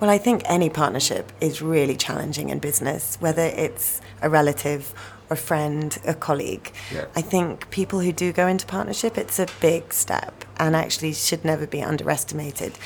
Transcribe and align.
Well, 0.00 0.10
I 0.10 0.18
think 0.18 0.42
any 0.44 0.70
partnership 0.70 1.32
is 1.40 1.60
really 1.60 1.96
challenging 1.96 2.50
in 2.50 2.60
business, 2.60 3.16
whether 3.20 3.42
it's 3.42 4.00
a 4.22 4.30
relative, 4.30 4.94
a 5.28 5.36
friend, 5.36 5.98
a 6.06 6.14
colleague. 6.14 6.72
Yeah. 6.94 7.06
I 7.16 7.22
think 7.22 7.68
people 7.70 8.00
who 8.00 8.12
do 8.12 8.32
go 8.32 8.46
into 8.46 8.64
partnership, 8.66 9.18
it's 9.18 9.40
a 9.40 9.48
big 9.60 9.92
step 9.92 10.44
and 10.58 10.76
actually 10.76 11.14
should 11.14 11.44
never 11.44 11.66
be 11.66 11.82
underestimated. 11.82 12.78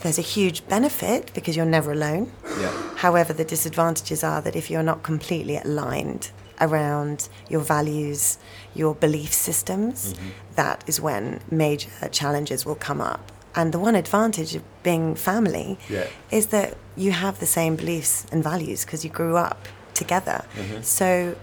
There's 0.00 0.18
a 0.18 0.22
huge 0.22 0.66
benefit 0.68 1.32
because 1.32 1.56
you're 1.56 1.66
never 1.66 1.92
alone. 1.92 2.32
Yeah. 2.58 2.72
However, 2.96 3.32
the 3.32 3.44
disadvantages 3.44 4.24
are 4.24 4.42
that 4.42 4.56
if 4.56 4.70
you're 4.70 4.82
not 4.82 5.02
completely 5.02 5.56
aligned 5.56 6.30
around 6.60 7.28
your 7.48 7.60
values, 7.60 8.38
your 8.74 8.94
belief 8.94 9.32
systems, 9.32 10.14
mm-hmm. 10.14 10.28
that 10.56 10.82
is 10.88 11.00
when 11.00 11.40
major 11.50 11.90
challenges 12.10 12.66
will 12.66 12.74
come 12.74 13.00
up. 13.00 13.32
And 13.54 13.72
the 13.72 13.78
one 13.78 13.94
advantage 13.94 14.54
of 14.54 14.62
being 14.82 15.14
family 15.14 15.78
Yeah. 15.88 16.06
is 16.30 16.46
that 16.48 16.76
you 16.96 17.12
have 17.12 17.38
the 17.38 17.46
same 17.46 17.76
beliefs 17.76 18.26
and 18.32 18.42
values 18.42 18.84
because 18.84 19.04
you 19.04 19.10
grew 19.10 19.36
up 19.36 19.66
together. 19.94 20.44
Mm-hmm. 20.56 20.82
So 20.82 21.36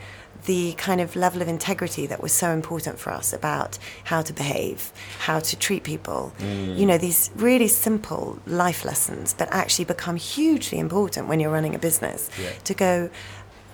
the 0.46 0.74
kind 0.74 1.02
of 1.02 1.16
level 1.16 1.42
of 1.42 1.48
integrity 1.48 2.06
that 2.08 2.22
was 2.22 2.32
so 2.32 2.52
important 2.52 3.00
for 3.00 3.12
us 3.12 3.34
about 3.34 3.78
how 4.06 4.22
to 4.22 4.34
behave, 4.34 4.92
how 5.20 5.40
to 5.40 5.56
treat 5.56 5.84
people, 5.84 6.34
mm. 6.40 6.78
you 6.78 6.86
know, 6.86 6.98
these 6.98 7.32
really 7.36 7.68
simple 7.68 8.40
life 8.46 8.86
lessons 8.86 9.34
that 9.34 9.50
actually 9.52 9.86
become 9.86 10.16
hugely 10.16 10.78
important 10.78 11.28
when 11.28 11.40
you're 11.40 11.52
running 11.52 11.74
a 11.76 11.80
business. 11.80 12.30
Yeah. 12.42 12.52
To 12.66 12.74
go, 12.74 13.10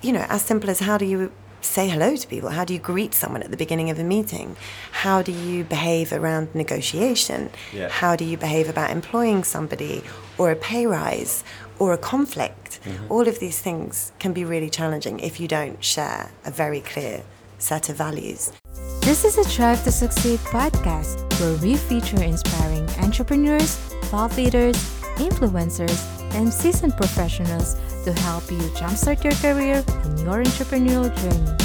you 0.00 0.12
know, 0.12 0.24
as 0.28 0.42
simple 0.42 0.70
as 0.70 0.80
how 0.80 0.96
do 0.96 1.04
you 1.04 1.30
say 1.64 1.88
hello 1.88 2.16
to 2.16 2.26
people? 2.28 2.50
How 2.50 2.64
do 2.64 2.74
you 2.74 2.80
greet 2.80 3.14
someone 3.14 3.42
at 3.42 3.50
the 3.50 3.56
beginning 3.56 3.90
of 3.90 3.98
a 3.98 4.04
meeting? 4.04 4.56
How 4.90 5.22
do 5.22 5.32
you 5.32 5.64
behave 5.64 6.12
around 6.12 6.54
negotiation? 6.54 7.50
Yeah. 7.72 7.88
How 7.88 8.16
do 8.16 8.24
you 8.24 8.36
behave 8.36 8.68
about 8.68 8.90
employing 8.90 9.44
somebody 9.44 10.02
or 10.38 10.50
a 10.50 10.56
pay 10.56 10.86
rise 10.86 11.44
or 11.78 11.92
a 11.92 11.98
conflict? 11.98 12.80
Mm-hmm. 12.84 13.12
All 13.12 13.26
of 13.28 13.38
these 13.38 13.60
things 13.60 14.12
can 14.18 14.32
be 14.32 14.44
really 14.44 14.70
challenging 14.70 15.20
if 15.20 15.40
you 15.40 15.48
don't 15.48 15.82
share 15.82 16.30
a 16.44 16.50
very 16.50 16.80
clear 16.80 17.22
set 17.58 17.88
of 17.88 17.96
values. 17.96 18.52
This 19.00 19.24
is 19.24 19.38
a 19.38 19.56
Drive 19.56 19.82
to 19.84 19.92
Succeed 19.92 20.38
podcast 20.40 21.40
where 21.40 21.56
we 21.58 21.76
feature 21.76 22.22
inspiring 22.22 22.88
entrepreneurs, 23.00 23.76
thought 24.10 24.36
leaders, 24.36 25.01
influencers, 25.22 26.00
and 26.34 26.52
seasoned 26.52 26.96
professionals 26.96 27.76
to 28.04 28.12
help 28.12 28.50
you 28.50 28.58
jumpstart 28.78 29.22
your 29.22 29.34
career 29.34 29.84
and 29.86 30.18
your 30.20 30.42
entrepreneurial 30.42 31.10
journey. 31.20 31.56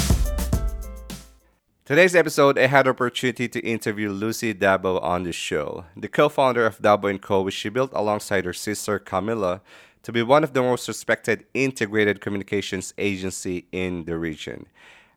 Today's 1.84 2.14
episode, 2.14 2.58
I 2.58 2.66
had 2.66 2.84
the 2.84 2.90
opportunity 2.90 3.48
to 3.48 3.60
interview 3.60 4.10
Lucy 4.10 4.52
Dabo 4.52 5.02
on 5.02 5.22
the 5.22 5.32
show, 5.32 5.86
the 5.96 6.06
co-founder 6.06 6.66
of 6.66 6.78
Dabo 6.80 7.18
& 7.20 7.22
Co., 7.22 7.42
which 7.42 7.54
she 7.54 7.70
built 7.70 7.92
alongside 7.94 8.44
her 8.44 8.52
sister 8.52 8.98
Camilla 8.98 9.62
to 10.02 10.12
be 10.12 10.22
one 10.22 10.44
of 10.44 10.52
the 10.52 10.60
most 10.60 10.86
respected 10.86 11.46
integrated 11.54 12.20
communications 12.20 12.92
agency 12.98 13.66
in 13.72 14.04
the 14.04 14.18
region. 14.18 14.66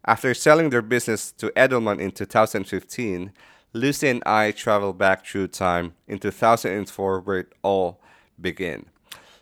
After 0.05 0.33
selling 0.33 0.69
their 0.69 0.81
business 0.81 1.31
to 1.33 1.49
Edelman 1.57 1.99
in 1.99 2.11
2015, 2.11 3.33
Lucy 3.73 4.07
and 4.07 4.23
I 4.25 4.51
traveled 4.51 4.97
back 4.97 5.25
through 5.25 5.49
time 5.49 5.93
in 6.07 6.19
2004 6.19 7.19
where 7.19 7.39
it 7.39 7.53
all 7.61 8.01
began. 8.41 8.85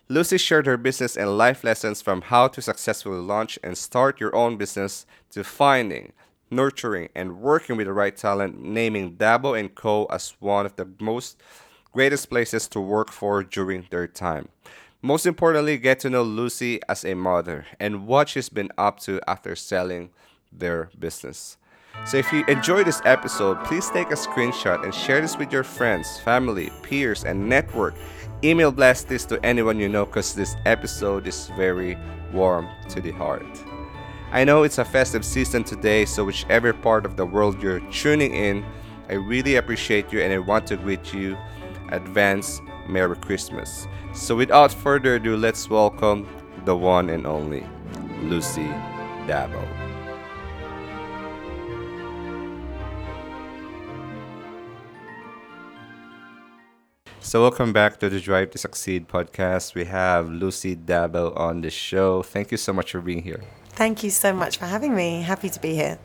Lucy 0.08 0.38
shared 0.38 0.66
her 0.66 0.76
business 0.76 1.16
and 1.16 1.38
life 1.38 1.62
lessons 1.62 2.02
from 2.02 2.22
how 2.22 2.48
to 2.48 2.60
successfully 2.60 3.20
launch 3.20 3.58
and 3.62 3.78
start 3.78 4.20
your 4.20 4.34
own 4.34 4.56
business 4.56 5.06
to 5.30 5.44
finding, 5.44 6.12
nurturing, 6.50 7.08
and 7.14 7.40
working 7.40 7.76
with 7.76 7.86
the 7.86 7.92
right 7.92 8.16
talent, 8.16 8.60
naming 8.60 9.16
Dabo 9.16 9.58
and 9.58 9.72
Co. 9.74 10.06
as 10.06 10.34
one 10.40 10.66
of 10.66 10.74
the 10.74 10.88
most 11.00 11.40
greatest 11.92 12.28
places 12.28 12.66
to 12.68 12.80
work 12.80 13.12
for 13.12 13.44
during 13.44 13.86
their 13.90 14.08
time. 14.08 14.48
Most 15.02 15.26
importantly, 15.26 15.78
get 15.78 16.00
to 16.00 16.10
know 16.10 16.22
Lucy 16.22 16.80
as 16.88 17.04
a 17.04 17.14
mother 17.14 17.66
and 17.78 18.06
what 18.06 18.28
she's 18.28 18.48
been 18.48 18.70
up 18.76 19.00
to 19.00 19.20
after 19.26 19.56
selling 19.56 20.10
their 20.52 20.90
business. 20.98 21.56
So 22.04 22.16
if 22.16 22.32
you 22.32 22.44
enjoyed 22.46 22.86
this 22.86 23.02
episode, 23.04 23.62
please 23.64 23.88
take 23.90 24.10
a 24.10 24.14
screenshot 24.14 24.84
and 24.84 24.94
share 24.94 25.20
this 25.20 25.36
with 25.36 25.52
your 25.52 25.64
friends, 25.64 26.18
family, 26.20 26.70
peers, 26.82 27.24
and 27.24 27.48
network. 27.48 27.94
Email 28.42 28.72
blast 28.72 29.06
this 29.06 29.26
to 29.26 29.44
anyone 29.44 29.78
you 29.78 29.86
know 29.86 30.06
because 30.06 30.34
this 30.34 30.56
episode 30.64 31.26
is 31.26 31.48
very 31.56 31.98
warm 32.32 32.66
to 32.88 32.98
the 32.98 33.10
heart. 33.10 33.44
I 34.32 34.44
know 34.44 34.62
it's 34.62 34.78
a 34.78 34.84
festive 34.84 35.26
season 35.26 35.62
today, 35.62 36.06
so 36.06 36.24
whichever 36.24 36.72
part 36.72 37.04
of 37.04 37.16
the 37.16 37.26
world 37.26 37.62
you're 37.62 37.80
tuning 37.90 38.34
in, 38.34 38.64
I 39.10 39.14
really 39.14 39.56
appreciate 39.56 40.10
you 40.10 40.22
and 40.22 40.32
I 40.32 40.38
want 40.38 40.66
to 40.68 40.78
greet 40.78 41.12
you 41.12 41.36
advance 41.90 42.62
Merry 42.88 43.16
Christmas. 43.16 43.86
So 44.14 44.36
without 44.36 44.72
further 44.72 45.16
ado, 45.16 45.36
let's 45.36 45.68
welcome 45.68 46.26
the 46.64 46.74
one 46.74 47.10
and 47.10 47.26
only 47.26 47.66
Lucy 48.22 48.68
Dabo. 49.26 49.79
So 57.20 57.42
welcome 57.42 57.72
back 57.72 57.98
to 58.00 58.08
the 58.08 58.20
Drive 58.20 58.50
to 58.52 58.58
Succeed 58.58 59.08
podcast. 59.08 59.74
We 59.74 59.84
have 59.84 60.28
Lucy 60.28 60.74
Dabo 60.74 61.36
on 61.38 61.60
the 61.60 61.70
show. 61.70 62.22
Thank 62.22 62.50
you 62.50 62.56
so 62.56 62.72
much 62.72 62.92
for 62.92 63.00
being 63.00 63.22
here. 63.22 63.40
Thank 63.70 64.02
you 64.02 64.10
so 64.10 64.32
much 64.32 64.58
for 64.58 64.66
having 64.66 64.94
me. 64.94 65.22
Happy 65.22 65.48
to 65.48 65.60
be 65.60 65.74
here. 65.74 65.98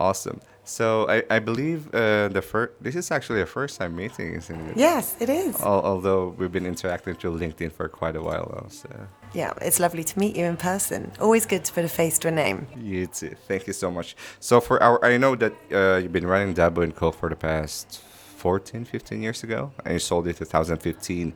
Awesome. 0.00 0.40
So 0.64 1.08
I, 1.08 1.22
I 1.30 1.38
believe 1.40 1.92
uh, 1.94 2.28
the 2.28 2.40
first 2.42 2.72
this 2.80 2.94
is 2.96 3.10
actually 3.10 3.40
a 3.40 3.46
first 3.46 3.78
time 3.78 3.96
meeting, 3.96 4.34
isn't 4.34 4.70
it? 4.70 4.76
Yes, 4.76 5.16
it 5.20 5.28
is. 5.28 5.60
Al- 5.60 5.84
although 5.84 6.34
we've 6.38 6.52
been 6.52 6.66
interacting 6.66 7.14
through 7.14 7.38
LinkedIn 7.38 7.72
for 7.72 7.88
quite 7.88 8.16
a 8.16 8.22
while 8.22 8.50
now. 8.54 8.68
So 8.68 8.88
Yeah, 9.34 9.52
it's 9.60 9.78
lovely 9.80 10.04
to 10.04 10.18
meet 10.18 10.36
you 10.36 10.44
in 10.44 10.56
person. 10.56 11.12
Always 11.20 11.46
good 11.46 11.64
to 11.64 11.72
put 11.72 11.84
a 11.84 11.88
face 11.88 12.18
to 12.20 12.28
a 12.28 12.30
name. 12.30 12.66
you 12.76 13.06
too. 13.06 13.34
Thank 13.48 13.66
you 13.66 13.72
so 13.72 13.90
much. 13.90 14.16
So 14.40 14.60
for 14.60 14.82
our 14.82 15.04
I 15.04 15.16
know 15.18 15.34
that 15.36 15.52
uh, 15.72 15.96
you've 16.02 16.12
been 16.12 16.26
running 16.26 16.54
Dabo 16.54 16.82
and 16.82 16.94
Co 16.94 17.10
for 17.12 17.28
the 17.28 17.36
past 17.36 18.00
14, 18.42 18.84
15 18.84 19.22
years 19.22 19.44
ago, 19.44 19.70
and 19.84 19.94
you 19.94 20.00
sold 20.00 20.26
it 20.26 20.36
2015. 20.36 21.32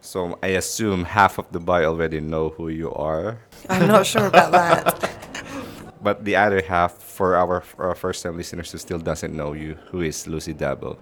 So 0.00 0.38
I 0.42 0.48
assume 0.62 1.04
half 1.04 1.36
of 1.36 1.52
Dubai 1.52 1.84
already 1.84 2.20
know 2.20 2.48
who 2.48 2.68
you 2.68 2.90
are, 2.94 3.40
I'm 3.68 3.86
not 3.86 4.06
sure 4.06 4.26
about 4.26 4.52
that. 4.52 5.10
but 6.02 6.24
the 6.24 6.36
other 6.36 6.62
half, 6.62 6.92
for 6.94 7.36
our, 7.36 7.60
for 7.60 7.88
our 7.88 7.94
first-time 7.94 8.38
listeners 8.38 8.72
who 8.72 8.78
still 8.78 8.98
doesn't 8.98 9.36
know 9.36 9.52
you, 9.52 9.76
who 9.90 10.00
is 10.00 10.26
Lucy 10.26 10.54
Dabo? 10.54 10.96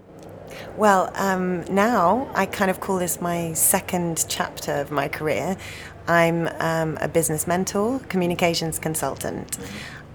Well, 0.77 1.13
um, 1.15 1.65
now 1.73 2.29
I 2.35 2.47
kind 2.47 2.69
of 2.69 2.81
call 2.81 2.99
this 2.99 3.21
my 3.21 3.53
second 3.53 4.25
chapter 4.29 4.73
of 4.73 4.91
my 4.91 5.07
career. 5.07 5.57
I'm 6.09 6.49
um, 6.59 6.99
a 7.01 7.07
business 7.07 7.47
mentor, 7.47 8.01
communications 8.09 8.81
consultant, 8.81 9.57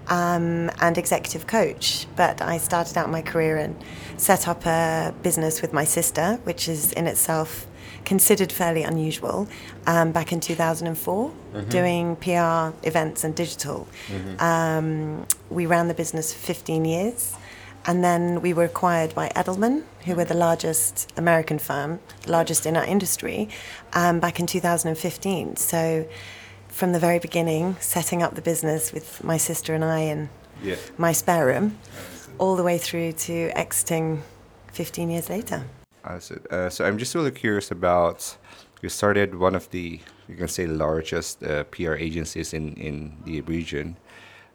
um, 0.08 0.70
and 0.80 0.98
executive 0.98 1.46
coach. 1.46 2.06
But 2.16 2.40
I 2.42 2.58
started 2.58 2.96
out 2.98 3.10
my 3.10 3.22
career 3.22 3.56
and 3.56 3.76
set 4.16 4.46
up 4.48 4.66
a 4.66 5.14
business 5.22 5.62
with 5.62 5.72
my 5.72 5.84
sister, 5.84 6.38
which 6.44 6.68
is 6.68 6.92
in 6.92 7.06
itself 7.06 7.66
considered 8.04 8.52
fairly 8.52 8.82
unusual, 8.82 9.48
um, 9.86 10.12
back 10.12 10.30
in 10.32 10.38
2004, 10.40 11.32
doing 11.70 12.16
PR 12.16 12.76
events 12.86 13.24
and 13.24 13.34
digital. 13.34 13.86
Um, 14.40 15.26
we 15.50 15.64
ran 15.66 15.88
the 15.88 15.94
business 15.94 16.32
for 16.32 16.38
15 16.40 16.84
years. 16.84 17.34
And 17.86 18.02
then 18.02 18.40
we 18.40 18.54
were 18.54 18.64
acquired 18.64 19.14
by 19.14 19.28
Edelman, 19.36 19.82
who 20.06 20.14
were 20.14 20.24
the 20.24 20.32
largest 20.34 21.12
American 21.18 21.58
firm, 21.58 22.00
the 22.22 22.32
largest 22.32 22.64
in 22.64 22.78
our 22.78 22.84
industry, 22.84 23.50
um, 23.92 24.20
back 24.20 24.40
in 24.40 24.46
2015. 24.46 25.56
So, 25.56 26.06
from 26.74 26.92
the 26.92 26.98
very 26.98 27.18
beginning, 27.20 27.76
setting 27.80 28.20
up 28.22 28.34
the 28.34 28.42
business 28.42 28.92
with 28.92 29.22
my 29.22 29.36
sister 29.38 29.74
and 29.74 29.84
I 29.84 30.00
in 30.00 30.28
Yeah. 30.62 30.76
my 30.98 31.12
spare 31.12 31.46
room, 31.46 31.78
all 32.38 32.56
the 32.56 32.64
way 32.64 32.78
through 32.78 33.12
to 33.26 33.34
exiting 33.54 34.22
15 34.72 35.08
years 35.10 35.28
later. 35.30 35.62
I. 36.04 36.18
Uh, 36.50 36.68
so 36.68 36.84
I'm 36.84 36.98
just 36.98 37.14
really 37.14 37.30
curious 37.30 37.70
about 37.70 38.36
you 38.82 38.88
started 38.88 39.34
one 39.36 39.54
of 39.54 39.70
the 39.70 40.00
you 40.28 40.36
can 40.36 40.48
say 40.48 40.66
largest 40.66 41.42
uh, 41.42 41.64
PR 41.64 41.94
agencies 41.94 42.52
in 42.52 42.74
in 42.74 43.16
the 43.24 43.40
region. 43.42 43.96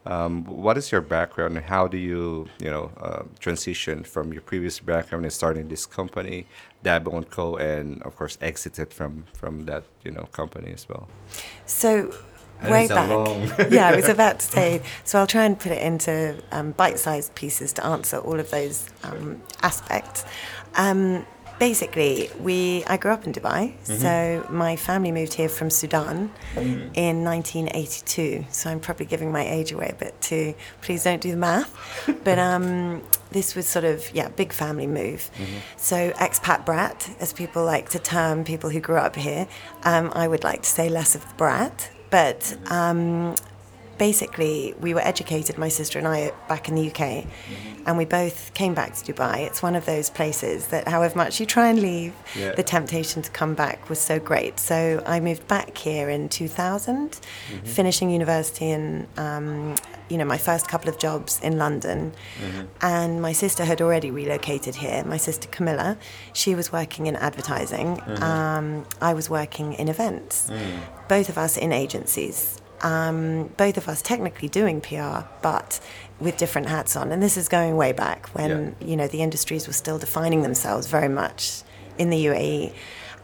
Um, 0.06 0.44
what 0.44 0.78
is 0.78 0.90
your 0.92 1.02
background 1.02 1.56
and 1.56 1.66
how 1.66 1.88
do 1.88 1.96
you 1.96 2.46
you 2.64 2.70
know 2.70 2.90
uh, 3.00 3.22
transition 3.38 4.04
from 4.04 4.32
your 4.32 4.42
previous 4.42 4.80
background 4.80 5.24
and 5.24 5.32
starting 5.32 5.68
this 5.68 5.86
company, 5.86 6.46
Dabo 6.84 7.16
and 7.16 7.28
Co, 7.30 7.56
and 7.56 8.02
of 8.02 8.16
course 8.16 8.38
exited 8.40 8.92
from 8.92 9.24
from 9.34 9.66
that 9.66 9.84
you 10.04 10.10
know 10.10 10.28
company 10.32 10.72
as 10.72 10.88
well. 10.88 11.08
So, 11.66 12.14
And 12.60 12.70
way 12.70 12.88
back. 12.88 13.08
yeah, 13.70 13.88
I 13.88 13.96
was 13.96 14.08
about 14.08 14.40
to 14.40 14.46
say. 14.46 14.82
So 15.04 15.18
I'll 15.18 15.26
try 15.26 15.44
and 15.44 15.58
put 15.58 15.72
it 15.72 15.82
into 15.82 16.42
um, 16.52 16.72
bite-sized 16.72 17.34
pieces 17.34 17.72
to 17.74 17.84
answer 17.84 18.18
all 18.18 18.38
of 18.38 18.50
those 18.50 18.88
um, 19.02 19.42
aspects. 19.62 20.24
Um, 20.74 21.26
basically, 21.60 22.30
we 22.40 22.82
I 22.86 22.96
grew 22.96 23.12
up 23.12 23.24
in 23.26 23.32
Dubai, 23.32 23.74
so 23.84 24.44
my 24.50 24.74
family 24.74 25.12
moved 25.12 25.34
here 25.34 25.48
from 25.48 25.70
Sudan 25.70 26.32
in 26.56 27.22
1982. 27.22 28.46
So 28.50 28.70
I'm 28.70 28.80
probably 28.80 29.06
giving 29.06 29.30
my 29.30 29.46
age 29.46 29.70
away 29.70 29.90
a 29.92 29.94
bit 29.94 30.20
too. 30.20 30.54
Please 30.80 31.04
don't 31.04 31.20
do 31.20 31.30
the 31.30 31.36
math. 31.36 31.70
but 32.24 32.38
um, 32.40 33.02
this 33.30 33.54
was 33.54 33.68
sort 33.68 33.84
of 33.84 34.12
yeah, 34.12 34.28
big 34.30 34.52
family 34.52 34.88
move. 34.88 35.30
So 35.76 36.10
expat 36.12 36.66
brat, 36.66 37.08
as 37.20 37.32
people 37.32 37.64
like 37.64 37.90
to 37.90 38.00
term 38.00 38.42
people 38.42 38.70
who 38.70 38.80
grew 38.80 38.96
up 38.96 39.14
here. 39.14 39.46
Um, 39.84 40.10
I 40.14 40.26
would 40.26 40.42
like 40.42 40.62
to 40.62 40.68
say 40.68 40.88
less 40.88 41.14
of 41.14 41.22
the 41.28 41.34
brat, 41.34 41.90
but. 42.10 42.56
Um, 42.68 43.36
basically, 44.00 44.74
we 44.80 44.94
were 44.94 45.02
educated, 45.02 45.58
my 45.58 45.68
sister 45.68 45.98
and 45.98 46.08
I, 46.08 46.32
back 46.48 46.70
in 46.70 46.74
the 46.74 46.86
UK, 46.88 46.96
mm-hmm. 46.96 47.82
and 47.86 47.98
we 47.98 48.06
both 48.06 48.54
came 48.54 48.72
back 48.72 48.94
to 48.94 49.12
Dubai. 49.12 49.40
It's 49.40 49.62
one 49.62 49.76
of 49.76 49.84
those 49.84 50.08
places 50.08 50.68
that, 50.68 50.88
however 50.88 51.18
much 51.18 51.38
you 51.38 51.44
try 51.44 51.68
and 51.68 51.78
leave, 51.82 52.14
Yeah. 52.34 52.52
the 52.54 52.62
temptation 52.62 53.20
to 53.20 53.30
come 53.30 53.52
back 53.54 53.90
was 53.90 54.00
so 54.00 54.18
great. 54.18 54.58
So 54.58 55.02
I 55.06 55.20
moved 55.20 55.46
back 55.48 55.76
here 55.76 56.08
in 56.08 56.30
2000, 56.30 57.10
mm-hmm. 57.10 57.66
finishing 57.66 58.08
university 58.10 58.70
and, 58.70 59.06
um, 59.18 59.74
you 60.08 60.16
know, 60.16 60.24
my 60.24 60.38
first 60.38 60.66
couple 60.66 60.88
of 60.88 60.96
jobs 60.98 61.38
in 61.42 61.58
London. 61.58 62.12
Mm-hmm. 62.42 62.66
And 62.80 63.20
my 63.20 63.32
sister 63.32 63.66
had 63.66 63.82
already 63.82 64.10
relocated 64.10 64.76
here. 64.76 65.04
My 65.04 65.18
sister 65.18 65.46
Camilla, 65.56 65.98
she 66.32 66.54
was 66.54 66.72
working 66.72 67.04
in 67.06 67.16
advertising. 67.16 68.00
Um, 68.22 68.86
I 69.10 69.12
was 69.12 69.28
working 69.28 69.74
in 69.74 69.88
events. 69.88 70.48
Mm. 70.48 70.80
Both 71.14 71.28
of 71.28 71.36
us 71.36 71.58
in 71.58 71.70
agencies 71.84 72.60
um, 72.82 73.48
both 73.56 73.76
of 73.76 73.88
us 73.88 74.02
technically 74.02 74.48
doing 74.48 74.80
PR, 74.80 75.26
but 75.42 75.80
with 76.18 76.36
different 76.36 76.68
hats 76.68 76.96
on. 76.96 77.12
And 77.12 77.22
this 77.22 77.36
is 77.36 77.48
going 77.48 77.76
way 77.76 77.92
back 77.92 78.28
when 78.28 78.76
you 78.80 78.96
know 78.96 79.08
the 79.08 79.22
industries 79.22 79.66
were 79.66 79.72
still 79.72 79.98
defining 79.98 80.42
themselves 80.42 80.86
very 80.86 81.08
much 81.08 81.62
in 81.98 82.10
the 82.10 82.26
UAE. 82.26 82.74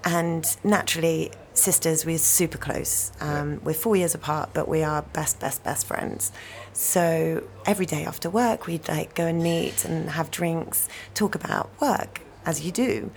And 0.04 0.56
naturally, 0.62 1.32
sisters, 1.54 2.06
we're 2.06 2.18
super 2.18 2.58
close. 2.58 3.10
Um, 3.20 3.60
We're 3.64 3.74
four 3.74 3.96
years 3.96 4.14
apart, 4.14 4.50
but 4.52 4.68
we 4.68 4.82
are 4.82 5.02
best, 5.02 5.40
best, 5.40 5.64
best 5.64 5.86
friends. 5.86 6.30
So 6.72 7.42
every 7.64 7.86
day 7.86 8.04
after 8.04 8.30
work, 8.30 8.66
we'd 8.66 8.88
like 8.88 9.14
go 9.14 9.26
and 9.26 9.42
meet 9.42 9.84
and 9.84 10.10
have 10.10 10.30
drinks, 10.30 10.88
talk 11.14 11.34
about 11.34 11.70
work 11.80 12.20
as 12.44 12.64
you 12.64 12.70
do. 12.70 13.10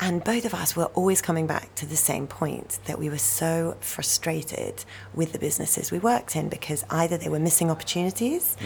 And 0.00 0.22
both 0.22 0.44
of 0.44 0.54
us 0.54 0.76
were 0.76 0.84
always 0.94 1.20
coming 1.20 1.46
back 1.48 1.74
to 1.76 1.86
the 1.86 1.96
same 1.96 2.28
point 2.28 2.78
that 2.84 2.98
we 3.00 3.10
were 3.10 3.18
so 3.18 3.76
frustrated 3.80 4.84
with 5.12 5.32
the 5.32 5.40
businesses 5.40 5.90
we 5.90 5.98
worked 5.98 6.36
in 6.36 6.48
because 6.48 6.84
either 6.88 7.16
they 7.16 7.28
were 7.28 7.40
missing 7.40 7.68
opportunities, 7.68 8.56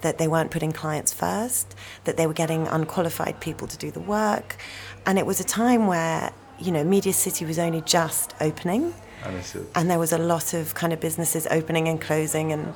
that 0.00 0.16
they 0.16 0.28
weren't 0.28 0.50
putting 0.50 0.72
clients 0.72 1.12
first, 1.12 1.74
that 2.04 2.16
they 2.16 2.26
were 2.26 2.32
getting 2.32 2.66
unqualified 2.68 3.38
people 3.40 3.66
to 3.68 3.76
do 3.76 3.90
the 3.90 4.00
work. 4.00 4.56
And 5.04 5.18
it 5.18 5.26
was 5.26 5.40
a 5.40 5.44
time 5.44 5.88
where, 5.88 6.32
you 6.58 6.72
know, 6.72 6.84
Media 6.84 7.12
City 7.12 7.44
was 7.44 7.58
only 7.58 7.82
just 7.82 8.34
opening. 8.40 8.94
And 9.74 9.90
there 9.90 9.98
was 9.98 10.12
a 10.12 10.18
lot 10.18 10.54
of 10.54 10.74
kind 10.74 10.92
of 10.94 11.00
businesses 11.00 11.46
opening 11.50 11.86
and 11.88 12.00
closing 12.00 12.50
and 12.52 12.72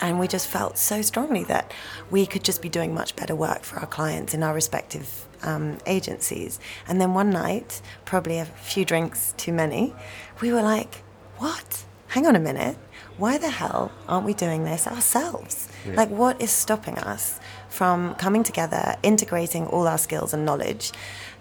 and 0.00 0.18
we 0.18 0.28
just 0.28 0.46
felt 0.48 0.78
so 0.78 1.02
strongly 1.02 1.44
that 1.44 1.72
we 2.10 2.26
could 2.26 2.44
just 2.44 2.62
be 2.62 2.68
doing 2.68 2.94
much 2.94 3.16
better 3.16 3.34
work 3.34 3.62
for 3.64 3.78
our 3.78 3.86
clients 3.86 4.34
in 4.34 4.42
our 4.42 4.54
respective 4.54 5.26
um, 5.42 5.78
agencies. 5.86 6.58
And 6.88 7.00
then 7.00 7.14
one 7.14 7.30
night, 7.30 7.80
probably 8.04 8.38
a 8.38 8.44
few 8.44 8.84
drinks 8.84 9.34
too 9.36 9.52
many, 9.52 9.94
we 10.40 10.52
were 10.52 10.62
like, 10.62 11.02
"What? 11.38 11.84
Hang 12.08 12.26
on 12.26 12.36
a 12.36 12.40
minute! 12.40 12.76
Why 13.18 13.38
the 13.38 13.50
hell 13.50 13.92
aren't 14.08 14.26
we 14.26 14.34
doing 14.34 14.64
this 14.64 14.86
ourselves? 14.86 15.68
Like, 15.86 16.10
what 16.10 16.40
is 16.42 16.50
stopping 16.50 16.98
us 16.98 17.38
from 17.68 18.14
coming 18.16 18.42
together, 18.42 18.96
integrating 19.02 19.66
all 19.68 19.86
our 19.86 19.98
skills 19.98 20.34
and 20.34 20.44
knowledge?" 20.44 20.92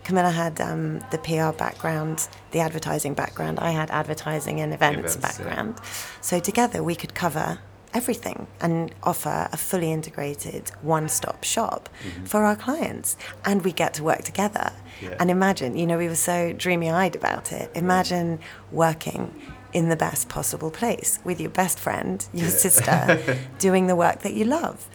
Camilla 0.06 0.30
had 0.30 0.62
um, 0.62 1.00
the 1.10 1.18
PR 1.18 1.52
background, 1.58 2.28
the 2.52 2.60
advertising 2.60 3.16
background. 3.16 3.60
I 3.60 3.72
had 3.72 3.90
advertising 3.90 4.62
and 4.62 4.72
events, 4.72 5.16
Events, 5.16 5.40
yeah. 5.40 5.46
background. 5.46 5.82
So 6.22 6.40
together 6.40 6.84
we 6.84 6.96
could 6.96 7.16
cover 7.16 7.58
everything 7.96 8.48
and 8.62 8.94
offer 9.04 9.50
a 9.52 9.58
fully 9.58 9.92
integrated 9.92 10.70
one-stop 10.82 11.44
shop 11.44 11.90
for 12.26 12.44
our 12.44 12.56
clients. 12.56 13.18
And 13.46 13.64
we 13.64 13.72
get 13.72 13.94
to 13.96 14.04
work 14.04 14.24
together. 14.24 14.72
Yeah. 15.02 15.14
and 15.20 15.30
imagine 15.30 15.76
you 15.76 15.86
know 15.86 15.98
we 15.98 16.08
were 16.08 16.16
so 16.16 16.54
dreamy-eyed 16.54 17.16
about 17.18 17.52
it. 17.52 17.70
Imagine 17.76 18.40
working 18.72 19.34
in 19.74 19.90
the 19.90 19.96
best 19.98 20.30
possible 20.30 20.72
place 20.72 21.20
with 21.26 21.42
your 21.42 21.50
best 21.50 21.78
friend 21.80 22.26
your 22.34 22.48
sister 22.48 23.40
doing 23.60 23.88
the 23.88 23.96
work 23.96 24.20
that 24.22 24.34
you 24.34 24.46
love. 24.46 24.88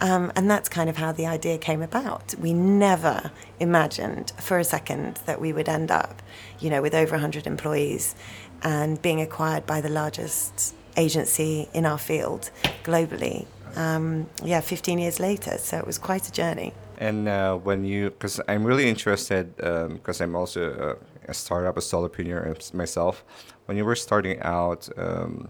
Um, 0.00 0.32
and 0.34 0.50
that's 0.50 0.68
kind 0.68 0.90
of 0.90 0.96
how 0.96 1.12
the 1.12 1.26
idea 1.26 1.56
came 1.56 1.82
about. 1.82 2.34
We 2.40 2.52
never 2.52 3.30
imagined 3.60 4.32
for 4.40 4.58
a 4.58 4.64
second 4.64 5.20
that 5.26 5.40
we 5.40 5.52
would 5.52 5.68
end 5.68 5.92
up, 5.92 6.20
you 6.58 6.68
know, 6.68 6.82
with 6.82 6.94
over 6.94 7.12
100 7.12 7.46
employees 7.46 8.16
and 8.62 9.00
being 9.00 9.20
acquired 9.20 9.66
by 9.66 9.80
the 9.80 9.88
largest 9.88 10.74
agency 10.96 11.68
in 11.72 11.86
our 11.86 11.98
field 11.98 12.50
globally. 12.84 13.46
Um, 13.76 14.26
yeah, 14.44 14.60
15 14.60 14.98
years 14.98 15.18
later. 15.18 15.58
So 15.58 15.78
it 15.78 15.86
was 15.86 15.98
quite 15.98 16.28
a 16.28 16.32
journey. 16.32 16.72
And 16.98 17.28
uh, 17.28 17.56
when 17.56 17.84
you, 17.84 18.10
because 18.10 18.40
I'm 18.46 18.64
really 18.64 18.88
interested, 18.88 19.56
because 19.56 20.20
I'm 20.20 20.36
also 20.36 20.96
a, 21.26 21.30
a 21.30 21.34
startup, 21.34 21.76
a 21.76 21.80
solopreneur 21.80 22.72
myself. 22.74 23.24
When 23.66 23.76
you 23.76 23.84
were 23.84 23.96
starting 23.96 24.40
out, 24.42 24.88
um, 24.96 25.48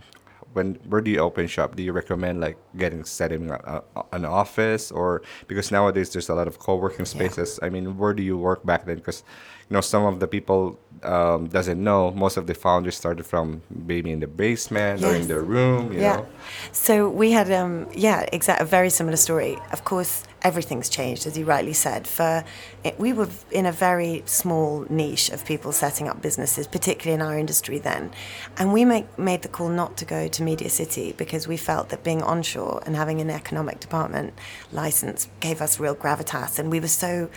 when 0.55 0.75
where 0.89 1.01
do 1.01 1.11
you 1.11 1.19
open 1.19 1.47
shop? 1.47 1.77
Do 1.77 1.83
you 1.83 1.93
recommend 1.93 2.41
like 2.41 2.57
getting 2.77 3.05
setting 3.05 3.51
a, 3.51 3.83
a, 3.97 4.05
an 4.13 4.25
office, 4.25 4.91
or 4.91 5.23
because 5.49 5.71
nowadays 5.71 6.11
there's 6.11 6.29
a 6.29 6.35
lot 6.35 6.47
of 6.47 6.59
co-working 6.59 7.05
spaces? 7.05 7.59
I 7.63 7.69
mean, 7.69 7.99
where 7.99 8.15
do 8.15 8.23
you 8.23 8.39
work 8.39 8.65
back 8.65 8.87
then? 8.87 8.97
Because 8.97 9.25
you 9.69 9.75
know 9.75 9.81
some 9.81 10.05
of 10.05 10.21
the 10.21 10.29
people 10.29 10.79
um, 11.05 11.47
doesn't 11.49 11.83
know. 11.83 12.11
Most 12.13 12.37
of 12.37 12.47
the 12.47 12.55
founders 12.55 12.97
started 12.97 13.25
from 13.27 13.63
maybe 13.71 14.11
in 14.11 14.21
the 14.21 14.27
basement 14.27 15.03
or 15.03 15.11
in 15.15 15.19
Yes. 15.23 15.27
their 15.27 15.43
room. 15.43 15.93
You 15.93 16.01
yeah. 16.01 16.17
know. 16.17 16.27
So 16.73 17.09
we 17.09 17.33
had, 17.33 17.51
um, 17.51 17.87
yeah, 17.95 18.27
exact 18.33 18.61
a 18.61 18.65
very 18.65 18.91
similar 18.91 19.17
story. 19.17 19.59
Of 19.73 19.85
course, 19.85 20.23
everything's 20.43 20.89
changed, 20.89 21.27
as 21.27 21.37
you 21.39 21.45
rightly 21.45 21.73
said. 21.73 22.07
For 22.07 22.45
it, 22.85 22.99
we 22.99 23.13
were 23.13 23.29
in 23.51 23.67
a 23.67 23.73
very 23.73 24.23
small 24.27 24.85
niche 24.91 25.31
of 25.31 25.45
people 25.45 25.73
setting 25.73 26.09
up 26.09 26.21
businesses, 26.21 26.67
particularly 26.67 27.15
in 27.15 27.23
our 27.23 27.39
industry 27.39 27.79
then, 27.79 28.11
and 28.59 28.73
we 28.73 28.85
make, 28.85 29.07
made 29.19 29.43
the 29.43 29.49
call 29.49 29.69
not 29.69 29.97
to 29.97 30.05
go 30.05 30.29
to 30.29 30.43
Media 30.43 30.69
City 30.69 31.15
because 31.17 31.49
we 31.49 31.57
felt 31.57 31.89
that 31.89 32.05
being 32.05 32.23
onshore 32.23 32.83
and 32.87 32.95
having 32.97 33.21
an 33.21 33.31
economic 33.31 33.81
department 33.81 34.35
license 34.73 35.29
gave 35.41 35.61
us 35.63 35.81
real 35.81 35.95
gravitas, 35.95 36.59
and 36.59 36.71
we 36.71 36.81
were 36.81 36.89
so 36.89 37.31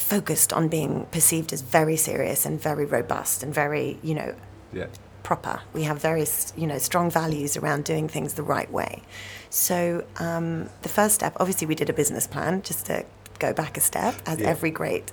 focused 0.00 0.52
on 0.52 0.68
being 0.68 1.06
perceived 1.10 1.52
as 1.52 1.60
very 1.60 1.96
serious 1.96 2.44
and 2.46 2.60
very 2.60 2.84
robust 2.84 3.42
and 3.42 3.54
very, 3.54 3.98
you 4.02 4.14
know, 4.14 4.34
Yeah. 4.72 4.86
proper. 5.22 5.60
We 5.72 5.82
have 5.84 6.00
very, 6.00 6.26
you 6.56 6.66
know, 6.66 6.78
strong 6.78 7.10
values 7.10 7.56
around 7.56 7.84
doing 7.84 8.08
things 8.08 8.34
the 8.34 8.42
right 8.42 8.70
way. 8.72 9.02
So 9.50 10.04
um, 10.18 10.70
the 10.82 10.88
first 10.88 11.14
step, 11.16 11.36
obviously, 11.38 11.66
we 11.66 11.74
did 11.74 11.90
a 11.90 11.92
business 11.92 12.26
plan 12.26 12.62
just 12.62 12.86
to 12.86 13.04
go 13.40 13.52
back 13.52 13.76
a 13.76 13.80
step, 13.80 14.14
as 14.26 14.38
Yeah. 14.38 14.48
every 14.48 14.70
great 14.70 15.10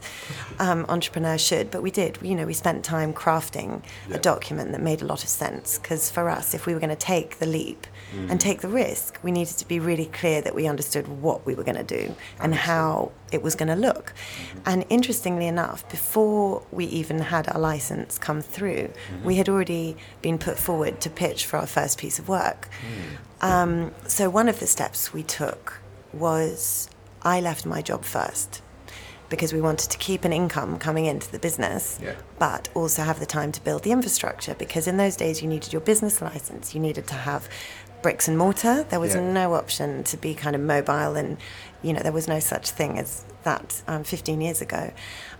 um, 0.59 0.85
entrepreneur 0.89 1.37
should. 1.37 1.71
But 1.71 1.81
we 1.81 1.91
did. 1.91 2.19
You 2.21 2.35
know, 2.35 2.45
we 2.45 2.53
spent 2.53 2.83
time 2.83 3.13
crafting 3.13 3.81
Yeah. 4.09 4.17
a 4.17 4.19
document 4.19 4.71
that 4.73 4.81
made 4.81 5.01
a 5.01 5.05
lot 5.05 5.23
of 5.23 5.29
sense. 5.29 5.79
Because 5.79 6.09
for 6.11 6.29
us, 6.29 6.53
if 6.53 6.65
we 6.67 6.73
were 6.73 6.79
going 6.79 6.97
to 7.01 7.05
take 7.13 7.39
the 7.39 7.45
leap 7.47 7.87
and 8.29 8.39
take 8.39 8.61
the 8.61 8.69
risk, 8.69 9.19
we 9.21 9.31
needed 9.31 9.57
to 9.57 9.67
be 9.67 9.79
really 9.79 10.05
clear 10.05 10.41
that 10.41 10.55
we 10.55 10.65
understood 10.65 11.07
what 11.21 11.45
we 11.45 11.53
were 11.53 11.63
going 11.63 11.75
to 11.85 11.97
do 11.99 12.15
and 12.39 12.55
how 12.55 13.11
it 13.31 13.41
was 13.43 13.53
going 13.55 13.67
to 13.67 13.75
look. 13.75 14.13
And 14.65 14.85
interestingly 14.89 15.45
enough, 15.47 15.87
before 15.89 16.63
we 16.71 16.85
even 16.85 17.19
had 17.19 17.49
our 17.49 17.59
license 17.59 18.17
come 18.17 18.41
through, 18.41 18.89
we 19.25 19.35
had 19.35 19.49
already 19.49 19.97
been 20.21 20.37
put 20.37 20.57
forward 20.57 21.01
to 21.01 21.09
pitch 21.09 21.45
for 21.45 21.57
our 21.57 21.67
first 21.67 21.97
piece 21.99 22.17
of 22.17 22.29
work. 22.29 22.69
Um, 23.41 23.91
so 24.07 24.29
one 24.29 24.47
of 24.49 24.59
the 24.61 24.67
steps 24.67 25.13
we 25.13 25.23
took 25.23 25.79
was 26.13 26.89
I 27.27 27.41
left 27.41 27.65
my 27.65 27.81
job 27.81 28.05
first 28.05 28.61
because 29.29 29.51
we 29.51 29.59
wanted 29.59 29.89
to 29.91 29.97
keep 29.97 30.23
an 30.23 30.31
income 30.31 30.77
coming 30.79 31.05
into 31.05 31.29
the 31.29 31.39
business, 31.39 31.99
Yeah. 32.01 32.13
but 32.39 32.69
also 32.73 33.03
have 33.03 33.19
the 33.19 33.25
time 33.25 33.51
to 33.51 33.61
build 33.61 33.83
the 33.83 33.91
infrastructure. 33.91 34.55
Because 34.55 34.87
in 34.87 34.95
those 34.95 35.17
days, 35.17 35.41
you 35.41 35.49
needed 35.49 35.73
your 35.73 35.81
business 35.81 36.21
license, 36.21 36.73
you 36.73 36.79
needed 36.79 37.05
to 37.07 37.15
have 37.15 37.49
bricks 38.01 38.29
and 38.29 38.37
mortar. 38.37 38.83
There 38.89 39.01
was 39.01 39.15
Yeah. 39.15 39.29
no 39.41 39.55
option 39.55 40.03
to 40.05 40.15
be 40.15 40.33
kind 40.33 40.55
of 40.55 40.61
mobile, 40.61 41.17
and 41.17 41.35
you 41.81 41.91
know 41.91 41.99
there 42.01 42.13
was 42.13 42.27
no 42.29 42.39
such 42.39 42.69
thing 42.69 42.97
as 42.97 43.25
that 43.43 43.81
um, 43.87 44.03
15 44.05 44.39
years 44.39 44.61
ago. 44.61 44.91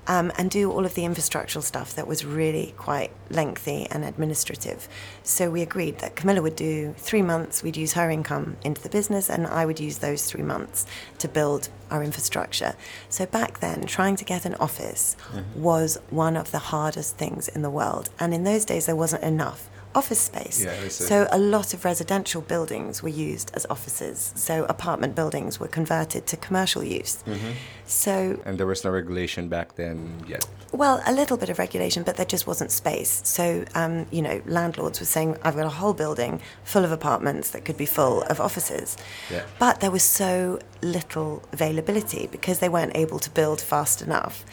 Um, 0.10 0.32
and 0.38 0.50
do 0.50 0.72
all 0.72 0.86
of 0.86 0.96
the 0.96 1.02
infrastructural 1.02 1.62
stuff 1.62 1.94
that 1.96 2.08
was 2.08 2.24
really 2.24 2.74
quite 2.78 3.12
lengthy 3.30 3.88
and 3.92 4.06
administrative. 4.06 4.88
So 5.22 5.50
we 5.50 5.62
agreed 5.62 6.00
that 6.00 6.16
Camilla 6.16 6.42
would 6.42 6.56
do 6.56 6.94
three 6.98 7.22
months, 7.22 7.62
we'd 7.62 7.76
use 7.76 7.92
her 7.94 8.10
income 8.10 8.56
into 8.64 8.82
the 8.82 8.88
business, 8.88 9.30
and 9.30 9.46
I 9.46 9.66
would 9.66 9.82
use 9.82 9.98
those 9.98 10.26
three 10.26 10.44
months 10.44 10.86
to 11.18 11.28
build 11.28 11.68
our 11.92 12.02
infrastructure. 12.04 12.76
So 13.10 13.26
back 13.26 13.60
then, 13.60 13.86
trying 13.86 14.16
to 14.16 14.24
get 14.24 14.46
an 14.46 14.56
office 14.56 15.18
was 15.56 16.00
one 16.10 16.38
of 16.38 16.52
the 16.52 16.60
hardest 16.60 17.18
things 17.18 17.50
in 17.50 17.62
the 17.62 17.70
world. 17.70 18.10
And 18.18 18.34
in 18.34 18.46
those 18.46 18.64
days, 18.64 18.86
there 18.86 18.96
wasn't 18.96 19.24
enough 19.24 19.70
office 19.98 20.20
space. 20.22 20.64
Yeah, 20.64 20.90
so 20.90 21.28
a 21.32 21.40
lot 21.40 21.74
of 21.74 21.84
residential 21.84 22.42
buildings 22.42 23.02
were 23.04 23.10
used 23.30 23.52
as 23.56 23.66
offices. 23.70 24.32
So 24.36 24.66
apartment 24.66 25.16
buildings 25.16 25.60
were 25.60 25.68
converted 25.68 26.28
to 26.28 26.38
commercial 26.38 26.84
use. 26.84 27.24
Mm-hmm. 27.26 27.52
So 27.86 28.40
And 28.46 28.58
there 28.60 28.68
was 28.68 28.84
no 28.84 28.92
regulation 28.92 29.50
back 29.50 29.76
then 29.76 29.98
yet. 30.28 30.46
well, 30.72 31.02
a 31.06 31.14
little 31.14 31.38
bit 31.38 31.50
of 31.50 31.58
regulation, 31.58 32.04
but 32.04 32.16
there 32.18 32.26
just 32.26 32.46
wasn't 32.46 32.72
space. 32.72 33.22
So, 33.24 33.66
um, 33.76 34.06
you 34.12 34.22
know, 34.22 34.42
landlords 34.46 35.00
were 35.00 35.06
saying, 35.06 35.38
I've 35.44 35.56
got 35.56 35.66
a 35.66 35.78
whole 35.82 35.94
building 35.94 36.42
full 36.64 36.84
of 36.86 36.92
apartments 36.92 37.52
that 37.52 37.66
could 37.66 37.78
be 37.78 37.86
full 37.88 38.22
of 38.24 38.40
offices. 38.40 38.98
Yeah. 39.32 39.44
But 39.58 39.80
there 39.80 39.92
was 39.92 40.04
so 40.04 40.60
little 40.82 41.42
availability 41.52 42.28
because 42.28 42.60
they 42.60 42.70
weren't 42.70 42.96
able 42.96 43.20
to 43.20 43.30
build 43.32 43.60
fast 43.62 44.02
enough. 44.02 44.46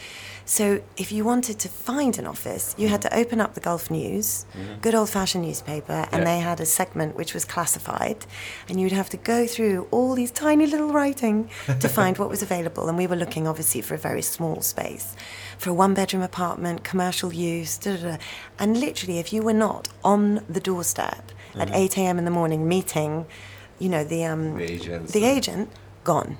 So, 0.46 0.82
if 0.98 1.10
you 1.10 1.24
wanted 1.24 1.58
to 1.60 1.68
find 1.70 2.18
an 2.18 2.26
office, 2.26 2.74
you 2.76 2.88
had 2.88 3.00
to 3.02 3.16
open 3.16 3.40
up 3.40 3.54
the 3.54 3.60
Gulf 3.60 3.90
News, 3.90 4.44
good 4.82 4.94
old 4.94 5.08
fashioned 5.08 5.44
newspaper, 5.44 5.92
and 5.92 6.06
Mm-hmm. 6.06 6.18
Yeah. 6.18 6.24
they 6.24 6.38
had 6.40 6.60
a 6.60 6.66
segment 6.66 7.16
which 7.16 7.32
was 7.32 7.46
classified, 7.46 8.26
and 8.68 8.78
you'd 8.78 8.92
have 8.92 9.08
to 9.10 9.16
go 9.16 9.46
through 9.46 9.88
all 9.90 10.14
these 10.14 10.30
tiny 10.30 10.66
little 10.66 10.92
writing 10.92 11.48
to 11.80 11.88
find 11.88 12.18
what 12.18 12.28
was 12.28 12.42
available. 12.42 12.88
And 12.90 12.98
we 12.98 13.06
were 13.06 13.16
looking 13.16 13.48
obviously 13.48 13.80
for 13.80 13.94
a 13.94 13.98
very 13.98 14.20
small 14.20 14.60
space, 14.60 15.16
for 15.56 15.70
a 15.70 15.74
one 15.74 15.94
bedroom 15.94 16.22
apartment, 16.22 16.84
commercial 16.84 17.32
use, 17.32 17.78
da, 17.78 17.96
da, 17.96 18.02
da. 18.02 18.16
and 18.58 18.78
literally, 18.78 19.18
if 19.18 19.32
you 19.32 19.42
were 19.42 19.54
not 19.54 19.88
on 20.04 20.44
the 20.48 20.60
doorstep 20.60 21.32
at 21.54 21.70
8 21.72 21.96
a.m. 21.96 22.18
in 22.18 22.24
the 22.26 22.30
morning 22.30 22.68
meeting, 22.68 23.24
you 23.78 23.88
know, 23.88 24.04
the, 24.04 24.24
um, 24.24 24.58
The 24.58 24.72
agents 24.72 25.12
the 25.12 25.24
agent, 25.24 25.70
gone. 26.04 26.36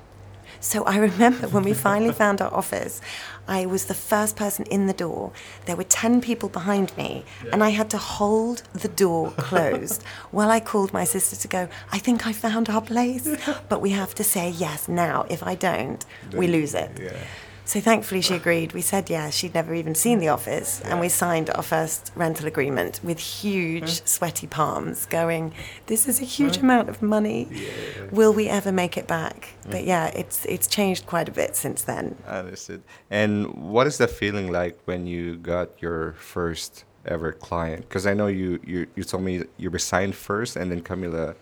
So 0.65 0.83
I 0.85 0.97
remember 0.97 1.47
when 1.49 1.63
we 1.63 1.75
finally 1.75 2.13
found 2.13 2.41
our 2.41 2.53
office, 2.53 3.03
I 3.47 3.67
was 3.67 3.85
the 3.85 3.95
first 3.95 4.35
person 4.35 4.65
in 4.71 4.87
the 4.87 4.95
door. 4.95 5.31
There 5.67 5.77
were 5.77 5.85
10 5.85 6.23
people 6.23 6.49
behind 6.49 6.97
me, 6.97 7.23
and 7.53 7.63
I 7.63 7.69
had 7.69 7.91
to 7.91 7.99
hold 7.99 8.63
the 8.73 8.89
door 8.89 9.31
closed 9.33 10.03
while 10.31 10.49
I 10.51 10.61
called 10.61 10.95
my 10.95 11.05
sister 11.05 11.37
to 11.37 11.49
go, 11.49 11.69
I 11.93 11.99
think 11.99 12.27
I 12.27 12.33
found 12.33 12.71
our 12.71 12.81
place, 12.81 13.29
but 13.69 13.83
we 13.83 13.91
have 13.91 14.15
to 14.15 14.25
say 14.25 14.49
yes 14.49 14.89
now. 14.89 15.27
If 15.29 15.43
I 15.43 15.55
don't, 15.55 16.03
we 16.33 16.47
lose 16.47 16.73
it. 16.73 16.91
Yeah. 16.99 17.13
So 17.67 17.81
thankfully 17.81 18.21
she 18.21 18.35
agreed. 18.35 18.73
We 18.73 18.83
said 18.83 19.09
yes. 19.09 19.35
She'd 19.35 19.55
never 19.55 19.75
even 19.75 19.95
seen 19.95 20.19
the 20.19 20.29
office, 20.29 20.81
and 20.83 21.01
we 21.01 21.09
signed 21.09 21.51
our 21.51 21.63
first 21.63 22.13
rental 22.15 22.47
agreement 22.47 23.01
with 23.03 23.19
huge 23.19 23.85
mm-hmm. 23.85 24.07
sweaty 24.07 24.47
palms, 24.47 25.07
going, 25.07 25.53
"This 25.87 26.07
is 26.07 26.21
a 26.21 26.25
huge 26.25 26.57
mm-hmm. 26.57 26.67
amount 26.67 26.89
of 26.91 27.01
money. 27.01 27.49
Will 28.11 28.33
we 28.35 28.49
ever 28.49 28.71
make 28.71 28.99
it 28.99 29.07
back?" 29.07 29.55
Mm. 29.67 29.71
But 29.73 29.85
yeah, 29.85 30.07
it's 30.09 30.45
it's 30.45 30.67
changed 30.67 31.07
quite 31.07 31.29
a 31.29 31.33
bit 31.33 31.57
since 31.57 31.83
then. 31.83 32.17
Understood. 32.29 32.83
And 33.11 33.47
what 33.55 33.87
is 33.87 33.97
the 33.97 34.09
feeling 34.09 34.53
like 34.53 34.79
when 34.85 35.07
you 35.07 35.37
got 35.37 35.81
your 35.81 36.13
first 36.19 36.85
ever 37.07 37.33
client? 37.33 37.89
Because 37.89 38.07
I 38.07 38.15
know 38.15 38.27
you, 38.27 38.61
you 38.65 38.87
you 38.95 39.05
told 39.05 39.23
me 39.25 39.43
you 39.57 39.71
resigned 39.71 40.15
first, 40.15 40.57
and 40.57 40.71
then 40.71 40.83
Camilla 40.83 41.35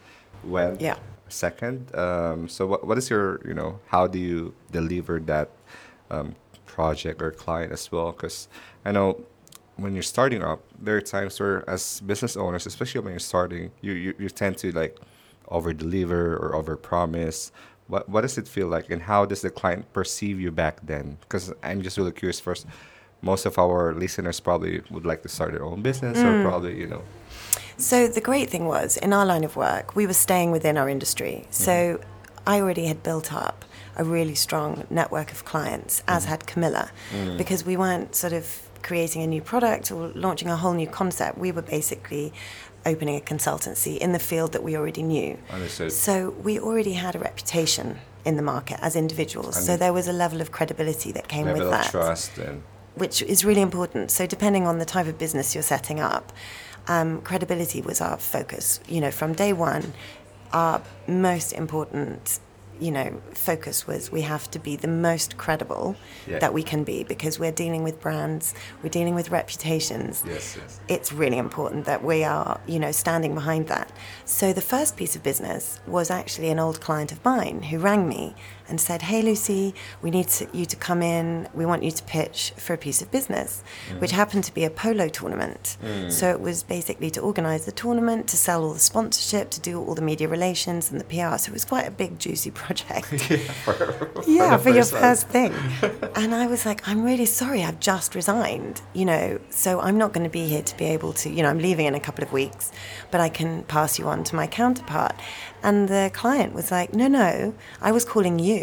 went 0.44 0.80
Yeah. 0.80 0.96
second. 1.28 1.94
Um, 1.96 2.48
so 2.48 2.66
what 2.66 2.86
what 2.86 2.96
is 2.98 3.10
your 3.10 3.40
you 3.44 3.54
know 3.54 3.80
how 3.88 4.06
do 4.06 4.18
you 4.18 4.54
deliver 4.70 5.18
that 5.20 5.48
um, 6.12 6.34
project 6.66 7.22
or 7.22 7.30
client 7.30 7.72
as 7.72 7.90
well? 7.92 8.12
Because 8.12 8.48
I 8.84 8.92
know 8.92 9.24
when 9.76 9.94
you're 9.94 10.02
starting 10.02 10.42
up, 10.42 10.60
there 10.78 10.96
are 10.96 11.00
times 11.00 11.40
where 11.40 11.68
as 11.68 12.00
business 12.00 12.36
owners, 12.36 12.66
especially 12.66 13.00
when 13.00 13.12
you're 13.12 13.28
starting, 13.34 13.70
you 13.80 13.92
you, 13.92 14.14
you 14.18 14.28
tend 14.28 14.58
to 14.58 14.72
like 14.72 14.96
over 15.48 15.72
deliver 15.72 16.36
or 16.36 16.54
over 16.54 16.76
promise. 16.76 17.52
What 17.88 18.08
what 18.08 18.20
does 18.22 18.38
it 18.38 18.48
feel 18.48 18.68
like, 18.68 18.90
and 18.90 19.02
how 19.02 19.26
does 19.26 19.42
the 19.42 19.50
client 19.50 19.92
perceive 19.92 20.40
you 20.40 20.50
back 20.50 20.80
then? 20.86 21.18
Because 21.20 21.52
I'm 21.62 21.82
just 21.82 21.98
really 21.98 22.12
curious. 22.12 22.40
First, 22.40 22.66
most 23.22 23.46
of 23.46 23.58
our 23.58 23.94
listeners 23.94 24.40
probably 24.40 24.82
would 24.90 25.06
like 25.06 25.22
to 25.22 25.28
start 25.28 25.52
their 25.52 25.64
own 25.64 25.82
business, 25.82 26.18
or 26.18 26.42
probably 26.48 26.78
you 26.78 26.86
know, 26.86 27.02
So 27.76 28.06
the 28.08 28.20
great 28.20 28.50
thing 28.50 28.66
was 28.66 28.96
in 28.96 29.12
our 29.12 29.26
line 29.26 29.44
of 29.44 29.56
work, 29.56 29.96
we 29.96 30.06
were 30.06 30.12
staying 30.14 30.52
within 30.52 30.76
our 30.76 30.88
industry. 30.88 31.46
So 31.50 32.00
I 32.46 32.60
already 32.60 32.86
had 32.86 33.02
built 33.02 33.32
up 33.32 33.64
a 33.96 34.04
really 34.04 34.34
strong 34.34 34.86
network 34.90 35.32
of 35.32 35.44
clients, 35.44 36.02
as 36.08 36.24
had 36.24 36.46
Camilla, 36.46 36.90
because 37.36 37.64
we 37.64 37.76
weren't 37.76 38.14
sort 38.14 38.32
of 38.32 38.68
creating 38.82 39.22
a 39.22 39.26
new 39.26 39.40
product 39.40 39.92
or 39.92 40.08
launching 40.14 40.48
a 40.48 40.56
whole 40.56 40.74
new 40.74 40.88
concept. 40.88 41.38
We 41.38 41.52
were 41.52 41.62
basically 41.62 42.32
opening 42.84 43.16
a 43.16 43.20
consultancy 43.20 43.96
in 43.98 44.12
the 44.12 44.18
field 44.18 44.52
that 44.52 44.62
we 44.62 44.76
already 44.76 45.04
knew. 45.04 45.38
Understood. 45.50 45.92
So 45.92 46.30
we 46.42 46.58
already 46.58 46.94
had 46.94 47.14
a 47.14 47.18
reputation 47.20 47.98
in 48.24 48.36
the 48.36 48.42
market 48.42 48.78
as 48.82 48.96
individuals. 48.96 49.64
so 49.64 49.76
there 49.76 49.92
was 49.92 50.08
a 50.08 50.12
level 50.12 50.40
of 50.40 50.50
credibility 50.50 51.12
that 51.12 51.28
came 51.28 51.46
level 51.46 51.60
with 51.60 51.66
of 51.66 51.72
that 51.72 51.90
trust 51.90 52.38
and 52.38 52.62
which 52.94 53.22
is 53.22 53.44
really 53.44 53.60
important. 53.60 54.10
So, 54.10 54.26
depending 54.26 54.66
on 54.66 54.78
the 54.78 54.84
type 54.84 55.06
of 55.06 55.18
business 55.18 55.54
you're 55.54 55.62
setting 55.62 56.00
up, 56.00 56.32
um, 56.88 57.22
credibility 57.22 57.80
was 57.80 58.00
our 58.00 58.18
focus. 58.18 58.80
You 58.88 59.00
know, 59.00 59.10
from 59.10 59.32
day 59.32 59.52
one, 59.52 59.92
our 60.52 60.82
most 61.06 61.52
important, 61.52 62.40
you 62.82 62.90
know, 62.90 63.08
focus 63.34 63.86
was 63.86 64.10
we 64.10 64.22
have 64.22 64.50
to 64.50 64.58
be 64.58 64.74
the 64.76 64.88
most 64.88 65.36
credible 65.44 65.94
Yeah. 66.26 66.40
that 66.40 66.52
we 66.52 66.62
can 66.62 66.82
be 66.84 67.04
because 67.04 67.38
we're 67.38 67.52
dealing 67.64 67.82
with 67.84 68.00
brands, 68.00 68.54
we're 68.82 68.88
dealing 69.00 69.14
with 69.14 69.30
reputations. 69.30 70.22
yes, 70.26 70.56
yes. 70.60 70.80
It's 70.88 71.12
really 71.12 71.38
important 71.38 71.84
that 71.84 72.02
we 72.04 72.24
are, 72.24 72.60
you 72.66 72.78
know, 72.80 72.92
standing 72.92 73.34
behind 73.34 73.68
that. 73.68 73.88
So 74.24 74.52
the 74.52 74.60
first 74.74 74.96
piece 74.96 75.14
of 75.16 75.22
business 75.22 75.78
was 75.86 76.10
actually 76.10 76.50
an 76.50 76.58
old 76.58 76.80
client 76.80 77.12
of 77.12 77.24
mine 77.24 77.62
who 77.62 77.78
rang 77.78 78.08
me 78.08 78.34
and 78.72 78.80
said, 78.80 79.02
"Hey 79.02 79.20
Lucy, 79.20 79.74
we 80.00 80.10
need 80.10 80.28
to, 80.28 80.48
you 80.54 80.64
to 80.64 80.76
come 80.76 81.02
in. 81.02 81.46
We 81.52 81.66
want 81.66 81.82
you 81.82 81.90
to 81.90 82.02
pitch 82.04 82.54
for 82.56 82.72
a 82.72 82.78
piece 82.78 83.02
of 83.02 83.10
business," 83.10 83.62
mm. 83.90 84.00
which 84.00 84.12
happened 84.12 84.44
to 84.44 84.54
be 84.54 84.64
a 84.64 84.70
polo 84.70 85.08
tournament. 85.08 85.76
Mm. 85.84 86.10
So 86.10 86.30
it 86.30 86.40
was 86.40 86.62
basically 86.62 87.10
to 87.10 87.20
organise 87.20 87.66
the 87.66 87.72
tournament, 87.72 88.28
to 88.28 88.38
sell 88.38 88.64
all 88.64 88.72
the 88.72 88.86
sponsorship, 88.92 89.50
to 89.50 89.60
do 89.60 89.78
all 89.78 89.94
the 89.94 90.06
media 90.12 90.26
relations 90.26 90.90
and 90.90 90.98
the 90.98 91.04
PR. 91.04 91.36
So 91.36 91.50
it 91.50 91.52
was 91.52 91.66
quite 91.66 91.86
a 91.86 91.90
big, 91.90 92.18
juicy 92.18 92.50
project. 92.62 93.12
yeah, 94.26 94.56
for, 94.56 94.70
your 94.70 94.86
first 94.88 94.92
one. 94.94 95.02
first 95.02 95.28
thing. 95.28 95.52
and 96.16 96.34
I 96.34 96.46
was 96.46 96.64
like, 96.64 96.88
I'm 96.88 97.02
really 97.04 97.26
sorry, 97.26 97.62
I've 97.62 97.80
just 97.80 98.14
resigned, 98.14 98.80
you 98.94 99.04
know, 99.04 99.38
so 99.50 99.80
I'm 99.80 99.98
not 99.98 100.14
going 100.14 100.24
to 100.24 100.34
be 100.40 100.46
here 100.48 100.62
to 100.62 100.76
be 100.78 100.86
able 100.86 101.12
to, 101.20 101.26
you 101.28 101.42
know, 101.42 101.50
I'm 101.50 101.58
leaving 101.58 101.86
in 101.86 101.94
a 101.94 102.00
couple 102.00 102.24
of 102.24 102.32
weeks, 102.32 102.72
but 103.10 103.20
I 103.20 103.28
can 103.28 103.64
pass 103.64 103.98
you 103.98 104.06
on 104.08 104.24
to 104.24 104.34
my 104.34 104.46
counterpart. 104.46 105.14
And 105.62 105.88
the 105.88 106.10
client 106.12 106.54
was 106.54 106.70
like, 106.70 106.92
no, 106.92 107.06
no, 107.06 107.54
I 107.80 107.92
was 107.92 108.04
calling 108.04 108.38
you. 108.38 108.61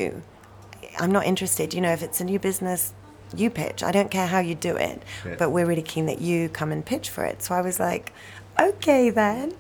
I'm 1.00 1.12
not 1.12 1.26
interested. 1.26 1.74
You 1.74 1.82
know, 1.82 1.92
if 1.94 2.02
it's 2.04 2.20
a 2.22 2.26
new 2.26 2.40
business, 2.40 2.94
you 3.36 3.50
pitch. 3.50 3.84
I 3.84 3.92
don't 3.92 4.10
care 4.12 4.28
how 4.28 4.40
you 4.40 4.56
do 4.56 4.76
it, 4.76 5.02
Yeah. 5.26 5.36
but 5.38 5.52
we're 5.52 5.66
really 5.66 5.82
keen 5.94 6.06
that 6.08 6.20
you 6.22 6.50
come 6.50 6.72
and 6.72 6.86
pitch 6.86 7.10
for 7.10 7.24
it. 7.26 7.44
So 7.44 7.54
I 7.56 7.62
was 7.62 7.80
like, 7.80 8.12
okay 8.60 9.10
then. 9.10 9.54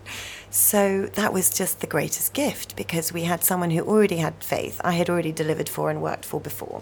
So 0.50 1.06
that 1.14 1.32
was 1.32 1.52
just 1.52 1.80
the 1.80 1.88
greatest 1.88 2.34
gift 2.34 2.76
because 2.76 3.14
we 3.14 3.24
had 3.24 3.44
someone 3.44 3.70
who 3.70 3.82
already 3.84 4.18
had 4.18 4.34
faith. 4.44 4.82
I 4.84 4.94
had 4.94 5.10
already 5.10 5.32
delivered 5.32 5.70
for 5.70 5.90
and 5.92 6.02
worked 6.02 6.26
for 6.26 6.40
before. 6.42 6.82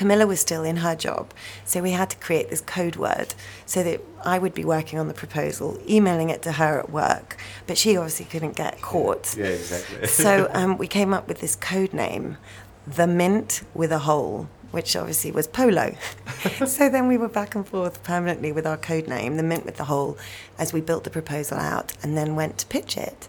Camilla 0.00 0.26
was 0.26 0.40
still 0.40 0.64
in 0.64 0.76
her 0.76 0.96
job, 0.96 1.34
so 1.66 1.82
we 1.82 1.90
had 1.90 2.08
to 2.08 2.16
create 2.16 2.48
this 2.48 2.62
code 2.62 2.96
word 2.96 3.34
so 3.66 3.82
that 3.82 4.00
I 4.24 4.38
would 4.38 4.54
be 4.54 4.64
working 4.64 4.98
on 4.98 5.08
the 5.08 5.12
proposal, 5.12 5.78
emailing 5.86 6.30
it 6.30 6.40
to 6.44 6.52
her 6.52 6.78
at 6.78 6.88
work, 6.88 7.36
but 7.66 7.76
she 7.76 7.98
obviously 7.98 8.24
couldn't 8.24 8.56
get 8.56 8.80
caught. 8.80 9.36
Yeah, 9.36 9.48
exactly. 9.48 10.06
So 10.06 10.48
um, 10.54 10.78
we 10.78 10.86
came 10.86 11.12
up 11.12 11.28
with 11.28 11.42
this 11.42 11.54
code 11.54 11.92
name, 11.92 12.38
the 12.86 13.06
mint 13.06 13.60
with 13.74 13.92
a 13.92 13.98
hole, 13.98 14.48
which 14.70 14.94
obviously 14.96 15.30
was 15.32 15.46
polo. 15.48 15.94
so 16.66 16.88
then 16.88 17.08
we 17.08 17.16
were 17.16 17.28
back 17.28 17.54
and 17.54 17.66
forth 17.66 18.02
permanently 18.02 18.52
with 18.52 18.66
our 18.66 18.76
code 18.76 19.08
name, 19.08 19.36
the 19.36 19.42
mint 19.42 19.64
with 19.64 19.76
the 19.76 19.84
hole, 19.84 20.16
as 20.58 20.72
we 20.72 20.80
built 20.80 21.04
the 21.04 21.10
proposal 21.10 21.58
out 21.58 21.92
and 22.02 22.16
then 22.16 22.36
went 22.36 22.58
to 22.58 22.66
pitch 22.66 22.96
it. 22.96 23.28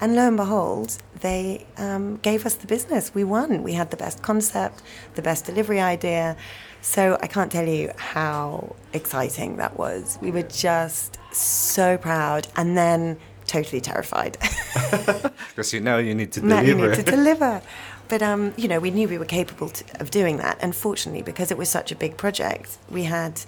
And 0.00 0.16
lo 0.16 0.28
and 0.28 0.36
behold, 0.36 0.98
they 1.20 1.66
um, 1.76 2.16
gave 2.16 2.46
us 2.46 2.54
the 2.54 2.66
business. 2.66 3.14
We 3.14 3.24
won. 3.24 3.62
We 3.62 3.74
had 3.74 3.90
the 3.90 3.96
best 3.96 4.22
concept, 4.22 4.82
the 5.14 5.22
best 5.22 5.44
delivery 5.44 5.80
idea. 5.80 6.36
So 6.82 7.18
I 7.22 7.26
can't 7.26 7.52
tell 7.52 7.68
you 7.68 7.92
how 7.96 8.74
exciting 8.92 9.56
that 9.58 9.78
was. 9.78 10.18
We 10.22 10.30
were 10.30 10.42
just 10.42 11.18
so 11.32 11.98
proud 11.98 12.48
and 12.56 12.76
then 12.76 13.18
totally 13.46 13.80
terrified. 13.80 14.38
Because 15.50 15.72
you 15.74 15.80
know 15.80 15.98
you 15.98 16.14
need 16.14 16.32
to 16.32 16.42
Matt, 16.42 16.64
you 16.64 16.74
deliver. 16.74 16.96
need 16.96 17.04
to 17.04 17.10
deliver. 17.10 17.62
But 18.10 18.22
um, 18.22 18.52
you 18.56 18.68
know, 18.68 18.80
we 18.80 18.90
knew 18.90 19.08
we 19.08 19.16
were 19.18 19.24
capable 19.40 19.72
of 20.00 20.10
doing 20.10 20.36
that. 20.38 20.58
And 20.60 20.74
fortunately, 20.76 21.22
because 21.22 21.50
it 21.50 21.56
was 21.56 21.68
such 21.70 21.90
a 21.92 21.96
big 21.96 22.16
project, 22.18 22.76
we 22.90 23.04
had 23.04 23.40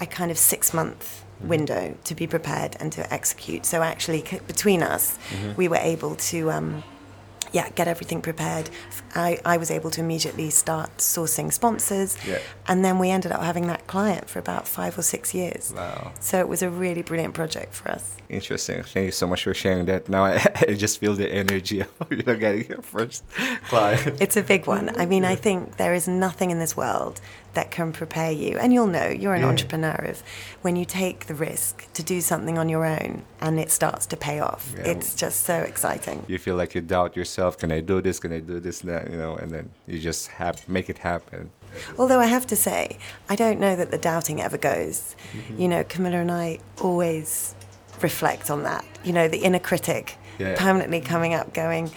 a 0.00 0.06
kind 0.06 0.30
of 0.30 0.38
six 0.38 0.74
month 0.74 1.24
window 1.40 1.94
to 2.04 2.14
be 2.14 2.26
prepared 2.26 2.76
and 2.80 2.90
to 2.92 3.02
execute. 3.12 3.64
So 3.66 3.82
actually, 3.82 4.24
c- 4.24 4.40
between 4.46 4.82
us, 4.82 5.16
we 5.56 5.68
were 5.68 5.76
able 5.94 6.16
to. 6.32 6.50
Um, 6.50 6.82
yeah, 7.52 7.68
get 7.70 7.88
everything 7.88 8.20
prepared. 8.22 8.70
I, 9.14 9.38
I 9.44 9.56
was 9.56 9.70
able 9.70 9.90
to 9.90 10.00
immediately 10.00 10.50
start 10.50 10.98
sourcing 10.98 11.52
sponsors. 11.52 12.16
Yeah. 12.26 12.38
And 12.66 12.84
then 12.84 12.98
we 12.98 13.10
ended 13.10 13.32
up 13.32 13.42
having 13.42 13.66
that 13.68 13.86
client 13.86 14.28
for 14.28 14.38
about 14.38 14.68
five 14.68 14.98
or 14.98 15.02
six 15.02 15.34
years. 15.34 15.72
Wow. 15.74 16.12
So 16.20 16.38
it 16.40 16.48
was 16.48 16.62
a 16.62 16.70
really 16.70 17.02
brilliant 17.02 17.34
project 17.34 17.74
for 17.74 17.90
us. 17.90 18.16
Interesting. 18.28 18.82
Thank 18.82 19.06
you 19.06 19.12
so 19.12 19.26
much 19.26 19.44
for 19.44 19.54
sharing 19.54 19.86
that. 19.86 20.08
Now 20.08 20.24
I, 20.24 20.34
I 20.68 20.74
just 20.74 20.98
feel 20.98 21.14
the 21.14 21.30
energy 21.30 21.80
of 21.80 21.88
you 22.10 22.22
know 22.22 22.36
getting 22.36 22.68
your 22.68 22.82
first 22.82 23.24
client. 23.68 24.20
It's 24.20 24.36
a 24.36 24.42
big 24.42 24.66
one. 24.66 24.90
I 24.98 25.06
mean, 25.06 25.24
I 25.24 25.34
think 25.34 25.76
there 25.76 25.94
is 25.94 26.06
nothing 26.08 26.50
in 26.50 26.58
this 26.58 26.76
world 26.76 27.20
that 27.54 27.70
can 27.70 27.92
prepare 27.92 28.30
you. 28.30 28.58
And 28.58 28.72
you'll 28.72 28.86
know 28.86 29.08
you're 29.08 29.34
an 29.34 29.42
Yeah. 29.42 29.48
entrepreneur 29.48 30.04
of 30.08 30.22
when 30.62 30.76
you 30.76 30.84
take 30.84 31.26
the 31.26 31.34
risk 31.34 31.92
to 31.94 32.02
do 32.02 32.20
something 32.20 32.58
on 32.58 32.68
your 32.68 32.84
own 32.84 33.22
and 33.40 33.58
it 33.58 33.70
starts 33.70 34.06
to 34.06 34.16
pay 34.16 34.38
off. 34.40 34.72
Yeah. 34.76 34.90
It's 34.92 35.14
just 35.14 35.44
so 35.44 35.56
exciting. 35.60 36.24
You 36.28 36.38
feel 36.38 36.56
like 36.56 36.74
you 36.74 36.80
doubt 36.80 37.16
yourself. 37.16 37.56
Can 37.58 37.72
I 37.72 37.80
do 37.80 38.00
this? 38.00 38.18
Can 38.20 38.32
I 38.32 38.40
do 38.40 38.60
this? 38.60 38.80
That 38.80 39.10
you 39.10 39.16
know, 39.16 39.34
and 39.36 39.50
then 39.50 39.70
you 39.86 39.98
just 39.98 40.28
have 40.28 40.68
make 40.68 40.88
it 40.88 40.98
happen. 40.98 41.50
Although 41.98 42.20
I 42.20 42.26
have 42.26 42.46
to 42.48 42.56
say, 42.56 42.98
I 43.28 43.36
don't 43.36 43.60
know 43.60 43.76
that 43.76 43.90
the 43.90 43.98
doubting 43.98 44.40
ever 44.40 44.56
goes. 44.58 45.14
Mm-hmm. 45.32 45.60
You 45.60 45.68
know, 45.68 45.84
Camilla 45.84 46.18
and 46.18 46.30
I 46.30 46.58
always 46.80 47.54
reflect 48.00 48.50
on 48.50 48.62
that. 48.62 48.84
You 49.04 49.12
know, 49.12 49.28
the 49.28 49.38
inner 49.38 49.58
critic 49.58 50.16
Yeah. 50.38 50.54
permanently 50.56 51.00
coming 51.00 51.34
up, 51.34 51.52
going, 51.52 51.90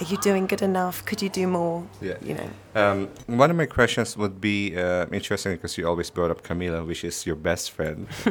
"Are 0.00 0.04
you 0.04 0.16
doing 0.18 0.46
good 0.46 0.62
enough? 0.62 1.04
Could 1.04 1.22
you 1.22 1.28
do 1.28 1.46
more?" 1.46 1.84
Yeah. 2.00 2.16
You 2.22 2.34
know. 2.34 2.50
Um, 2.74 3.08
one 3.26 3.50
of 3.50 3.56
my 3.56 3.66
questions 3.66 4.16
would 4.16 4.40
be 4.40 4.76
uh, 4.76 5.06
interesting 5.12 5.52
because 5.52 5.76
you 5.76 5.86
always 5.86 6.10
brought 6.10 6.30
up 6.30 6.42
Camilla, 6.42 6.84
which 6.84 7.04
is 7.04 7.26
your 7.26 7.36
best 7.36 7.70
friend. 7.70 8.06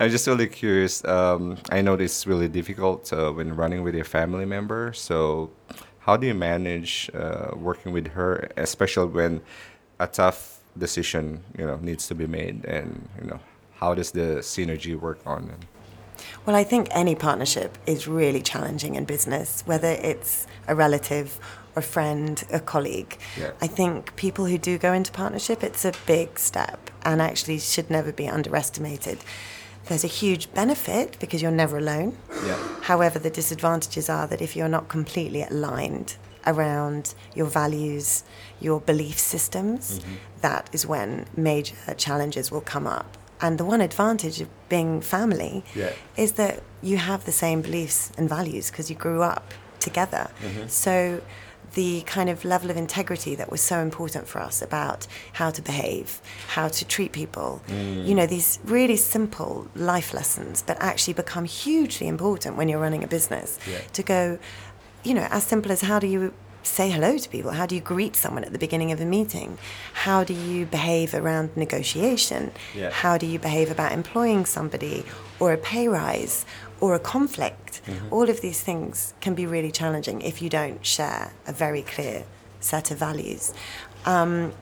I'm 0.00 0.10
just 0.10 0.26
really 0.26 0.48
curious. 0.48 1.04
Um, 1.04 1.58
I 1.70 1.80
know 1.82 1.94
it's 1.94 2.26
really 2.26 2.48
difficult 2.48 3.12
uh, 3.12 3.30
when 3.30 3.54
running 3.54 3.82
with 3.82 3.94
your 3.94 4.04
family 4.04 4.44
member. 4.44 4.92
So, 4.92 5.50
how 6.00 6.16
do 6.16 6.26
you 6.26 6.34
manage 6.34 7.10
uh, 7.14 7.50
working 7.56 7.92
with 7.92 8.08
her, 8.08 8.50
especially 8.56 9.08
when 9.08 9.40
a 10.00 10.06
tough 10.06 10.60
decision, 10.76 11.44
you 11.56 11.66
know, 11.66 11.76
needs 11.76 12.08
to 12.08 12.14
be 12.14 12.26
made, 12.26 12.64
and 12.64 13.08
you 13.20 13.28
know, 13.28 13.40
how 13.76 13.94
does 13.94 14.10
the 14.10 14.42
synergy 14.42 14.98
work 14.98 15.20
on 15.24 15.50
it? 15.50 15.73
Well, 16.46 16.56
I 16.56 16.64
think 16.64 16.88
any 16.90 17.14
partnership 17.14 17.78
is 17.86 18.06
really 18.06 18.42
challenging 18.42 18.94
in 18.94 19.04
business, 19.04 19.62
whether 19.66 19.88
it's 19.88 20.46
a 20.68 20.74
relative, 20.74 21.38
a 21.76 21.82
friend, 21.82 22.44
a 22.52 22.60
colleague. 22.60 23.18
Yeah. 23.38 23.52
I 23.60 23.66
think 23.66 24.14
people 24.16 24.46
who 24.46 24.58
do 24.58 24.78
go 24.78 24.92
into 24.92 25.12
partnership, 25.12 25.62
it's 25.62 25.84
a 25.84 25.92
big 26.06 26.38
step 26.38 26.90
and 27.04 27.20
actually 27.20 27.58
should 27.58 27.90
never 27.90 28.12
be 28.12 28.28
underestimated. 28.28 29.18
There's 29.86 30.04
a 30.04 30.08
huge 30.08 30.52
benefit 30.54 31.18
because 31.20 31.42
you're 31.42 31.50
never 31.50 31.78
alone. 31.78 32.16
Yeah. 32.46 32.58
However, 32.82 33.18
the 33.18 33.30
disadvantages 33.30 34.08
are 34.08 34.26
that 34.26 34.40
if 34.40 34.56
you're 34.56 34.68
not 34.68 34.88
completely 34.88 35.42
aligned 35.42 36.16
around 36.46 37.14
your 37.34 37.46
values, 37.46 38.24
your 38.60 38.80
belief 38.80 39.18
systems, 39.18 39.98
mm-hmm. 39.98 40.14
that 40.40 40.70
is 40.72 40.86
when 40.86 41.26
major 41.36 41.76
challenges 41.96 42.50
will 42.50 42.62
come 42.62 42.86
up. 42.86 43.18
And 43.40 43.58
the 43.58 43.64
one 43.64 43.80
advantage 43.80 44.40
of 44.40 44.48
being 44.68 45.00
family 45.00 45.64
Yeah. 45.74 45.92
is 46.16 46.32
that 46.32 46.62
you 46.82 46.96
have 46.96 47.24
the 47.24 47.32
same 47.32 47.62
beliefs 47.62 48.12
and 48.16 48.28
values 48.28 48.70
because 48.70 48.90
you 48.90 48.96
grew 48.96 49.22
up 49.22 49.52
together. 49.80 50.30
Mm-hmm. 50.42 50.68
So 50.68 51.20
the 51.74 52.02
kind 52.02 52.30
of 52.30 52.44
level 52.44 52.70
of 52.70 52.76
integrity 52.76 53.34
that 53.34 53.50
was 53.50 53.60
so 53.60 53.80
important 53.80 54.28
for 54.28 54.40
us 54.40 54.62
about 54.62 55.06
how 55.34 55.50
to 55.50 55.60
behave, 55.60 56.20
how 56.48 56.68
to 56.68 56.84
treat 56.84 57.12
people, 57.12 57.62
mm. 57.66 58.06
you 58.06 58.14
know, 58.14 58.26
these 58.26 58.60
really 58.64 58.96
simple 58.96 59.66
life 59.74 60.14
lessons 60.14 60.62
that 60.62 60.76
actually 60.80 61.14
become 61.14 61.44
hugely 61.44 62.06
important 62.06 62.56
when 62.56 62.68
you're 62.68 62.80
running 62.80 63.02
a 63.02 63.08
business. 63.08 63.58
Yeah. 63.68 63.78
To 63.92 64.02
go, 64.02 64.38
you 65.02 65.14
know, 65.14 65.26
as 65.30 65.44
simple 65.44 65.72
as 65.72 65.80
how 65.80 65.98
do 65.98 66.06
you 66.06 66.32
say 66.66 66.90
hello 66.90 67.16
to 67.18 67.28
people? 67.28 67.52
How 67.52 67.66
do 67.66 67.74
you 67.74 67.80
greet 67.80 68.16
someone 68.16 68.44
at 68.44 68.52
the 68.52 68.58
beginning 68.58 68.92
of 68.92 69.00
a 69.00 69.04
meeting? 69.04 69.58
How 69.92 70.24
do 70.24 70.34
you 70.34 70.66
behave 70.66 71.14
around 71.14 71.56
negotiation? 71.56 72.52
Yeah. 72.74 72.90
How 72.90 73.18
do 73.18 73.26
you 73.26 73.38
behave 73.38 73.70
about 73.70 73.92
employing 73.92 74.46
somebody 74.46 75.04
or 75.38 75.52
a 75.52 75.58
pay 75.58 75.88
rise 75.88 76.44
or 76.80 76.94
a 76.94 76.98
conflict? 76.98 77.80
All 78.10 78.28
of 78.28 78.40
these 78.40 78.60
things 78.60 79.14
can 79.20 79.34
be 79.34 79.46
really 79.46 79.70
challenging 79.70 80.22
if 80.22 80.40
you 80.40 80.48
don't 80.48 80.84
share 80.84 81.32
a 81.46 81.52
very 81.52 81.82
clear 81.82 82.24
set 82.60 82.90
of 82.90 82.98
values. 82.98 83.52
Um, 84.06 84.52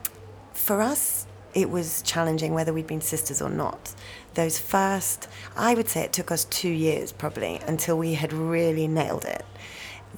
for 0.53 0.81
us, 0.81 1.25
it 1.53 1.69
was 1.69 2.01
challenging 2.01 2.53
whether 2.53 2.73
we'd 2.73 2.87
been 2.87 3.01
sisters 3.01 3.41
or 3.41 3.49
not. 3.49 3.93
Those 4.33 4.57
first, 4.57 5.27
I 5.55 5.75
would 5.75 5.87
say 5.87 6.01
it 6.01 6.13
took 6.13 6.31
us 6.31 6.45
two 6.45 6.69
years 6.69 7.11
probably 7.11 7.59
until 7.67 7.97
we 7.97 8.15
had 8.15 8.33
really 8.33 8.87
nailed 8.87 9.25
it. 9.25 9.45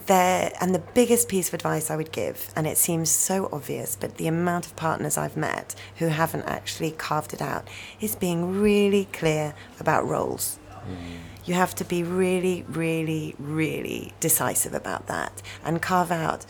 There, 0.08 0.52
and 0.62 0.76
the 0.76 0.84
biggest 0.94 1.30
piece 1.30 1.48
of 1.48 1.56
advice 1.56 1.90
I 1.90 1.96
would 1.96 2.12
give, 2.12 2.52
and 2.56 2.68
it 2.68 2.78
seems 2.78 3.10
so 3.10 3.50
obvious, 3.52 3.96
but 3.96 4.18
the 4.18 4.28
amount 4.28 4.68
of 4.68 4.76
partners 4.76 5.18
I've 5.18 5.38
met 5.38 5.74
who 5.96 6.08
haven't 6.08 6.44
actually 6.44 6.92
carved 6.92 7.34
it 7.34 7.42
out, 7.42 7.68
is 8.00 8.16
being 8.16 8.62
really 8.62 9.06
clear 9.06 9.56
about 9.80 10.08
roles. 10.08 10.60
Mm. 10.88 11.46
You 11.46 11.54
have 11.56 11.74
to 11.76 11.86
be 11.86 12.04
really, 12.04 12.66
really, 12.68 13.36
really 13.40 14.14
decisive 14.20 14.74
about 14.74 15.08
that 15.08 15.42
and 15.64 15.82
carve 15.82 16.12
out, 16.12 16.46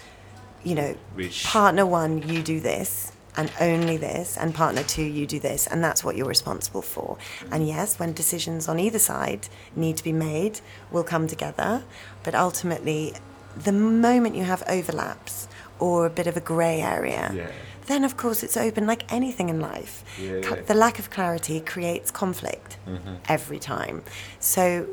you 0.64 0.76
know, 0.76 0.98
Which- 1.14 1.46
partner 1.46 1.86
one, 1.86 2.28
you 2.28 2.42
do 2.42 2.60
this 2.60 3.14
and 3.38 3.52
only 3.60 3.98
this, 3.98 4.38
and 4.38 4.56
partner 4.56 4.84
two, 4.84 5.04
you 5.04 5.28
do 5.28 5.40
this, 5.40 5.68
and 5.68 5.84
that's 5.84 6.04
what 6.04 6.16
you're 6.16 6.28
responsible 6.28 6.82
for. 6.82 7.18
And 7.52 7.64
mm. 7.64 7.68
yes, 7.68 8.00
when 8.00 8.14
decisions 8.14 8.68
on 8.68 8.80
either 8.80 9.00
side 9.00 9.48
need 9.76 9.98
to 9.98 10.04
be 10.04 10.14
made, 10.14 10.62
we'll 10.92 11.04
come 11.04 11.28
together, 11.28 11.84
but 12.24 12.34
ultimately, 12.34 13.14
the 13.56 13.72
moment 13.72 14.36
you 14.36 14.44
have 14.44 14.64
overlaps 14.68 15.48
or 15.80 16.06
a 16.06 16.10
bit 16.10 16.28
of 16.28 16.38
a 16.38 16.42
grey 16.42 16.82
area, 16.82 17.32
Yeah. 17.34 17.48
then 17.88 18.04
of 18.04 18.18
course 18.18 18.44
it's 18.44 18.58
open 18.58 18.86
like 18.88 19.12
anything 19.12 19.50
in 19.50 19.60
life. 19.60 20.04
Yeah, 20.20 20.38
yeah. 20.38 20.62
The 20.66 20.74
lack 20.74 21.00
of 21.00 21.10
clarity 21.10 21.60
creates 21.60 22.12
conflict 22.12 22.78
mm-hmm. 22.88 23.16
every 23.28 23.60
time. 23.60 24.04
So, 24.40 24.88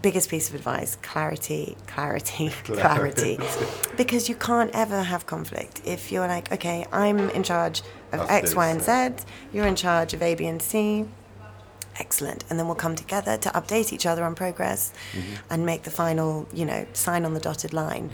biggest 0.00 0.30
piece 0.30 0.48
of 0.48 0.54
advice 0.54 0.96
clarity, 1.02 1.76
clarity, 1.86 2.50
clarity. 2.64 3.38
because 3.96 4.28
you 4.28 4.36
can't 4.36 4.70
ever 4.72 5.02
have 5.02 5.26
conflict 5.26 5.80
if 5.84 6.12
you're 6.12 6.28
like, 6.28 6.52
okay, 6.52 6.86
I'm 6.92 7.18
in 7.30 7.42
charge 7.42 7.82
of 8.12 8.20
Of 8.20 8.30
X, 8.30 8.54
Y, 8.54 8.68
and 8.68 8.80
this, 8.80 9.20
Z, 9.20 9.26
you're 9.52 9.66
in 9.66 9.74
charge 9.76 10.14
of 10.14 10.22
A, 10.22 10.34
B, 10.36 10.46
and 10.46 10.62
C. 10.62 11.06
Excellent. 11.98 12.44
And 12.50 12.58
then 12.58 12.66
we'll 12.66 12.74
come 12.74 12.96
together 12.96 13.36
to 13.38 13.48
update 13.50 13.92
each 13.92 14.06
other 14.06 14.24
on 14.24 14.34
progress 14.34 14.92
and 15.50 15.64
make 15.64 15.82
the 15.82 15.90
final, 15.90 16.46
you 16.52 16.64
know, 16.64 16.86
sign 16.92 17.24
on 17.24 17.34
the 17.34 17.40
dotted 17.40 17.72
line. 17.72 18.10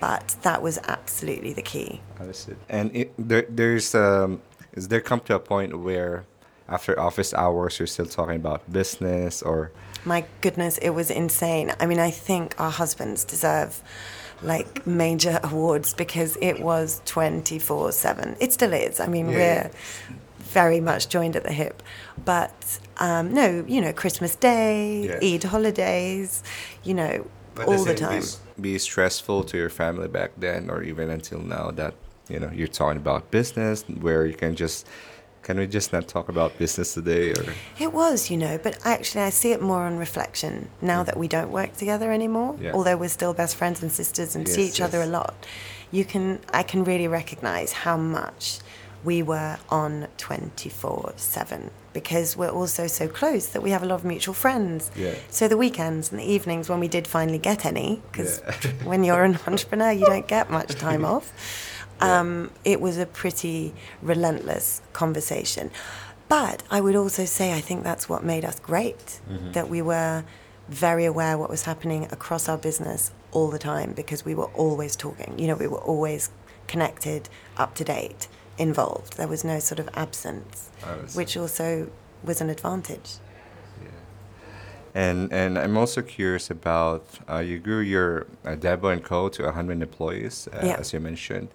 But 0.00 0.36
that 0.42 0.62
was 0.62 0.78
absolutely 0.86 1.52
the 1.52 1.62
key. 1.62 2.00
Understood. 2.20 2.56
And 2.68 2.94
it, 2.94 3.12
there, 3.18 3.46
there's 3.48 3.94
um, 3.94 4.42
is 4.74 4.88
there 4.88 5.00
come 5.00 5.20
to 5.20 5.34
a 5.34 5.40
point 5.40 5.78
where 5.78 6.24
after 6.68 6.98
office 6.98 7.32
hours 7.34 7.78
you're 7.78 7.86
still 7.86 8.06
talking 8.06 8.36
about 8.36 8.70
business 8.72 9.42
or 9.42 9.70
My 10.04 10.24
goodness, 10.40 10.78
it 10.78 10.90
was 10.90 11.10
insane. 11.10 11.72
I 11.80 11.86
mean, 11.86 11.98
I 12.00 12.10
think 12.10 12.54
our 12.58 12.70
husbands 12.70 13.24
deserve 13.24 13.82
like 14.42 14.86
major 14.86 15.40
awards 15.44 15.94
because 15.94 16.36
it 16.40 16.60
was 16.60 17.00
24 17.04 17.92
7. 17.92 18.36
It 18.40 18.52
still 18.52 18.72
is. 18.72 19.00
I 19.00 19.06
mean, 19.06 19.28
Yeah, 19.30 19.36
we're 19.36 19.70
very 20.54 20.80
much 20.90 21.02
joined 21.16 21.34
at 21.36 21.44
the 21.48 21.52
hip. 21.62 21.76
But 22.24 22.56
um, 23.06 23.24
no, 23.40 23.46
you 23.74 23.80
know, 23.84 23.92
Christmas 23.92 24.32
Day, 24.36 24.76
Yeah. 25.08 25.28
Eid 25.34 25.44
holidays, 25.54 26.42
you 26.88 26.94
know, 27.00 27.14
all 27.66 27.84
the 27.84 27.94
time. 27.94 28.22
Be, 28.56 28.72
be 28.72 28.78
stressful 28.78 29.38
to 29.50 29.56
your 29.62 29.70
family 29.82 30.08
back 30.08 30.30
then 30.46 30.70
or 30.70 30.82
even 30.90 31.06
until 31.10 31.40
now 31.40 31.66
that 31.80 31.94
you 32.32 32.38
know 32.42 32.50
you're 32.58 32.74
talking 32.82 33.00
about 33.06 33.30
business 33.30 33.84
where 34.06 34.22
you 34.30 34.36
can 34.42 34.52
just 34.56 34.86
can 35.44 35.58
we 35.58 35.66
just 35.66 35.92
not 35.92 36.08
talk 36.08 36.26
about 36.30 36.56
business 36.58 36.94
today 36.94 37.24
or 37.32 37.44
It 37.78 37.92
was, 37.92 38.30
you 38.30 38.38
know, 38.44 38.58
but 38.66 38.78
actually, 38.84 39.24
I 39.30 39.30
see 39.30 39.52
it 39.52 39.60
more 39.60 39.82
on 39.82 39.98
reflection 39.98 40.70
now 40.80 41.02
that 41.04 41.16
we 41.18 41.28
don't 41.28 41.52
work 41.52 41.76
together 41.76 42.10
anymore. 42.10 42.56
Yeah. 42.58 42.72
Although 42.72 42.96
we're 42.96 43.16
still 43.20 43.34
best 43.34 43.54
friends 43.60 43.82
and 43.82 43.92
sisters 43.92 44.34
and 44.36 44.48
see 44.48 44.62
Yes, 44.62 44.70
each 44.70 44.80
other 44.80 45.02
a 45.02 45.06
lot, 45.18 45.34
you 45.92 46.04
can, 46.12 46.40
I 46.60 46.62
can 46.62 46.82
really 46.82 47.08
recognize 47.08 47.70
how 47.84 47.98
much 47.98 48.60
we 49.04 49.22
were 49.22 49.58
on 49.68 50.08
24 50.16 51.12
7 51.16 51.70
because 51.92 52.36
we're 52.36 52.50
also 52.50 52.86
so 52.86 53.06
close 53.06 53.48
that 53.48 53.62
we 53.62 53.70
have 53.70 53.82
a 53.82 53.86
lot 53.86 53.96
of 53.96 54.04
mutual 54.04 54.34
friends. 54.34 54.90
Yeah. 54.96 55.14
So 55.30 55.46
the 55.46 55.56
weekends 55.56 56.10
and 56.10 56.18
the 56.20 56.24
evenings 56.24 56.68
when 56.68 56.80
we 56.80 56.88
did 56.88 57.06
finally 57.06 57.38
get 57.38 57.64
any, 57.64 58.02
because 58.10 58.40
Yeah. 58.44 58.70
when 58.84 59.04
you're 59.04 59.22
an 59.24 59.38
entrepreneur, 59.46 59.92
you 59.92 60.06
don't 60.06 60.26
get 60.26 60.50
much 60.50 60.74
time 60.74 61.04
off. 61.14 61.32
Um, 62.00 62.50
it 62.64 62.80
was 62.80 62.98
a 62.98 63.06
pretty 63.06 63.72
relentless 64.02 64.82
conversation. 64.92 65.70
But 66.28 66.62
I 66.70 66.80
would 66.80 66.96
also 66.96 67.24
say 67.26 67.52
I 67.52 67.60
think 67.60 67.84
that's 67.84 68.08
what 68.08 68.24
made 68.24 68.44
us 68.44 68.58
great, 68.58 69.20
that 69.52 69.68
we 69.68 69.80
were 69.82 70.24
very 70.68 71.04
aware 71.04 71.36
what 71.38 71.50
was 71.50 71.62
happening 71.64 72.04
across 72.10 72.48
our 72.48 72.56
business 72.58 73.12
all 73.30 73.50
the 73.50 73.58
time 73.58 73.92
because 73.92 74.24
we 74.24 74.34
were 74.34 74.50
always 74.54 74.96
talking. 74.96 75.38
You 75.38 75.46
know, 75.48 75.54
we 75.54 75.68
were 75.68 75.78
always 75.92 76.30
connected, 76.66 77.28
up 77.58 77.74
to 77.76 77.84
date, 77.84 78.26
involved. 78.58 79.16
There 79.16 79.28
was 79.28 79.44
no 79.44 79.58
sort 79.58 79.78
of 79.80 79.88
absence, 79.94 80.70
see. 81.06 81.16
which 81.18 81.36
also 81.36 81.88
was 82.22 82.40
an 82.40 82.50
advantage. 82.50 83.18
and 84.94 85.32
and 85.32 85.58
I'm 85.58 85.76
also 85.76 86.02
curious 86.02 86.50
about 86.50 87.04
uh, 87.28 87.38
you 87.38 87.58
grew 87.58 87.80
your 87.80 88.26
uh, 88.44 88.54
Dabo 88.56 88.92
and 88.92 89.02
Co 89.02 89.28
to 89.28 89.42
100 89.44 89.82
employees 89.82 90.48
uh, 90.52 90.60
Yeah. 90.66 90.76
as 90.78 90.92
you 90.92 91.00
mentioned 91.00 91.48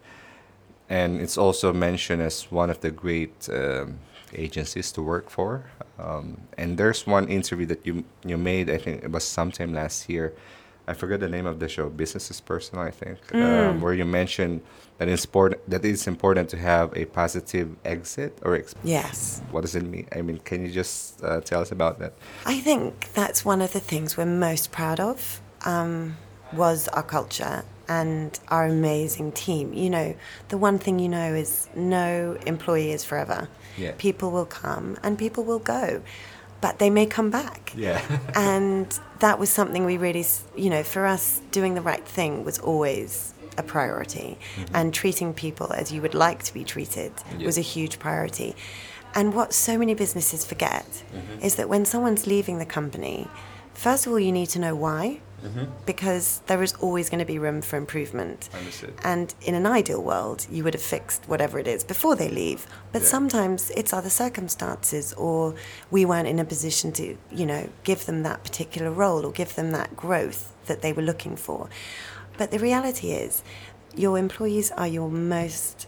and 0.89 1.21
it's 1.21 1.37
also 1.37 1.71
mentioned 1.71 2.21
as 2.21 2.51
one 2.51 2.69
of 2.69 2.79
the 2.81 2.91
great 2.91 3.47
um, 3.53 3.99
agencies 4.33 4.91
to 4.91 5.01
work 5.03 5.29
for. 5.29 5.63
Um, 5.99 6.37
and 6.57 6.77
there's 6.77 7.05
one 7.07 7.27
interview 7.27 7.65
that 7.67 7.85
you 7.85 8.03
you 8.25 8.37
made, 8.37 8.69
I 8.69 8.77
think 8.77 9.03
it 9.03 9.11
was 9.11 9.23
sometime 9.23 9.73
last 9.73 10.09
year, 10.09 10.33
I 10.89 10.93
forget 10.93 11.19
the 11.19 11.29
name 11.29 11.45
of 11.45 11.59
the 11.59 11.69
show, 11.69 11.87
Business 11.89 12.31
is 12.31 12.41
Personal, 12.41 12.83
I 12.83 12.91
think, 12.91 13.17
Mm. 13.27 13.43
um, 13.69 13.81
where 13.81 13.93
you 13.93 14.05
mentioned 14.05 14.61
that 14.97 15.07
it's 15.07 15.23
important 15.25 15.61
that 15.69 15.85
it's 15.85 16.07
important 16.07 16.49
to 16.49 16.57
have 16.57 16.87
a 16.97 17.05
positive 17.05 17.69
exit 17.85 18.31
or 18.45 18.59
Yes. 18.83 19.41
what 19.51 19.61
does 19.61 19.75
it 19.75 19.83
mean? 19.83 20.07
I 20.17 20.21
mean, 20.27 20.39
can 20.49 20.65
you 20.65 20.71
just 20.71 21.23
uh, 21.23 21.41
tell 21.41 21.61
us 21.61 21.71
about 21.71 21.99
that? 21.99 22.13
I 22.45 22.59
think 22.67 23.13
that's 23.13 23.45
one 23.45 23.61
of 23.61 23.71
the 23.77 23.79
things 23.91 24.17
we're 24.17 24.25
most 24.49 24.71
proud 24.71 24.99
of 24.99 25.41
um, 25.73 26.17
was 26.53 26.87
our 26.97 27.03
culture 27.03 27.63
and 27.87 28.39
our 28.47 28.65
amazing 28.65 29.31
team. 29.33 29.65
You 29.73 29.89
know, 29.95 30.15
the 30.51 30.57
one 30.57 30.77
thing 30.79 30.97
you 30.99 31.09
know 31.17 31.33
is 31.43 31.67
no 31.75 32.37
employee 32.47 32.91
is 32.97 33.03
forever. 33.03 33.47
Yeah. 33.77 33.93
People 33.97 34.29
will 34.31 34.45
come 34.63 34.97
and 35.03 35.17
people 35.17 35.43
will 35.43 35.59
go, 35.77 36.01
but 36.61 36.79
they 36.79 36.89
may 36.89 37.05
come 37.05 37.29
back. 37.29 37.73
Yeah. 37.75 38.01
and 38.35 38.99
that 39.19 39.39
was 39.39 39.49
something 39.49 39.85
we 39.85 39.97
really, 39.97 40.25
you 40.55 40.69
know, 40.69 40.83
for 40.83 41.05
us, 41.05 41.41
doing 41.51 41.75
the 41.75 41.81
right 41.81 42.05
thing 42.05 42.43
was 42.43 42.59
always 42.59 43.33
a 43.57 43.63
priority. 43.63 44.37
Mm-hmm. 44.55 44.75
And 44.75 44.93
treating 44.93 45.33
people 45.33 45.71
as 45.73 45.91
you 45.91 46.01
would 46.01 46.13
like 46.13 46.43
to 46.43 46.53
be 46.53 46.63
treated 46.63 47.11
was 47.39 47.57
a 47.57 47.61
huge 47.61 47.99
priority. 47.99 48.55
And 49.15 49.33
what 49.33 49.53
so 49.53 49.77
many 49.77 49.95
businesses 49.95 50.45
forget 50.45 50.85
mm-hmm. 50.85 51.43
is 51.43 51.55
that 51.55 51.67
when 51.67 51.85
someone's 51.85 52.27
leaving 52.27 52.59
the 52.59 52.65
company, 52.65 53.27
first 53.73 54.05
of 54.05 54.11
all, 54.11 54.19
you 54.19 54.31
need 54.31 54.49
to 54.49 54.59
know 54.59 54.75
why, 54.75 55.21
Mm-hmm. 55.43 55.65
because 55.85 56.41
there 56.47 56.61
is 56.61 56.73
always 56.81 57.09
going 57.09 57.19
to 57.19 57.25
be 57.25 57.39
room 57.39 57.61
for 57.61 57.77
improvement. 57.77 58.49
Understood. 58.53 58.93
And 59.03 59.33
in 59.41 59.55
an 59.55 59.65
ideal 59.65 60.01
world, 60.03 60.45
you 60.51 60.63
would 60.63 60.73
have 60.73 60.83
fixed 60.83 61.23
whatever 61.27 61.57
it 61.59 61.67
is 61.67 61.83
before 61.83 62.15
they 62.15 62.29
leave. 62.29 62.67
But 62.91 63.01
Yeah. 63.03 63.07
sometimes 63.07 63.71
it's 63.71 63.93
other 63.93 64.09
circumstances, 64.09 65.13
or 65.13 65.55
we 65.89 66.03
weren't 66.05 66.27
in 66.27 66.39
a 66.39 66.45
position 66.45 66.91
to, 66.93 67.17
you 67.31 67.45
know, 67.45 67.69
give 67.83 68.05
them 68.05 68.23
that 68.23 68.43
particular 68.43 68.91
role 68.91 69.25
or 69.25 69.31
give 69.31 69.55
them 69.55 69.71
that 69.71 69.95
growth 69.95 70.53
that 70.65 70.81
they 70.81 70.91
were 70.93 71.01
looking 71.03 71.35
for. 71.35 71.69
But 72.37 72.51
the 72.51 72.59
reality 72.59 73.11
is, 73.11 73.43
your 73.95 74.17
employees 74.17 74.71
are 74.71 74.87
your 74.87 75.09
most 75.09 75.87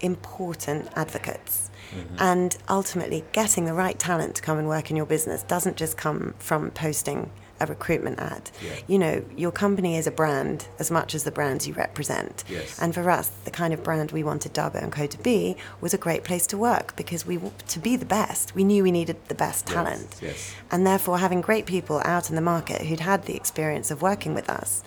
important 0.00 0.88
advocates. 0.94 1.70
Mm-hmm. 1.94 2.16
And 2.18 2.56
ultimately, 2.68 3.24
getting 3.32 3.64
the 3.64 3.72
right 3.72 3.98
talent 3.98 4.34
to 4.36 4.42
come 4.42 4.58
and 4.58 4.68
work 4.68 4.90
in 4.90 4.96
your 4.96 5.06
business 5.06 5.42
doesn't 5.42 5.76
just 5.76 5.96
come 5.96 6.34
from 6.38 6.70
posting 6.70 7.30
a 7.60 7.66
recruitment 7.66 8.18
ad. 8.18 8.50
Yeah. 8.62 8.72
You 8.86 8.98
know, 8.98 9.24
your 9.36 9.50
company 9.50 9.96
is 9.96 10.06
a 10.06 10.10
brand 10.10 10.68
as 10.78 10.90
much 10.90 11.14
as 11.14 11.24
the 11.24 11.30
brands 11.30 11.66
you 11.66 11.74
represent. 11.74 12.44
Yes. 12.48 12.78
And 12.80 12.94
for 12.94 13.08
us, 13.10 13.30
the 13.44 13.50
kind 13.50 13.72
of 13.72 13.82
brand 13.82 14.12
we 14.12 14.22
wanted 14.22 14.52
Dabo 14.54 14.82
and 14.82 14.92
Co 14.92 15.06
to 15.06 15.18
be 15.22 15.56
was 15.80 15.94
a 15.94 15.98
great 15.98 16.24
place 16.24 16.46
to 16.48 16.58
work 16.58 16.94
because 16.96 17.26
we 17.26 17.40
to 17.68 17.78
be 17.78 17.96
the 17.96 18.04
best, 18.06 18.54
we 18.54 18.64
knew 18.64 18.82
we 18.82 18.92
needed 18.92 19.16
the 19.28 19.34
best 19.34 19.66
Yes, 19.68 19.74
talent. 19.74 20.16
yes. 20.20 20.54
And 20.70 20.86
therefore, 20.86 21.18
having 21.18 21.40
great 21.40 21.66
people 21.66 22.00
out 22.04 22.28
in 22.30 22.36
the 22.36 22.42
market 22.42 22.82
who'd 22.82 23.00
had 23.00 23.24
the 23.24 23.36
experience 23.36 23.90
of 23.90 24.02
working 24.02 24.34
with 24.34 24.48
us, 24.50 24.82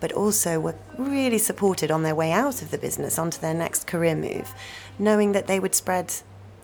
but 0.00 0.12
also 0.12 0.58
were 0.60 0.74
really 0.98 1.38
supported 1.38 1.90
on 1.90 2.02
their 2.02 2.14
way 2.14 2.32
out 2.32 2.62
of 2.62 2.70
the 2.70 2.78
business 2.78 3.18
onto 3.18 3.40
their 3.40 3.54
next 3.54 3.86
career 3.86 4.14
move, 4.16 4.52
knowing 4.98 5.32
that 5.32 5.46
they 5.46 5.60
would 5.60 5.74
spread 5.74 6.12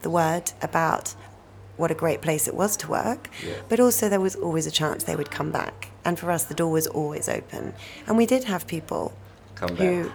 the 0.02 0.10
word 0.10 0.52
about 0.62 1.14
what 1.80 1.90
a 1.90 1.94
great 1.94 2.20
place 2.22 2.46
it 2.46 2.54
was 2.54 2.76
to 2.78 2.86
work, 2.88 3.28
Yeah. 3.46 3.54
but 3.68 3.80
also 3.80 4.08
there 4.08 4.20
was 4.20 4.36
always 4.36 4.66
a 4.66 4.70
chance 4.70 5.04
they 5.04 5.16
would 5.16 5.30
come 5.30 5.50
back. 5.50 5.88
And 6.04 6.18
for 6.18 6.30
us, 6.30 6.44
the 6.44 6.54
door 6.54 6.70
was 6.70 6.86
always 6.86 7.28
open. 7.28 7.74
And 8.06 8.16
we 8.16 8.26
did 8.26 8.44
have 8.44 8.66
people 8.66 9.12
Come 9.54 9.76
who, 9.76 10.04
back. 10.04 10.12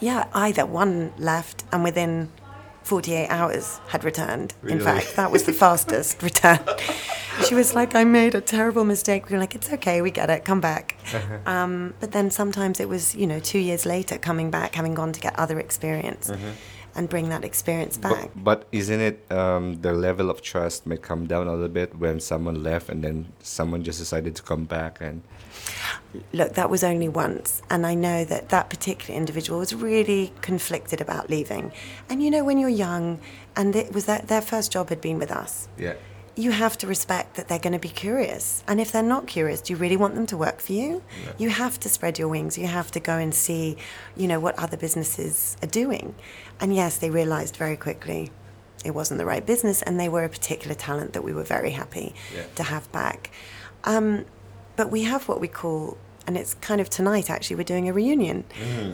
yeah, 0.00 0.26
either 0.34 0.66
one 0.66 1.12
left 1.18 1.64
and 1.72 1.82
within 1.84 2.28
48 2.82 3.28
hours 3.28 3.80
had 3.88 4.02
returned. 4.04 4.54
In 4.66 4.80
fact, 4.80 5.16
that 5.16 5.30
was 5.30 5.42
the 5.44 5.52
fastest 5.64 6.22
return. 6.22 6.60
She 7.46 7.54
was 7.54 7.74
like, 7.74 7.94
I 7.94 8.04
made 8.04 8.34
a 8.34 8.40
terrible 8.40 8.84
mistake. 8.84 9.28
We 9.28 9.34
were 9.34 9.40
like, 9.40 9.54
it's 9.54 9.70
okay, 9.74 10.00
we 10.02 10.10
get 10.10 10.30
it, 10.30 10.44
come 10.44 10.60
back. 10.60 10.96
Um, 11.46 11.94
but 12.00 12.12
then 12.12 12.30
sometimes 12.30 12.78
it 12.80 12.88
was, 12.88 13.14
you 13.14 13.26
know, 13.26 13.40
two 13.40 13.58
years 13.58 13.86
later 13.86 14.18
coming 14.18 14.50
back, 14.50 14.74
having 14.74 14.94
gone 14.94 15.12
to 15.12 15.20
get 15.20 15.38
other 15.38 15.58
experience 15.58 16.30
and 16.98 17.08
bring 17.08 17.28
that 17.28 17.44
experience 17.44 17.96
back. 17.96 18.30
But, 18.34 18.44
but 18.44 18.68
isn't 18.72 19.00
it 19.00 19.24
um, 19.30 19.80
the 19.82 19.92
level 19.92 20.30
of 20.30 20.42
trust 20.42 20.84
may 20.84 20.96
come 20.96 21.26
down 21.28 21.46
a 21.46 21.52
little 21.52 21.68
bit 21.68 21.96
when 21.96 22.18
someone 22.18 22.64
left 22.64 22.88
and 22.88 23.04
then 23.04 23.32
someone 23.40 23.84
just 23.84 24.00
decided 24.00 24.34
to 24.34 24.42
come 24.42 24.64
back 24.64 25.00
and 25.00 25.22
look, 26.32 26.54
that 26.54 26.68
was 26.68 26.82
only 26.82 27.08
once. 27.08 27.62
And 27.70 27.86
I 27.86 27.94
know 27.94 28.24
that 28.24 28.48
that 28.48 28.68
particular 28.68 29.16
individual 29.16 29.60
was 29.60 29.72
really 29.72 30.32
conflicted 30.40 31.00
about 31.00 31.30
leaving. 31.30 31.72
And 32.08 32.20
you 32.20 32.32
know, 32.32 32.42
when 32.42 32.58
you're 32.58 32.68
young 32.68 33.20
and 33.54 33.76
it 33.76 33.92
was 33.94 34.06
their, 34.06 34.18
their 34.18 34.42
first 34.42 34.72
job 34.72 34.88
had 34.88 35.00
been 35.00 35.18
with 35.20 35.30
us, 35.30 35.68
yeah, 35.78 35.94
you 36.44 36.52
have 36.52 36.78
to 36.78 36.86
respect 36.86 37.34
that 37.34 37.48
they're 37.48 37.58
going 37.58 37.72
to 37.72 37.78
be 37.80 37.88
curious. 37.88 38.62
And 38.68 38.80
if 38.80 38.92
they're 38.92 39.02
not 39.16 39.26
curious, 39.26 39.60
do 39.60 39.72
you 39.72 39.76
really 39.84 39.96
want 39.96 40.14
them 40.14 40.26
to 40.26 40.36
work 40.36 40.60
for 40.60 40.72
you? 40.72 41.02
You 41.36 41.50
have 41.50 41.80
to 41.80 41.88
spread 41.88 42.16
your 42.20 42.28
wings. 42.28 42.56
You 42.56 42.68
have 42.68 42.90
to 42.92 43.00
go 43.00 43.16
and 43.24 43.34
see, 43.34 43.76
you 44.16 44.28
know, 44.28 44.38
what 44.38 44.56
other 44.56 44.76
businesses 44.76 45.56
are 45.64 45.66
doing. 45.82 46.14
And 46.60 46.74
yes, 46.74 46.96
they 46.98 47.10
realized 47.10 47.56
very 47.56 47.76
quickly 47.76 48.30
it 48.84 48.92
wasn't 48.92 49.18
the 49.18 49.26
right 49.26 49.44
business 49.44 49.82
and 49.82 49.98
they 49.98 50.08
were 50.08 50.22
a 50.22 50.28
particular 50.28 50.76
talent 50.76 51.12
that 51.14 51.24
we 51.24 51.32
were 51.32 51.42
very 51.42 51.72
happy 51.72 52.14
Yeah. 52.34 52.44
to 52.54 52.62
have 52.62 52.90
back. 52.92 53.30
Um, 53.82 54.24
but 54.76 54.90
we 54.92 55.02
have 55.12 55.26
what 55.26 55.40
we 55.40 55.48
call, 55.48 55.98
and 56.28 56.36
it's 56.38 56.54
kind 56.54 56.80
of 56.80 56.88
tonight 56.88 57.28
actually, 57.30 57.56
we're 57.56 57.64
doing 57.74 57.88
a 57.88 57.92
reunion. 57.92 58.44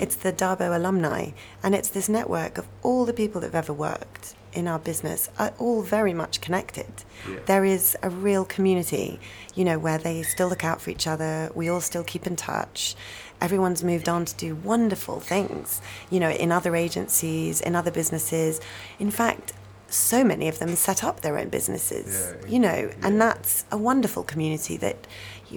It's 0.00 0.16
the 0.16 0.32
Dabo 0.32 0.74
alumni, 0.74 1.32
and 1.62 1.74
it's 1.74 1.90
this 1.90 2.08
network 2.08 2.56
of 2.56 2.66
all 2.82 3.04
the 3.04 3.12
people 3.12 3.42
that 3.42 3.48
have 3.48 3.54
ever 3.64 3.74
worked 3.74 4.34
in 4.54 4.68
our 4.68 4.78
business, 4.78 5.28
are 5.38 5.52
all 5.58 5.82
very 5.82 6.14
much 6.14 6.40
connected. 6.40 6.92
Yeah. 7.28 7.38
There 7.46 7.64
is 7.64 7.96
a 8.02 8.10
real 8.10 8.44
community, 8.44 9.20
you 9.54 9.64
know, 9.64 9.78
where 9.78 9.98
they 9.98 10.22
still 10.22 10.48
look 10.48 10.64
out 10.64 10.80
for 10.80 10.90
each 10.90 11.06
other, 11.06 11.50
we 11.54 11.68
all 11.68 11.80
still 11.80 12.04
keep 12.04 12.26
in 12.26 12.36
touch. 12.36 12.94
Everyone's 13.40 13.82
moved 13.82 14.08
on 14.08 14.24
to 14.24 14.34
do 14.36 14.54
wonderful 14.54 15.20
things, 15.20 15.80
you 16.10 16.20
know, 16.20 16.30
in 16.30 16.52
other 16.52 16.76
agencies, 16.76 17.60
in 17.60 17.74
other 17.76 17.90
businesses. 17.90 18.60
In 18.98 19.10
fact, 19.10 19.52
so 19.88 20.24
many 20.24 20.48
of 20.48 20.58
them 20.58 20.74
set 20.76 21.04
up 21.04 21.20
their 21.20 21.38
own 21.38 21.48
businesses, 21.48 22.34
Yeah, 22.42 22.48
you 22.48 22.58
know, 22.58 22.90
and 23.02 23.20
that's 23.20 23.64
a 23.70 23.78
wonderful 23.78 24.24
community 24.24 24.76
that 24.78 25.06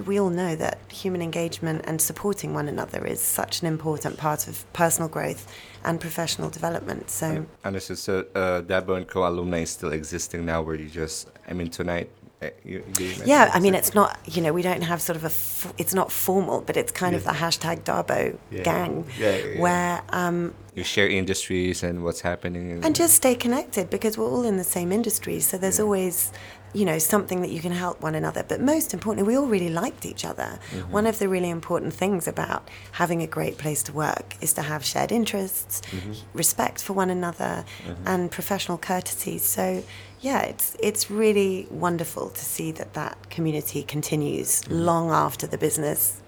we 0.02 0.20
all 0.20 0.30
know 0.30 0.56
that 0.56 0.78
human 0.92 1.22
engagement 1.22 1.84
and 1.88 2.02
supporting 2.02 2.54
one 2.54 2.68
another 2.68 3.06
is 3.06 3.22
such 3.22 3.62
an 3.62 3.68
important 3.68 4.18
part 4.18 4.48
of 4.48 4.72
personal 4.74 5.10
growth 5.10 5.48
and 5.84 6.00
professional 6.00 6.50
development. 6.50 7.10
So, 7.10 7.46
Understood. 7.64 7.98
So, 7.98 8.26
uh, 8.36 8.62
Dabo 8.62 8.98
and 8.98 9.08
Co 9.08 9.28
alumni 9.28 9.60
is 9.62 9.70
still 9.70 9.92
existing 9.94 10.46
now. 10.46 10.62
Where 10.62 10.76
you 10.76 10.90
just, 10.90 11.30
I 11.48 11.54
mean, 11.54 11.70
tonight. 11.70 12.10
uh, 12.42 12.50
You, 12.64 12.84
you 13.00 13.14
yeah, 13.26 13.50
I 13.54 13.60
mean, 13.60 13.74
it's 13.74 13.88
it's 13.90 13.96
not, 13.96 14.18
you 14.26 14.42
know, 14.44 14.54
we 14.54 14.62
don't 14.62 14.84
have 14.84 15.02
sort 15.02 15.16
of 15.16 15.24
a, 15.24 15.34
f- 15.34 15.74
it's 15.78 15.94
not 15.94 16.12
formal, 16.12 16.62
but 16.62 16.76
it's 16.78 16.92
kind 16.92 17.16
of 17.16 17.24
the 17.24 17.32
hashtag 17.44 17.78
Dabo 17.84 18.38
Yeah. 18.52 18.64
gang, 18.64 19.06
Yeah, 19.20 19.36
yeah, 19.36 19.46
yeah. 19.46 19.62
where, 19.62 20.02
um, 20.10 20.54
you 20.76 20.84
share 20.84 21.08
industries 21.10 21.82
and 21.84 22.04
what's 22.04 22.22
happening. 22.22 22.70
in- 22.70 22.84
and 22.86 22.96
just 22.96 23.16
stay 23.16 23.34
connected 23.34 23.90
because 23.90 24.16
we're 24.20 24.30
all 24.30 24.44
in 24.46 24.58
the 24.58 24.64
same 24.78 24.92
industry. 24.92 25.40
So 25.40 25.58
there's 25.58 25.80
Yeah. 25.80 25.86
always, 25.86 26.32
you 26.74 26.86
know, 26.86 26.98
something 27.00 27.42
that 27.42 27.50
you 27.50 27.60
can 27.62 27.72
help 27.72 28.02
one 28.02 28.16
another. 28.16 28.44
But 28.48 28.62
most 28.62 28.94
importantly, 28.94 29.28
we 29.32 29.38
all 29.38 29.48
really 29.48 29.70
liked 29.70 30.06
each 30.06 30.26
other. 30.26 30.60
Mm-hmm. 30.72 30.92
One 30.92 31.08
of 31.08 31.18
the 31.20 31.28
really 31.30 31.50
important 31.50 31.94
things 31.94 32.28
about 32.28 32.68
having 32.92 33.22
a 33.22 33.28
great 33.28 33.58
place 33.58 33.82
to 33.84 33.94
work 33.94 34.36
is 34.42 34.54
to 34.54 34.62
have 34.62 34.84
shared 34.86 35.12
interests, 35.12 35.82
Mm-hmm. 35.92 36.14
respect 36.38 36.82
for 36.84 36.94
one 36.94 37.10
another, 37.10 37.64
and 38.06 38.32
professional 38.32 38.78
courtesy. 38.78 39.38
So. 39.38 39.84
Yeah, 40.20 40.42
it's 40.42 40.76
it's 40.80 41.12
really 41.12 41.68
wonderful 41.70 42.30
to 42.32 42.44
see 42.44 42.72
that 42.72 42.96
that 42.96 43.30
community 43.30 43.84
continues 43.84 44.62
Mm-hmm. 44.64 44.74
long 44.74 45.12
after 45.12 45.46
the 45.46 45.60
business. 45.60 46.22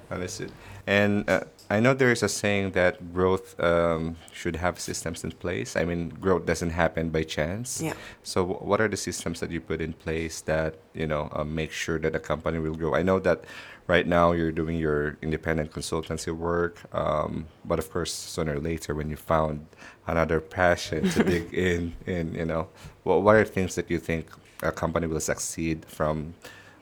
And 0.85 1.27
uh, 1.27 1.41
I 1.71 1.79
know 1.79 1.93
there 1.93 2.11
is 2.11 2.23
a 2.23 2.29
saying 2.29 2.71
that 2.71 3.13
growth 3.13 3.59
um, 3.59 4.15
should 4.33 4.55
have 4.55 4.79
systems 4.79 5.23
in 5.23 5.31
place. 5.31 5.75
I 5.75 5.85
mean, 5.85 6.09
growth 6.09 6.47
doesn't 6.47 6.71
happen 6.71 7.11
by 7.11 7.21
chance. 7.21 7.79
Yeah. 7.79 7.93
So, 8.23 8.43
wh- 8.43 8.65
what 8.65 8.81
are 8.81 8.87
the 8.87 8.97
systems 8.97 9.39
that 9.41 9.51
you 9.51 9.61
put 9.61 9.79
in 9.79 9.93
place 9.93 10.41
that 10.41 10.79
you 10.95 11.05
know 11.05 11.29
uh, 11.31 11.43
make 11.43 11.71
sure 11.71 11.99
that 11.99 12.15
a 12.15 12.19
company 12.19 12.57
will 12.57 12.73
grow? 12.73 12.95
I 12.95 13.03
know 13.03 13.19
that 13.19 13.45
right 13.85 14.07
now 14.07 14.31
you're 14.31 14.51
doing 14.51 14.77
your 14.77 15.17
independent 15.21 15.71
consultancy 15.71 16.35
work, 16.35 16.81
um, 16.91 17.45
but 17.63 17.77
of 17.77 17.91
course, 17.91 18.11
sooner 18.11 18.55
or 18.55 18.59
later, 18.59 18.95
when 18.95 19.11
you 19.11 19.15
found 19.15 19.67
another 20.07 20.41
passion 20.41 21.07
to 21.11 21.23
dig 21.23 21.53
in, 21.67 21.93
in 22.07 22.33
you 22.33 22.45
know, 22.45 22.67
what 23.03 23.21
what 23.21 23.35
are 23.35 23.45
things 23.45 23.75
that 23.75 23.91
you 23.91 23.99
think 23.99 24.25
a 24.63 24.71
company 24.71 25.05
will 25.05 25.19
succeed 25.21 25.85
from? 25.85 26.33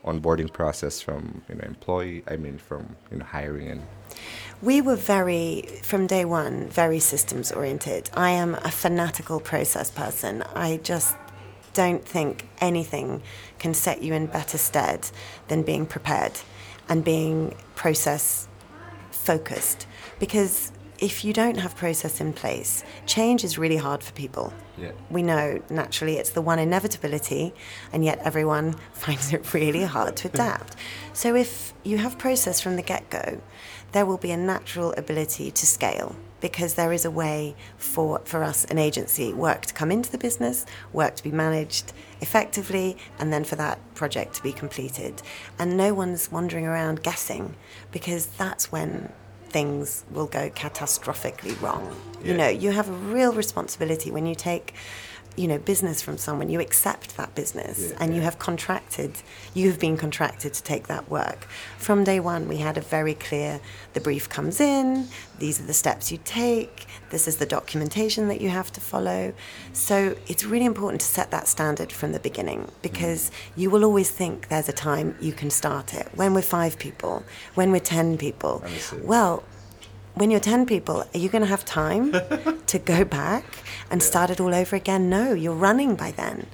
onboarding 0.04 0.50
process 0.50 1.00
from 1.00 1.42
you 1.48 1.56
know 1.56 1.64
employee 1.66 2.22
i 2.28 2.36
mean 2.36 2.56
from 2.56 2.96
you 3.10 3.18
know 3.18 3.24
hiring 3.24 3.68
and 3.68 3.82
We 4.60 4.80
were 4.80 4.96
very, 4.96 5.62
from 5.82 6.08
day 6.08 6.24
one, 6.24 6.68
very 6.68 6.98
systems 6.98 7.52
oriented. 7.52 8.10
I 8.14 8.30
am 8.30 8.56
a 8.56 8.72
fanatical 8.72 9.38
process 9.38 9.88
person. 9.88 10.42
I 10.54 10.78
just 10.82 11.16
don't 11.74 12.04
think 12.04 12.48
anything 12.60 13.22
can 13.60 13.72
set 13.72 14.02
you 14.02 14.14
in 14.14 14.26
better 14.26 14.58
stead 14.58 15.10
than 15.46 15.62
being 15.62 15.86
prepared 15.86 16.32
and 16.88 17.04
being 17.04 17.54
process 17.76 18.48
focused. 19.12 19.86
Because 20.18 20.72
if 20.98 21.24
you 21.24 21.32
don't 21.32 21.58
have 21.58 21.76
process 21.76 22.20
in 22.20 22.32
place, 22.32 22.82
change 23.06 23.44
is 23.44 23.58
really 23.58 23.76
hard 23.76 24.02
for 24.02 24.12
people. 24.12 24.52
Yeah. 24.76 24.90
We 25.08 25.22
know 25.22 25.62
naturally 25.70 26.16
it's 26.16 26.30
the 26.30 26.42
one 26.42 26.58
inevitability, 26.58 27.54
and 27.92 28.04
yet 28.04 28.18
everyone 28.24 28.72
finds 28.92 29.32
it 29.32 29.54
really 29.54 29.84
hard 29.84 30.16
to 30.16 30.28
adapt. 30.28 30.74
So 31.12 31.36
if 31.36 31.72
you 31.84 31.98
have 31.98 32.18
process 32.18 32.60
from 32.60 32.74
the 32.74 32.82
get 32.82 33.08
go, 33.10 33.40
there 33.92 34.06
will 34.06 34.18
be 34.18 34.30
a 34.30 34.36
natural 34.36 34.92
ability 34.96 35.50
to 35.50 35.66
scale 35.66 36.16
because 36.40 36.74
there 36.74 36.92
is 36.92 37.04
a 37.04 37.10
way 37.10 37.54
for, 37.76 38.20
for 38.24 38.44
us, 38.44 38.64
an 38.66 38.78
agency, 38.78 39.32
work 39.32 39.66
to 39.66 39.74
come 39.74 39.90
into 39.90 40.10
the 40.10 40.18
business, 40.18 40.64
work 40.92 41.16
to 41.16 41.22
be 41.22 41.32
managed 41.32 41.92
effectively, 42.20 42.96
and 43.18 43.32
then 43.32 43.44
for 43.44 43.56
that 43.56 43.78
project 43.94 44.34
to 44.34 44.42
be 44.42 44.52
completed. 44.52 45.20
And 45.58 45.76
no 45.76 45.94
one's 45.94 46.30
wandering 46.30 46.66
around 46.66 47.02
guessing 47.02 47.56
because 47.90 48.26
that's 48.26 48.70
when 48.70 49.12
things 49.48 50.04
will 50.10 50.26
go 50.26 50.50
catastrophically 50.50 51.60
wrong. 51.60 51.96
You 52.22 52.34
know, 52.34 52.48
you 52.48 52.70
have 52.70 52.88
a 52.88 52.92
real 52.92 53.32
responsibility 53.32 54.10
when 54.10 54.26
you 54.26 54.34
take 54.34 54.74
you 55.38 55.48
know 55.48 55.58
business 55.58 56.02
from 56.02 56.18
someone 56.18 56.48
you 56.50 56.60
accept 56.60 57.16
that 57.16 57.34
business 57.34 57.90
Yeah, 57.90 57.96
and 58.00 58.14
you 58.14 58.22
have 58.22 58.38
contracted 58.38 59.12
you've 59.54 59.78
been 59.78 59.96
contracted 59.96 60.52
to 60.54 60.62
take 60.62 60.86
that 60.88 61.08
work. 61.08 61.46
From 61.78 62.04
day 62.04 62.20
one 62.20 62.48
we 62.48 62.58
had 62.58 62.76
a 62.76 62.80
very 62.80 63.14
clear 63.14 63.60
the 63.94 64.00
brief 64.00 64.28
comes 64.28 64.60
in 64.60 65.08
these 65.38 65.60
are 65.60 65.64
the 65.64 65.74
steps 65.74 66.10
you 66.12 66.18
take 66.24 66.86
this 67.10 67.26
is 67.26 67.36
the 67.36 67.46
documentation 67.46 68.28
that 68.28 68.40
you 68.40 68.50
have 68.50 68.70
to 68.72 68.80
follow. 68.80 69.32
So 69.72 70.16
it's 70.26 70.44
really 70.44 70.66
important 70.66 71.00
to 71.00 71.06
set 71.06 71.30
that 71.30 71.48
standard 71.48 71.90
from 71.90 72.12
the 72.12 72.20
beginning 72.20 72.70
because 72.82 73.30
mm. 73.30 73.32
you 73.56 73.70
will 73.70 73.84
always 73.84 74.10
think 74.10 74.48
there's 74.48 74.68
a 74.68 74.72
time 74.72 75.16
you 75.20 75.32
can 75.32 75.50
start 75.50 75.94
it. 75.94 76.08
When 76.14 76.34
we're 76.34 76.42
five 76.42 76.78
people 76.78 77.24
when 77.54 77.70
we're 77.70 77.80
ten 77.80 78.18
people 78.18 78.62
well 79.02 79.42
when 80.18 80.30
you're 80.30 80.40
10 80.40 80.66
people, 80.66 81.04
are 81.14 81.18
you 81.18 81.28
going 81.28 81.42
to 81.42 81.48
have 81.48 81.64
time 81.64 82.12
to 82.66 82.78
go 82.78 83.04
back 83.04 83.44
and 83.90 84.02
start 84.02 84.30
it 84.30 84.40
all 84.40 84.54
over 84.54 84.76
again? 84.76 85.08
No, 85.08 85.32
you're 85.32 85.54
running 85.54 85.94
by 85.96 86.10
then. 86.10 86.46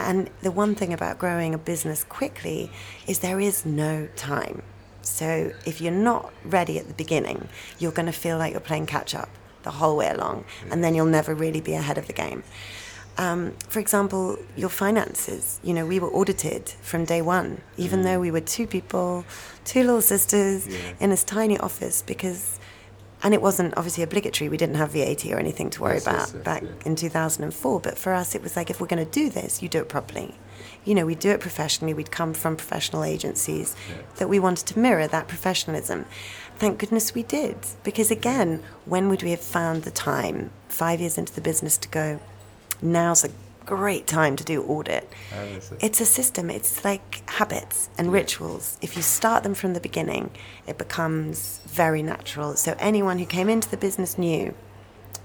And 0.00 0.30
the 0.42 0.50
one 0.50 0.74
thing 0.74 0.92
about 0.92 1.18
growing 1.18 1.54
a 1.54 1.58
business 1.58 2.04
quickly 2.04 2.70
is 3.06 3.20
there 3.20 3.40
is 3.40 3.64
no 3.66 4.08
time. 4.16 4.62
So 5.02 5.52
if 5.64 5.80
you're 5.80 5.92
not 5.92 6.32
ready 6.44 6.78
at 6.78 6.88
the 6.88 6.94
beginning, 6.94 7.48
you're 7.78 7.92
going 7.92 8.06
to 8.06 8.12
feel 8.12 8.38
like 8.38 8.52
you're 8.52 8.60
playing 8.60 8.86
catch 8.86 9.14
up 9.14 9.28
the 9.62 9.70
whole 9.72 9.96
way 9.96 10.08
along, 10.08 10.44
and 10.70 10.84
then 10.84 10.94
you'll 10.94 11.06
never 11.06 11.34
really 11.34 11.60
be 11.60 11.74
ahead 11.74 11.98
of 11.98 12.06
the 12.06 12.12
game. 12.12 12.44
Um, 13.18 13.54
for 13.68 13.80
example, 13.80 14.36
your 14.56 14.68
finances. 14.68 15.58
You 15.64 15.72
know, 15.74 15.86
we 15.86 15.98
were 15.98 16.10
audited 16.10 16.68
from 16.68 17.04
day 17.04 17.22
one, 17.22 17.62
even 17.76 18.02
though 18.02 18.20
we 18.20 18.30
were 18.30 18.40
two 18.42 18.66
people, 18.66 19.24
two 19.64 19.80
little 19.80 20.02
sisters 20.02 20.68
Yeah. 20.68 20.76
in 21.00 21.10
this 21.10 21.24
tiny 21.24 21.58
office 21.58 22.02
because 22.02 22.60
and 23.22 23.32
it 23.34 23.40
wasn't 23.42 23.76
obviously 23.76 24.02
obligatory. 24.04 24.48
We 24.48 24.56
didn't 24.56 24.76
have 24.76 24.90
vat 24.92 25.24
or 25.26 25.38
anything 25.38 25.70
to 25.70 25.82
worry 25.82 25.94
Yes, 25.94 26.06
yes, 26.06 26.30
about 26.30 26.36
yes, 26.36 26.44
back 26.44 26.62
yeah. 26.62 26.86
in 26.86 26.96
2004 26.96 27.80
but 27.80 27.96
for 27.98 28.12
us 28.12 28.34
it 28.34 28.42
was 28.42 28.56
like 28.56 28.70
if 28.70 28.80
we're 28.80 28.86
going 28.86 29.04
to 29.04 29.10
do 29.10 29.30
this 29.30 29.62
you 29.62 29.68
do 29.68 29.78
it 29.80 29.88
properly. 29.88 30.34
You 30.84 30.94
know 30.94 31.06
we'd 31.06 31.18
do 31.18 31.30
it 31.30 31.40
professionally. 31.40 31.94
We'd 31.94 32.10
come 32.10 32.32
from 32.34 32.56
professional 32.56 33.02
agencies 33.04 33.74
that 34.16 34.28
we 34.28 34.38
wanted 34.38 34.66
to 34.68 34.78
mirror 34.78 35.06
that 35.08 35.28
professionalism. 35.28 36.04
Thank 36.58 36.78
goodness 36.78 37.14
we 37.14 37.22
did. 37.22 37.56
Because 37.82 38.10
again 38.10 38.62
when 38.84 39.08
would 39.08 39.22
we 39.22 39.30
have 39.30 39.40
found 39.40 39.82
the 39.82 39.90
time 39.90 40.50
five 40.68 41.00
years 41.00 41.18
into 41.18 41.34
the 41.34 41.40
business 41.40 41.76
to 41.78 41.88
go 41.88 42.20
now's 42.82 43.24
a 43.24 43.30
great 43.66 44.06
time 44.06 44.36
to 44.36 44.44
do 44.44 44.62
audit. 44.62 45.12
It's 45.80 46.00
a 46.00 46.06
system 46.06 46.48
it's 46.50 46.84
like 46.84 47.28
habits 47.30 47.88
and 47.98 48.12
rituals. 48.12 48.78
If 48.80 48.96
you 48.96 49.02
start 49.02 49.42
them 49.42 49.54
from 49.54 49.74
the 49.74 49.80
beginning 49.80 50.30
it 50.66 50.78
becomes 50.78 51.60
very 51.66 52.02
natural. 52.02 52.54
So 52.56 52.76
anyone 52.78 53.18
who 53.18 53.26
came 53.26 53.48
into 53.48 53.68
the 53.70 53.76
business 53.76 54.16
knew 54.16 54.54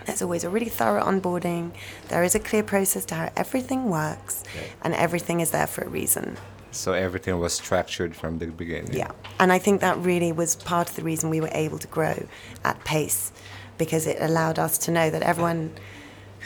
there's 0.07 0.21
always 0.23 0.43
a 0.43 0.49
really 0.49 0.69
thorough 0.69 1.03
onboarding. 1.03 1.71
There 2.07 2.23
is 2.23 2.33
a 2.33 2.39
clear 2.39 2.63
process 2.63 3.05
to 3.05 3.15
how 3.15 3.31
everything 3.37 3.89
works 3.89 4.43
Yeah. 4.55 4.61
and 4.81 4.93
everything 4.95 5.39
is 5.41 5.51
there 5.51 5.67
for 5.67 5.83
a 5.83 5.89
reason. 5.89 6.37
So 6.71 6.93
everything 6.93 7.37
was 7.39 7.53
structured 7.53 8.15
from 8.15 8.39
the 8.39 8.47
beginning. 8.47 8.93
yeah. 8.93 9.11
And 9.39 9.51
i 9.53 9.59
think 9.59 9.81
that 9.81 9.97
really 9.97 10.31
was 10.31 10.55
part 10.55 10.89
of 10.89 10.95
the 10.95 11.03
reason 11.03 11.29
we 11.29 11.41
were 11.41 11.49
able 11.65 11.77
to 11.77 11.87
grow 11.87 12.15
at 12.63 12.83
pace 12.85 13.31
because 13.77 14.07
it 14.07 14.17
allowed 14.19 14.57
us 14.57 14.77
to 14.85 14.91
know 14.91 15.09
that 15.11 15.21
everyone 15.21 15.73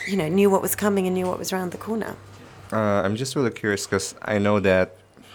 you 0.07 0.17
know 0.17 0.27
knew 0.27 0.49
what 0.49 0.61
was 0.61 0.75
coming 0.75 1.05
and 1.07 1.13
knew 1.15 1.25
what 1.27 1.39
was 1.39 1.51
around 1.53 1.71
the 1.71 1.77
corner 1.89 2.15
Uh, 2.73 3.01
I'm 3.05 3.15
just 3.15 3.35
really 3.37 3.51
curious 3.53 3.85
because 3.85 4.15
I 4.33 4.39
know 4.45 4.59
that, 4.59 4.87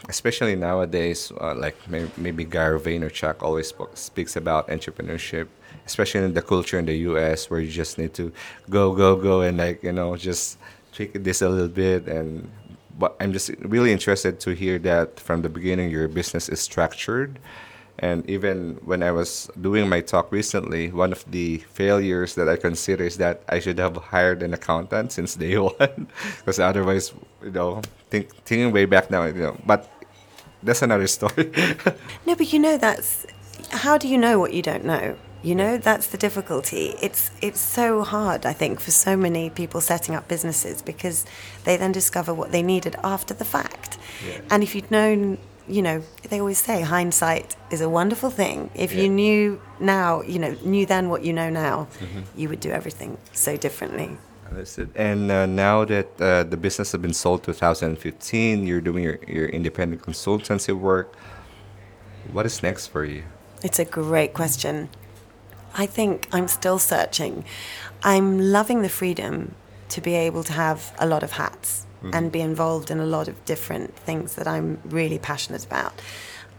especially 0.08 0.56
nowadays, 0.56 1.30
uh, 1.40 1.54
like 1.54 1.76
may- 1.88 2.10
maybe 2.18 2.42
Gary 2.44 2.78
Vaynerchuk 2.86 3.36
always 3.46 3.72
speaks 3.94 4.34
about 4.42 4.66
entrepreneurship, 4.68 5.46
especially 5.86 6.24
in 6.26 6.34
the 6.34 6.42
culture 6.42 6.76
in 6.82 6.86
the 6.86 6.98
U.S. 7.10 7.48
where 7.48 7.60
you 7.64 7.70
just 7.70 7.98
need 8.02 8.12
to 8.20 8.32
go, 8.68 8.92
go, 9.02 9.14
go, 9.14 9.34
and 9.46 9.54
like 9.64 9.78
you 9.86 9.94
know 9.98 10.16
just 10.18 10.58
tweak 10.92 11.12
this 11.22 11.38
a 11.40 11.48
little 11.48 11.70
bit. 11.84 12.08
And 12.16 12.50
but 12.98 13.14
I'm 13.22 13.32
just 13.32 13.48
really 13.74 13.92
interested 13.92 14.34
to 14.44 14.50
hear 14.62 14.76
that 14.90 15.20
from 15.26 15.38
the 15.46 15.48
beginning 15.48 15.86
your 15.90 16.08
business 16.08 16.48
is 16.50 16.60
structured. 16.60 17.38
And 18.02 18.28
even 18.28 18.78
when 18.82 19.02
I 19.02 19.12
was 19.12 19.50
doing 19.60 19.86
my 19.88 20.00
talk 20.00 20.32
recently, 20.32 20.90
one 20.90 21.12
of 21.12 21.22
the 21.30 21.58
failures 21.74 22.34
that 22.34 22.48
I 22.48 22.56
consider 22.56 23.04
is 23.04 23.18
that 23.18 23.42
I 23.48 23.60
should 23.60 23.78
have 23.78 23.96
hired 23.96 24.42
an 24.42 24.54
accountant 24.54 25.12
since 25.16 25.34
day 25.34 25.58
one, 25.58 26.08
because 26.38 26.58
otherwise, 26.58 27.12
you 27.42 27.50
know, 27.50 27.82
think, 28.08 28.34
thinking 28.44 28.72
way 28.72 28.86
back 28.86 29.10
now, 29.10 29.24
you 29.24 29.34
know, 29.34 29.56
but 29.66 29.88
that's 30.62 30.82
another 30.82 31.06
story. 31.18 31.52
No, 32.26 32.34
but 32.34 32.52
you 32.52 32.58
know 32.58 32.78
that's 32.78 33.26
how 33.70 33.98
do 33.98 34.08
you 34.08 34.18
know 34.18 34.38
what 34.38 34.52
you 34.54 34.62
don't 34.62 34.84
know? 34.84 35.16
You 35.42 35.54
know 35.54 35.78
that's 35.78 36.08
the 36.08 36.18
difficulty. 36.18 36.94
It's 37.00 37.30
it's 37.40 37.60
so 37.60 38.02
hard, 38.02 38.44
I 38.44 38.52
think, 38.52 38.80
for 38.80 38.90
so 38.90 39.16
many 39.16 39.48
people 39.48 39.80
setting 39.80 40.14
up 40.14 40.28
businesses 40.28 40.82
because 40.82 41.24
they 41.64 41.76
then 41.76 41.92
discover 41.92 42.34
what 42.34 42.52
they 42.52 42.62
needed 42.62 42.96
after 43.02 43.32
the 43.32 43.44
fact. 43.44 43.98
Yeah. 44.26 44.40
And 44.50 44.62
if 44.62 44.74
you'd 44.74 44.90
known, 44.90 45.38
you 45.70 45.82
know, 45.82 46.02
they 46.28 46.38
always 46.40 46.58
say 46.58 46.82
hindsight 46.82 47.56
is 47.70 47.80
a 47.80 47.88
wonderful 47.88 48.30
thing. 48.30 48.70
If 48.74 48.92
Yeah. 48.92 49.02
you 49.02 49.08
knew 49.08 49.60
now, 49.78 50.22
you 50.22 50.38
know, 50.38 50.56
knew 50.64 50.84
then 50.86 51.08
what 51.08 51.22
you 51.24 51.32
know 51.32 51.50
now, 51.50 51.86
you 52.36 52.48
would 52.48 52.60
do 52.60 52.70
everything 52.70 53.16
so 53.32 53.56
differently. 53.56 54.10
Understood. 54.50 54.90
And 54.96 55.30
uh, 55.30 55.46
now 55.46 55.84
that 55.84 56.08
uh, 56.20 56.42
the 56.42 56.56
business 56.56 56.90
has 56.92 57.00
been 57.00 57.14
sold 57.14 57.44
2015, 57.44 58.66
you're 58.66 58.80
doing 58.80 59.04
your, 59.04 59.18
your 59.28 59.46
independent 59.48 60.02
consultancy 60.02 60.74
work. 60.76 61.14
What 62.32 62.46
is 62.46 62.62
next 62.62 62.88
for 62.88 63.04
you? 63.04 63.22
It's 63.62 63.78
a 63.78 63.84
great 63.84 64.32
question. 64.34 64.88
I 65.74 65.86
think 65.86 66.26
I'm 66.32 66.48
still 66.48 66.78
searching. 66.80 67.44
I'm 68.02 68.40
loving 68.40 68.82
the 68.82 68.88
freedom 68.88 69.54
to 69.90 70.00
be 70.00 70.14
able 70.14 70.42
to 70.44 70.52
have 70.52 70.92
a 70.98 71.06
lot 71.06 71.22
of 71.22 71.32
hats 71.32 71.86
and 72.02 72.32
be 72.32 72.40
involved 72.40 72.90
in 72.90 72.98
a 73.00 73.04
lot 73.06 73.28
of 73.28 73.44
different 73.44 73.94
things 73.96 74.34
that 74.36 74.46
I'm 74.48 74.80
really 74.84 75.18
passionate 75.18 75.64
about. 75.66 75.92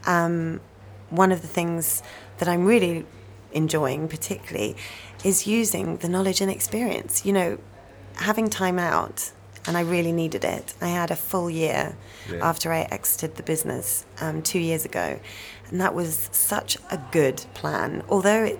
Um, 0.05 0.59
one 1.09 1.31
of 1.31 1.41
the 1.41 1.47
things 1.47 2.03
that 2.37 2.47
I'm 2.47 2.65
really 2.65 3.05
enjoying, 3.51 4.07
particularly, 4.07 4.75
is 5.23 5.47
using 5.47 5.97
the 5.97 6.07
knowledge 6.07 6.41
and 6.41 6.49
experience. 6.51 7.25
You 7.25 7.33
know, 7.33 7.57
having 8.15 8.49
time 8.49 8.79
out, 8.79 9.31
and 9.67 9.77
I 9.77 9.81
really 9.81 10.11
needed 10.11 10.43
it. 10.43 10.73
I 10.81 10.87
had 10.89 11.11
a 11.11 11.15
full 11.15 11.49
year 11.49 11.95
Yeah. 12.31 12.39
after 12.49 12.71
I 12.71 12.81
exited 12.91 13.35
the 13.35 13.43
business 13.43 14.05
um, 14.19 14.41
two 14.41 14.59
years 14.59 14.85
ago, 14.85 15.19
and 15.69 15.81
that 15.81 15.93
was 15.93 16.29
such 16.31 16.77
a 16.89 16.97
good 17.11 17.43
plan. 17.53 18.03
Although 18.09 18.43
it, 18.43 18.59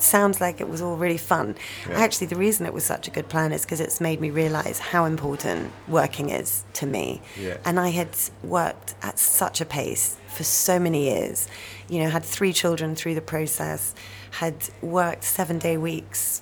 it 0.00 0.04
sounds 0.04 0.40
like 0.40 0.62
it 0.62 0.68
was 0.68 0.80
all 0.80 0.96
really 0.96 1.18
fun, 1.18 1.54
Yeah. 1.88 2.00
actually, 2.00 2.28
the 2.28 2.36
reason 2.36 2.64
it 2.64 2.72
was 2.72 2.84
such 2.84 3.06
a 3.06 3.10
good 3.10 3.28
plan 3.28 3.52
is 3.52 3.62
because 3.66 3.80
it's 3.80 4.00
made 4.00 4.18
me 4.18 4.30
realize 4.30 4.78
how 4.78 5.04
important 5.04 5.72
working 5.88 6.30
is 6.30 6.64
to 6.74 6.86
me. 6.86 7.20
Yeah. 7.38 7.58
And 7.66 7.78
I 7.78 7.90
had 7.90 8.08
worked 8.42 8.94
at 9.02 9.18
such 9.18 9.60
a 9.60 9.66
pace 9.66 10.16
for 10.28 10.42
so 10.42 10.78
many 10.78 11.10
years. 11.10 11.46
You 11.90 12.02
know, 12.02 12.08
had 12.08 12.24
three 12.24 12.54
children 12.54 12.94
through 12.96 13.14
the 13.14 13.20
process, 13.20 13.94
had 14.42 14.54
worked 14.80 15.24
seven 15.24 15.58
day 15.58 15.76
weeks, 15.76 16.40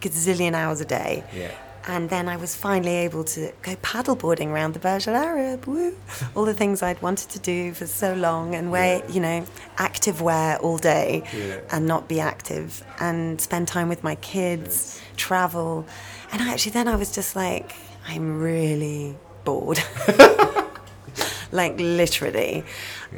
gazillion 0.00 0.54
hours 0.54 0.80
a 0.80 0.84
day. 0.84 1.22
Yeah. 1.32 1.52
And 1.88 2.08
then 2.10 2.28
I 2.28 2.36
was 2.36 2.54
finally 2.54 2.94
able 2.96 3.24
to 3.24 3.52
go 3.62 3.74
paddleboarding 3.76 4.48
around 4.48 4.74
the 4.74 4.78
Burj 4.78 5.08
Al 5.08 5.16
Arab. 5.16 5.64
Woo! 5.66 5.96
All 6.36 6.44
the 6.44 6.54
things 6.54 6.80
I'd 6.82 7.02
wanted 7.02 7.30
to 7.30 7.38
do 7.40 7.72
for 7.74 7.86
so 7.86 8.14
long 8.14 8.54
and 8.54 8.70
wear, 8.70 9.02
you 9.10 9.20
know, 9.20 9.44
active 9.78 10.20
wear 10.22 10.58
all 10.58 10.78
day 10.78 11.24
Yeah. 11.36 11.58
and 11.72 11.86
not 11.86 12.06
be 12.08 12.20
active 12.20 12.84
and 13.00 13.40
spend 13.40 13.66
time 13.66 13.88
with 13.88 14.04
my 14.04 14.14
kids, 14.16 15.00
travel. 15.16 15.84
And 16.30 16.40
actually, 16.40 16.72
then 16.72 16.86
I 16.86 16.94
was 16.94 17.12
just 17.12 17.34
like, 17.34 17.74
I'm 18.06 18.40
really 18.40 19.16
bored. 19.44 19.80
like, 21.52 21.74
literally. 21.78 22.64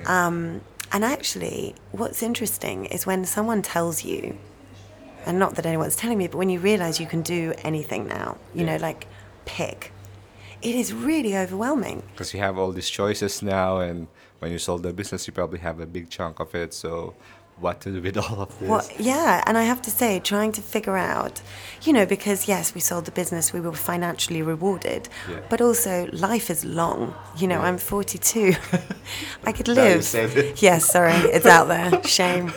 Um, 0.06 0.60
and 0.92 1.04
actually, 1.04 1.74
what's 1.92 2.22
interesting 2.22 2.86
is 2.86 3.06
when 3.06 3.24
someone 3.24 3.62
tells 3.62 4.04
you, 4.04 4.38
and 5.26 5.38
not 5.38 5.54
that 5.56 5.66
anyone's 5.66 5.96
telling 5.96 6.18
me, 6.18 6.28
but 6.28 6.38
when 6.38 6.50
you 6.50 6.58
realize 6.58 7.00
you 7.00 7.06
can 7.06 7.22
do 7.22 7.54
anything 7.58 8.06
now, 8.06 8.36
you 8.54 8.64
know, 8.64 8.76
like 8.76 9.06
pick, 9.44 9.92
it 10.62 10.74
is 10.74 10.92
really 10.92 11.36
overwhelming. 11.36 12.02
Because 12.12 12.32
you 12.32 12.40
have 12.40 12.58
all 12.58 12.72
these 12.72 12.88
choices 12.88 13.42
now, 13.42 13.78
and 13.78 14.08
when 14.38 14.50
you 14.52 14.58
sold 14.58 14.82
the 14.82 14.92
business, 14.92 15.26
you 15.26 15.32
probably 15.32 15.58
have 15.60 15.80
a 15.80 15.86
big 15.86 16.10
chunk 16.10 16.40
of 16.40 16.54
it. 16.54 16.72
So, 16.74 17.14
what 17.60 17.80
to 17.82 17.90
do 17.92 18.02
with 18.02 18.16
all 18.16 18.40
of 18.42 18.58
this. 18.58 18.68
Well, 18.68 18.86
yeah, 18.98 19.42
and 19.46 19.56
I 19.56 19.62
have 19.62 19.80
to 19.82 19.90
say, 19.90 20.18
trying 20.20 20.52
to 20.52 20.60
figure 20.62 20.96
out, 20.96 21.40
you 21.82 21.92
know, 21.92 22.04
because 22.04 22.48
yes, 22.48 22.74
we 22.74 22.80
sold 22.80 23.04
the 23.04 23.12
business, 23.12 23.52
we 23.52 23.60
were 23.60 23.72
financially 23.72 24.42
rewarded, 24.42 25.08
Yeah. 25.30 25.40
but 25.48 25.60
also 25.60 26.08
life 26.12 26.50
is 26.50 26.64
long. 26.64 27.14
You 27.36 27.46
know, 27.48 27.60
Yeah. 27.60 27.68
I'm 27.68 27.78
42. 27.78 28.54
I 29.44 29.52
could 29.52 29.68
live. 29.68 30.04
Yes, 30.62 30.84
sorry, 30.90 31.12
it's 31.12 31.46
out 31.46 31.68
there. 31.68 32.02
Shame. 32.18 32.52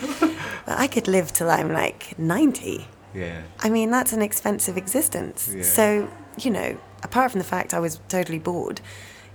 But 0.66 0.80
I 0.80 0.88
could 0.88 1.08
live 1.08 1.32
till 1.32 1.50
I'm 1.50 1.72
like 1.72 2.18
90. 2.18 2.88
yeah. 3.14 3.42
I 3.60 3.70
mean, 3.70 3.92
that's 3.92 4.14
an 4.14 4.22
expensive 4.22 4.78
existence. 4.78 5.50
Yeah. 5.54 5.64
So, 5.64 6.10
you 6.38 6.52
know, 6.52 6.78
apart 7.04 7.32
from 7.32 7.40
the 7.40 7.46
fact 7.46 7.74
I 7.74 7.80
was 7.80 8.00
totally 8.10 8.40
bored, 8.40 8.82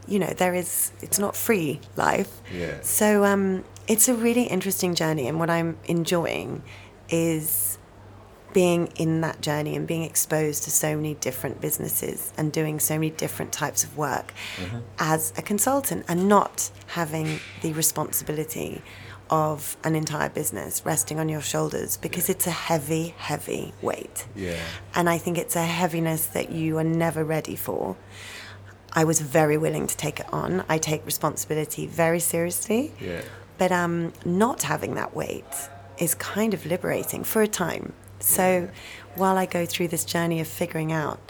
you 0.08 0.18
know, 0.18 0.32
there 0.36 0.54
is, 0.54 0.90
it's 1.00 1.18
not 1.18 1.36
free 1.36 1.80
life. 1.96 2.40
Yeah. 2.52 2.80
So, 2.82 3.24
um, 3.24 3.64
it's 3.92 4.08
a 4.08 4.14
really 4.14 4.44
interesting 4.44 4.94
journey, 4.94 5.28
and 5.28 5.38
what 5.38 5.50
I'm 5.50 5.76
enjoying 5.84 6.62
is 7.10 7.78
being 8.54 8.86
in 8.96 9.20
that 9.20 9.42
journey 9.42 9.76
and 9.76 9.86
being 9.86 10.02
exposed 10.02 10.64
to 10.64 10.70
so 10.70 10.96
many 10.96 11.14
different 11.16 11.60
businesses 11.60 12.32
and 12.38 12.50
doing 12.50 12.80
so 12.80 12.94
many 12.94 13.10
different 13.10 13.52
types 13.52 13.84
of 13.84 13.94
work 13.96 14.32
mm-hmm. 14.56 14.78
as 14.98 15.34
a 15.36 15.42
consultant 15.42 16.06
and 16.08 16.26
not 16.26 16.70
having 16.86 17.38
the 17.60 17.74
responsibility 17.74 18.80
of 19.28 19.76
an 19.84 19.94
entire 19.94 20.30
business 20.30 20.84
resting 20.86 21.18
on 21.20 21.28
your 21.28 21.42
shoulders 21.42 21.98
because 21.98 22.30
it's 22.30 22.46
a 22.46 22.50
heavy, 22.50 23.14
heavy 23.18 23.74
weight. 23.82 24.26
Yeah. 24.34 24.58
And 24.94 25.08
I 25.08 25.18
think 25.18 25.36
it's 25.36 25.56
a 25.56 25.64
heaviness 25.64 26.26
that 26.26 26.50
you 26.50 26.78
are 26.78 26.84
never 26.84 27.24
ready 27.24 27.56
for. 27.56 27.96
I 28.94 29.04
was 29.04 29.20
very 29.20 29.58
willing 29.58 29.86
to 29.86 29.96
take 29.96 30.18
it 30.18 30.26
on. 30.32 30.64
I 30.68 30.78
take 30.78 31.04
responsibility 31.04 31.86
very 31.86 32.20
seriously. 32.20 32.92
Yeah. 32.98 33.22
But 33.62 33.70
um, 33.70 34.12
not 34.24 34.64
having 34.64 34.96
that 34.96 35.14
weight 35.14 35.44
is 35.96 36.16
kind 36.16 36.52
of 36.52 36.66
liberating 36.66 37.22
for 37.22 37.42
a 37.42 37.46
time. 37.46 37.92
So 38.18 38.68
while 39.14 39.36
I 39.36 39.46
go 39.46 39.66
through 39.66 39.86
this 39.86 40.04
journey 40.04 40.40
of 40.40 40.48
figuring 40.48 40.90
out, 40.90 41.20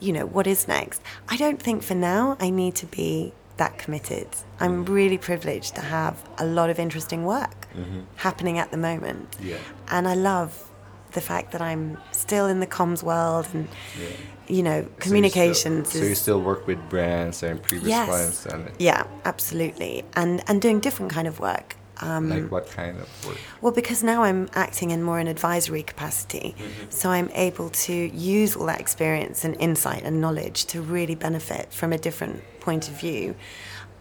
you 0.00 0.12
know, 0.12 0.26
what 0.26 0.48
is 0.48 0.66
next, 0.66 1.00
I 1.28 1.36
don't 1.36 1.62
think 1.62 1.84
for 1.84 1.94
now 1.94 2.36
I 2.40 2.50
need 2.50 2.74
to 2.82 2.86
be 2.86 3.32
that 3.58 3.78
committed. 3.78 4.26
I'm 4.58 4.84
really 4.84 5.16
privileged 5.16 5.76
to 5.76 5.80
have 5.80 6.28
a 6.38 6.44
lot 6.44 6.70
of 6.70 6.80
interesting 6.80 7.24
work 7.24 7.68
happening 8.16 8.58
at 8.58 8.72
the 8.72 8.78
moment. 8.78 9.36
Yeah. 9.40 9.58
And 9.86 10.08
I 10.08 10.14
love 10.14 10.68
the 11.12 11.20
fact 11.20 11.52
that 11.52 11.62
I'm 11.62 11.98
still 12.12 12.46
in 12.46 12.60
the 12.60 12.66
comms 12.66 13.02
world 13.02 13.46
and, 13.52 13.68
you 14.48 14.62
know, 14.62 14.86
communications 15.00 15.88
So 15.92 15.98
you, 15.98 15.98
still, 15.98 16.02
so 16.02 16.08
you 16.08 16.14
still 16.14 16.40
work 16.42 16.66
with 16.66 16.78
brands 16.88 17.42
and 17.42 17.62
previous 17.62 17.88
Yes. 17.88 18.08
clients 18.08 18.46
and 18.46 18.70
Yeah, 18.78 19.04
absolutely. 19.24 20.04
And, 20.14 20.42
and 20.48 20.60
doing 20.60 20.80
different 20.80 21.12
kind 21.12 21.26
of 21.28 21.40
work. 21.40 21.76
Um, 21.98 22.28
like 22.28 22.50
what 22.50 22.70
kind 22.70 22.98
of 23.00 23.08
work? 23.26 23.38
well, 23.62 23.72
because 23.72 24.02
now 24.02 24.22
I'm 24.22 24.50
acting 24.54 24.90
in 24.90 25.02
more 25.02 25.18
an 25.18 25.28
advisory 25.28 25.82
capacity, 25.82 26.54
so 26.90 27.08
I'm 27.08 27.30
able 27.32 27.70
to 27.70 27.94
use 27.94 28.54
all 28.54 28.66
that 28.66 28.80
experience 28.80 29.44
and 29.46 29.56
insight 29.58 30.02
and 30.02 30.20
knowledge 30.20 30.66
to 30.66 30.82
really 30.82 31.14
benefit 31.14 31.72
from 31.72 31.94
a 31.94 31.98
different 31.98 32.42
point 32.60 32.88
of 32.88 33.00
view. 33.00 33.34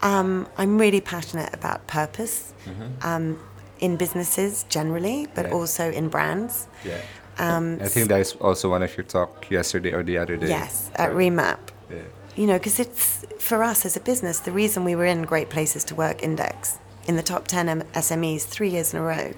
Um, 0.02 0.46
I'm 0.58 0.78
really 0.78 1.00
passionate 1.00 1.54
about 1.54 1.88
purpose 1.88 2.54
um, 3.02 3.40
in 3.80 3.96
businesses 3.98 4.66
generally, 4.70 5.28
but 5.36 5.46
Yeah. 5.48 5.54
also 5.54 5.92
in 5.92 6.10
brands. 6.10 6.68
Yeah. 6.84 6.98
Um, 7.38 7.80
I 7.82 7.88
think 7.90 8.08
that 8.10 8.20
is 8.22 8.34
also 8.40 8.70
one 8.70 8.82
of 8.84 8.96
your 8.96 9.04
talk 9.06 9.50
yesterday 9.52 9.92
or 9.92 10.04
the 10.04 10.18
other 10.18 10.38
day. 10.38 10.48
Yes, 10.48 10.90
at 10.96 11.12
Remap. 11.12 11.58
Yeah. 11.90 11.98
You 12.36 12.48
know, 12.48 12.58
because 12.58 12.80
it's 12.80 13.26
for 13.40 13.62
us 13.64 13.86
as 13.86 13.98
a 13.98 14.00
business, 14.00 14.40
the 14.40 14.52
reason 14.52 14.84
we 14.86 14.96
were 14.96 15.06
in 15.06 15.24
Great 15.24 15.50
Places 15.50 15.84
to 15.86 15.96
Work 15.96 16.24
Index 16.24 16.78
in 17.08 17.16
the 17.18 17.24
top 17.24 17.48
10 17.48 17.84
SMEs 17.94 18.44
three 18.46 18.70
years 18.70 18.94
in 18.94 19.00
a 19.00 19.04
row 19.04 19.34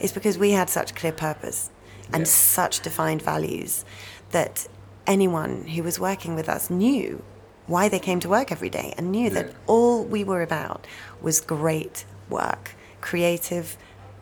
is 0.00 0.12
because 0.12 0.36
we 0.38 0.50
had 0.52 0.68
such 0.68 0.94
clear 0.94 1.12
purpose 1.12 1.70
and 2.12 2.22
Yeah. 2.22 2.32
such 2.32 2.80
defined 2.80 3.22
values 3.22 3.84
that 4.32 4.66
anyone 5.06 5.66
who 5.74 5.82
was 5.82 5.98
working 6.00 6.34
with 6.34 6.48
us 6.48 6.68
knew 6.68 7.22
why 7.68 7.88
they 7.88 7.98
came 7.98 8.20
to 8.20 8.28
work 8.28 8.52
every 8.52 8.68
day 8.70 8.92
and 8.96 9.10
knew 9.10 9.30
that 9.30 9.50
all 9.66 10.04
we 10.04 10.22
were 10.24 10.42
about 10.42 10.86
was 11.22 11.40
great 11.40 12.04
work, 12.28 12.72
creative, 13.06 13.76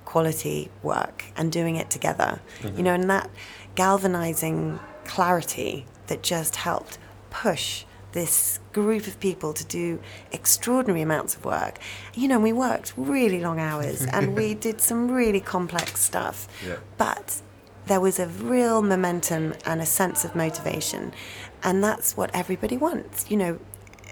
quality 0.05 0.71
work, 0.83 1.25
and 1.37 1.51
doing 1.51 1.77
it 1.77 1.89
together. 1.89 2.41
You 2.63 2.69
mm-hmm. 2.69 2.83
know, 2.83 2.95
and 2.95 3.09
that 3.09 3.31
galvanizing 3.75 4.79
clarity 5.07 5.87
that 6.09 6.23
just 6.23 6.57
helped 6.57 6.99
push 7.31 7.87
this 8.13 8.61
group 8.73 9.07
of 9.07 9.19
people 9.19 9.55
to 9.55 9.65
do 9.65 10.01
extraordinary 10.33 11.01
amounts 11.01 11.35
of 11.35 11.45
work. 11.47 11.79
You 12.15 12.29
know, 12.29 12.39
we 12.39 12.53
worked 12.53 12.93
really 12.97 13.41
long 13.41 13.59
hours 13.59 14.05
and 14.13 14.37
we 14.37 14.53
did 14.53 14.83
some 14.83 15.11
really 15.11 15.41
complex 15.41 16.01
stuff. 16.01 16.47
Yeah. 16.65 16.77
But 16.99 17.41
there 17.87 18.01
was 18.01 18.19
a 18.19 18.27
real 18.27 18.83
momentum 18.83 19.55
and 19.65 19.81
a 19.81 19.87
sense 19.87 20.25
of 20.27 20.37
motivation. 20.37 21.13
And 21.63 21.83
that's 21.83 22.19
what 22.19 22.31
everybody 22.35 22.77
wants, 22.77 23.31
you 23.31 23.39
know, 23.39 23.59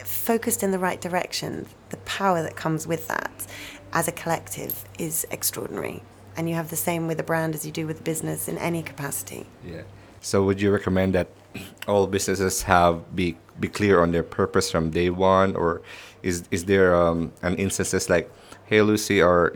focused 0.04 0.62
in 0.62 0.70
the 0.72 0.78
right 0.78 1.00
direction. 1.00 1.66
The 1.90 1.98
power 1.98 2.42
that 2.42 2.56
comes 2.56 2.86
with 2.86 3.06
that 3.08 3.46
as 3.92 4.08
a 4.08 4.12
collective 4.12 4.84
is 4.98 5.26
extraordinary. 5.30 6.02
And 6.36 6.48
you 6.48 6.54
have 6.54 6.70
the 6.70 6.76
same 6.76 7.06
with 7.06 7.20
a 7.20 7.22
brand 7.22 7.54
as 7.54 7.66
you 7.66 7.72
do 7.72 7.86
with 7.86 8.00
a 8.00 8.02
business 8.02 8.48
in 8.48 8.56
any 8.58 8.82
capacity. 8.82 9.46
Yeah. 9.64 9.82
So 10.20 10.42
would 10.44 10.60
you 10.60 10.70
recommend 10.70 11.14
that 11.14 11.28
all 11.88 12.06
businesses 12.06 12.62
have 12.62 13.14
be 13.14 13.36
be 13.60 13.68
clear 13.68 14.00
on 14.00 14.12
their 14.12 14.22
purpose 14.22 14.70
from 14.70 14.90
day 14.90 15.10
one, 15.10 15.54
or 15.56 15.82
is 16.22 16.44
is 16.50 16.64
there 16.64 16.94
um, 16.94 17.32
an 17.42 17.54
instances 17.56 18.08
like, 18.08 18.30
hey 18.64 18.80
Lucy, 18.80 19.20
or 19.20 19.54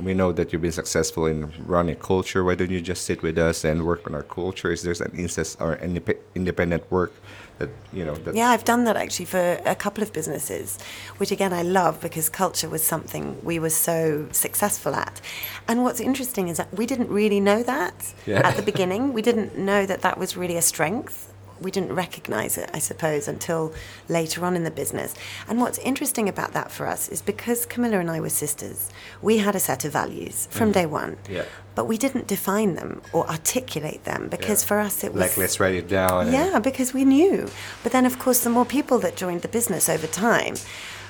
we 0.00 0.14
know 0.14 0.32
that 0.32 0.52
you've 0.52 0.62
been 0.62 0.72
successful 0.72 1.26
in 1.26 1.52
running 1.66 1.96
culture. 1.96 2.44
Why 2.44 2.54
don't 2.54 2.70
you 2.70 2.80
just 2.80 3.04
sit 3.04 3.22
with 3.22 3.38
us 3.38 3.64
and 3.64 3.84
work 3.84 4.06
on 4.06 4.14
our 4.14 4.22
culture? 4.22 4.72
Is 4.72 4.82
there 4.82 4.94
an 5.04 5.12
instance 5.16 5.56
or 5.60 5.76
indep- 5.76 6.18
independent 6.34 6.90
work 6.90 7.12
that 7.58 7.70
you 7.92 8.04
know 8.04 8.16
Yeah, 8.32 8.48
I've 8.50 8.64
done 8.64 8.84
that 8.84 8.96
actually 8.96 9.24
for 9.26 9.60
a 9.64 9.74
couple 9.74 10.02
of 10.02 10.12
businesses, 10.12 10.78
which 11.18 11.30
again 11.30 11.52
I 11.52 11.62
love 11.62 12.00
because 12.00 12.28
culture 12.28 12.68
was 12.68 12.82
something 12.82 13.38
we 13.44 13.58
were 13.58 13.70
so 13.70 14.28
successful 14.32 14.94
at. 14.94 15.20
And 15.66 15.82
what's 15.84 16.00
interesting 16.00 16.48
is 16.48 16.56
that 16.56 16.72
we 16.72 16.86
didn't 16.86 17.08
really 17.10 17.40
know 17.40 17.62
that 17.62 18.14
Yeah. 18.26 18.46
at 18.48 18.56
the 18.56 18.62
beginning. 18.62 19.12
We 19.12 19.22
didn't 19.22 19.58
know 19.58 19.86
that 19.86 20.02
that 20.02 20.18
was 20.18 20.36
really 20.36 20.56
a 20.56 20.62
strength. 20.62 21.27
We 21.60 21.70
didn't 21.70 21.92
recognize 21.92 22.56
it, 22.58 22.70
I 22.72 22.78
suppose, 22.78 23.28
until 23.28 23.72
later 24.08 24.44
on 24.44 24.56
in 24.56 24.64
the 24.64 24.70
business. 24.70 25.14
And 25.48 25.60
what's 25.60 25.78
interesting 25.78 26.28
about 26.28 26.52
that 26.52 26.70
for 26.70 26.86
us 26.86 27.08
is 27.08 27.22
because 27.22 27.66
Camilla 27.66 27.98
and 27.98 28.10
I 28.10 28.20
were 28.20 28.28
sisters, 28.28 28.90
we 29.22 29.38
had 29.38 29.54
a 29.54 29.60
set 29.60 29.84
of 29.84 29.92
values 29.92 30.48
from 30.50 30.70
mm. 30.70 30.74
day 30.74 30.86
one. 30.86 31.16
Yeah. 31.28 31.44
But 31.74 31.86
we 31.86 31.96
didn't 31.96 32.26
define 32.26 32.74
them 32.74 33.02
or 33.12 33.28
articulate 33.28 34.04
them 34.04 34.28
because 34.28 34.62
Yeah. 34.62 34.68
for 34.68 34.78
us 34.80 35.04
it 35.04 35.12
was 35.14 35.20
like 35.20 35.36
let's 35.36 35.60
write 35.60 35.74
it 35.74 35.88
down? 35.88 36.32
yeah, 36.32 36.58
because 36.58 36.92
we 36.92 37.04
knew. 37.04 37.48
But 37.82 37.92
then, 37.92 38.04
of 38.04 38.18
course, 38.18 38.40
the 38.40 38.50
more 38.50 38.64
people 38.64 38.98
that 39.00 39.16
joined 39.16 39.42
the 39.42 39.48
business 39.48 39.88
over 39.88 40.06
time, 40.06 40.56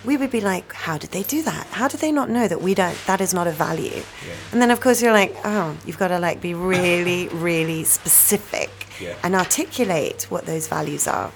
we 0.08 0.16
would 0.16 0.30
be 0.30 0.40
like, 0.40 0.72
how 0.72 0.96
did 0.96 1.10
they 1.10 1.22
do 1.22 1.42
that? 1.42 1.66
How 1.66 1.86
did 1.86 2.00
they 2.00 2.10
not 2.10 2.30
know 2.30 2.48
that 2.48 2.62
we 2.62 2.74
don't, 2.74 2.96
that 3.06 3.20
is 3.20 3.34
not 3.34 3.46
a 3.46 3.50
value? 3.50 4.02
And 4.52 4.62
then, 4.62 4.70
of 4.70 4.80
course, 4.80 5.02
you're 5.02 5.12
like, 5.12 5.36
oh, 5.44 5.76
you've 5.84 5.98
got 5.98 6.08
to 6.08 6.18
like 6.18 6.40
be 6.40 6.54
really, 6.54 7.28
really 7.48 7.84
specific 7.84 8.70
Yeah. 8.98 9.16
and 9.22 9.34
articulate 9.34 10.22
what 10.30 10.46
those 10.46 10.66
values 10.66 11.06
are. 11.06 11.30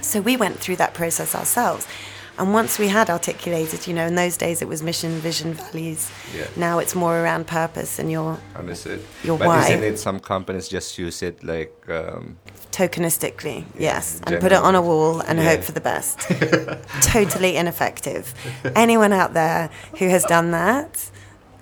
So 0.00 0.20
we 0.20 0.36
went 0.36 0.60
through 0.60 0.76
that 0.76 0.94
process 0.94 1.34
ourselves. 1.34 1.88
And 2.38 2.52
once 2.52 2.78
we 2.78 2.88
had 2.88 3.10
articulated, 3.10 3.86
you 3.88 3.94
know, 3.94 4.06
in 4.06 4.14
those 4.14 4.36
days 4.36 4.62
it 4.62 4.68
was 4.68 4.82
mission, 4.82 5.12
vision, 5.18 5.54
values. 5.54 6.10
Yeah. 6.36 6.46
Now 6.56 6.78
it's 6.78 6.94
more 6.94 7.18
around 7.20 7.46
purpose 7.46 7.98
and 7.98 8.10
your 8.10 8.38
Understood. 8.54 9.00
Your 9.24 9.38
but 9.38 9.48
why. 9.48 9.64
isn't 9.64 9.82
it 9.82 9.98
some 9.98 10.20
companies 10.20 10.68
just 10.68 10.98
use 10.98 11.20
it 11.22 11.42
like 11.42 11.74
um, 11.88 12.38
tokenistically, 12.70 13.64
yes, 13.78 14.16
and 14.18 14.26
generally. 14.26 14.40
put 14.42 14.52
it 14.52 14.58
on 14.62 14.74
a 14.74 14.82
wall 14.82 15.20
and 15.20 15.38
Yeah. 15.38 15.44
hope 15.56 15.62
for 15.64 15.72
the 15.72 15.80
best. 15.80 16.20
totally 17.02 17.56
ineffective. 17.56 18.34
Anyone 18.76 19.12
out 19.12 19.34
there 19.34 19.70
who 19.98 20.08
has 20.08 20.24
done 20.24 20.50
that, 20.52 21.10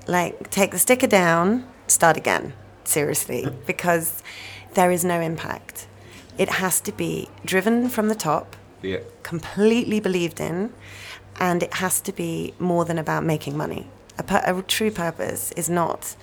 like 0.07 0.51
take 0.51 0.71
the 0.73 0.79
sticker 0.79 1.07
down, 1.07 1.65
start 1.87 2.17
again. 2.17 2.53
Seriously, 2.85 3.49
because 3.67 4.23
there 4.75 4.91
is 4.93 5.05
no 5.05 5.21
impact. 5.21 5.87
It 6.39 6.49
has 6.49 6.81
to 6.83 6.93
be 6.93 7.29
driven 7.45 7.89
from 7.89 8.09
the 8.09 8.15
top, 8.15 8.55
yeah 8.83 8.99
completely 9.23 10.01
believed 10.01 10.41
in, 10.41 10.73
and 11.41 11.63
it 11.63 11.75
has 11.75 12.01
to 12.03 12.13
be 12.13 12.55
more 12.59 12.85
than 12.85 12.99
about 12.99 13.25
making 13.25 13.57
money. 13.57 13.89
A, 14.19 14.23
pur- 14.23 14.43
a 14.47 14.63
true 14.63 14.91
purpose 14.91 15.53
is 15.53 15.69
not 15.69 16.17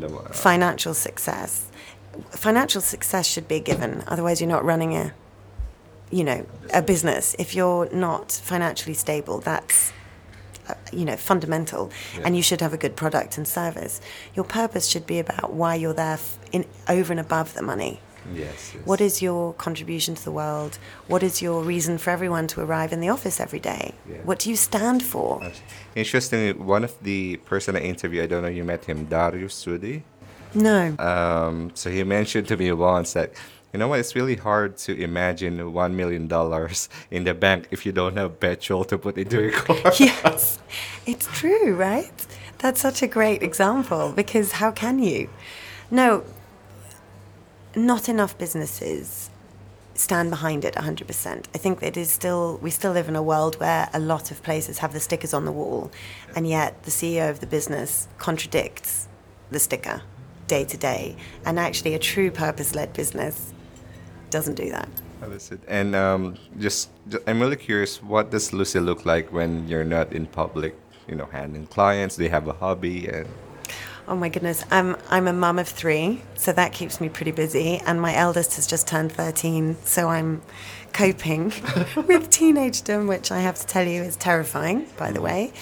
the 0.00 0.06
uh, 0.08 0.32
financial 0.32 0.94
success. 0.94 1.70
Financial 2.30 2.80
success 2.80 3.26
should 3.26 3.46
be 3.46 3.56
a 3.56 3.60
given. 3.60 4.02
Otherwise, 4.08 4.40
you're 4.40 4.48
not 4.50 4.64
running 4.64 4.94
a, 4.96 5.12
you 6.10 6.24
know, 6.24 6.46
a 6.72 6.82
business. 6.82 7.36
If 7.38 7.54
you're 7.54 7.88
not 7.92 8.32
financially 8.32 8.94
stable, 8.94 9.38
that's, 9.40 9.92
uh, 10.68 10.74
you 10.92 11.04
know, 11.04 11.16
fundamental. 11.16 11.90
And 12.24 12.34
you 12.36 12.42
should 12.42 12.60
have 12.62 12.72
a 12.72 12.78
good 12.78 12.96
product 12.96 13.36
and 13.38 13.46
service. 13.46 14.00
Your 14.34 14.44
purpose 14.44 14.86
should 14.88 15.06
be 15.06 15.18
about 15.18 15.52
why 15.52 15.74
you're 15.74 15.92
there 15.94 16.14
f- 16.14 16.38
in 16.52 16.64
over 16.88 17.12
and 17.12 17.20
above 17.20 17.52
the 17.54 17.62
money. 17.62 18.00
Yes, 18.34 18.72
yes. 18.74 18.86
What 18.86 19.00
is 19.00 19.22
your 19.22 19.54
contribution 19.54 20.14
to 20.14 20.24
the 20.24 20.32
world? 20.32 20.78
What 21.06 21.22
is 21.22 21.40
your 21.42 21.62
reason 21.62 21.98
for 21.98 22.10
everyone 22.10 22.46
to 22.48 22.60
arrive 22.60 22.92
in 22.92 23.00
the 23.00 23.08
office 23.08 23.40
every 23.40 23.60
day? 23.60 23.94
Yeah. 24.08 24.18
What 24.24 24.38
do 24.38 24.50
you 24.50 24.56
stand 24.56 25.02
for? 25.02 25.50
Interestingly, 25.94 26.52
one 26.52 26.84
of 26.84 26.94
the 27.02 27.36
person 27.38 27.76
I 27.76 27.80
interviewed, 27.80 28.24
I 28.24 28.26
don't 28.26 28.42
know, 28.42 28.48
you 28.48 28.64
met 28.64 28.84
him, 28.84 29.06
Darius 29.06 29.64
Sudi. 29.64 30.02
No. 30.54 30.96
Um, 30.98 31.70
so 31.74 31.90
he 31.90 32.02
mentioned 32.04 32.48
to 32.48 32.56
me 32.56 32.72
once 32.72 33.12
that, 33.12 33.32
you 33.72 33.78
know 33.78 33.88
what, 33.88 34.00
it's 34.00 34.14
really 34.14 34.36
hard 34.36 34.78
to 34.78 34.98
imagine 34.98 35.72
one 35.72 35.96
million 35.96 36.28
dollars 36.28 36.88
in 37.10 37.24
the 37.24 37.34
bank 37.34 37.68
if 37.70 37.84
you 37.84 37.92
don't 37.92 38.16
have 38.16 38.40
petrol 38.40 38.84
to 38.86 38.96
put 38.96 39.18
into 39.18 39.42
your 39.42 39.52
car. 39.52 39.92
yes, 39.98 40.58
it's 41.04 41.26
true, 41.38 41.74
right? 41.74 42.26
That's 42.58 42.80
such 42.80 43.02
a 43.02 43.06
great 43.06 43.42
example 43.42 44.12
because 44.12 44.52
how 44.52 44.70
can 44.70 44.98
you? 44.98 45.28
No, 45.90 46.24
not 47.76 48.08
enough 48.08 48.36
businesses 48.38 49.30
stand 49.94 50.30
behind 50.30 50.64
it 50.64 50.74
100%. 50.74 51.44
I 51.54 51.58
think 51.58 51.82
it 51.82 51.96
is 51.96 52.10
still, 52.10 52.58
we 52.62 52.70
still 52.70 52.92
live 52.92 53.08
in 53.08 53.16
a 53.16 53.22
world 53.22 53.58
where 53.60 53.88
a 53.92 53.98
lot 53.98 54.30
of 54.30 54.42
places 54.42 54.78
have 54.78 54.92
the 54.92 55.00
stickers 55.00 55.32
on 55.32 55.44
the 55.44 55.52
wall, 55.52 55.90
and 56.34 56.46
yet 56.48 56.82
the 56.82 56.90
CEO 56.90 57.30
of 57.30 57.40
the 57.40 57.46
business 57.46 58.08
contradicts 58.18 59.08
the 59.50 59.58
sticker 59.58 60.02
day 60.46 60.64
to 60.64 60.76
day. 60.76 61.16
And 61.44 61.58
actually, 61.58 61.94
a 61.94 61.98
true 61.98 62.30
purpose 62.30 62.74
led 62.74 62.92
business 62.92 63.52
doesn't 64.30 64.54
do 64.54 64.70
that. 64.70 64.88
Understood. 65.22 65.60
And 65.66 65.94
um, 65.94 66.36
just, 66.58 66.90
ju- 67.08 67.22
I'm 67.26 67.40
really 67.40 67.56
curious, 67.56 68.02
what 68.02 68.30
does 68.30 68.52
Lucy 68.52 68.80
look 68.80 69.06
like 69.06 69.32
when 69.32 69.66
you're 69.66 69.84
not 69.84 70.12
in 70.12 70.26
public? 70.26 70.76
You 71.08 71.14
know, 71.14 71.26
handling 71.26 71.66
clients. 71.68 72.18
You 72.18 72.28
have 72.30 72.48
a 72.48 72.52
hobby? 72.52 73.06
And 73.08 73.28
Oh 74.08 74.14
my 74.14 74.28
goodness. 74.28 74.64
I'm 74.70 74.96
I'm 75.10 75.26
a 75.26 75.32
mum 75.32 75.58
of 75.58 75.66
three, 75.66 76.22
so 76.36 76.52
that 76.52 76.72
keeps 76.72 77.00
me 77.00 77.08
pretty 77.08 77.32
busy. 77.32 77.78
And 77.86 78.00
my 78.00 78.14
eldest 78.14 78.54
has 78.54 78.66
just 78.66 78.86
turned 78.86 79.10
13, 79.10 79.76
so 79.84 80.08
I'm 80.08 80.42
coping 80.92 81.46
with 81.96 82.30
teenagedom, 82.30 83.08
which 83.08 83.32
I 83.32 83.40
have 83.40 83.56
to 83.56 83.66
tell 83.66 83.86
you 83.86 84.02
is 84.02 84.16
terrifying, 84.16 84.86
by 84.96 85.10
the 85.10 85.20
way. 85.20 85.52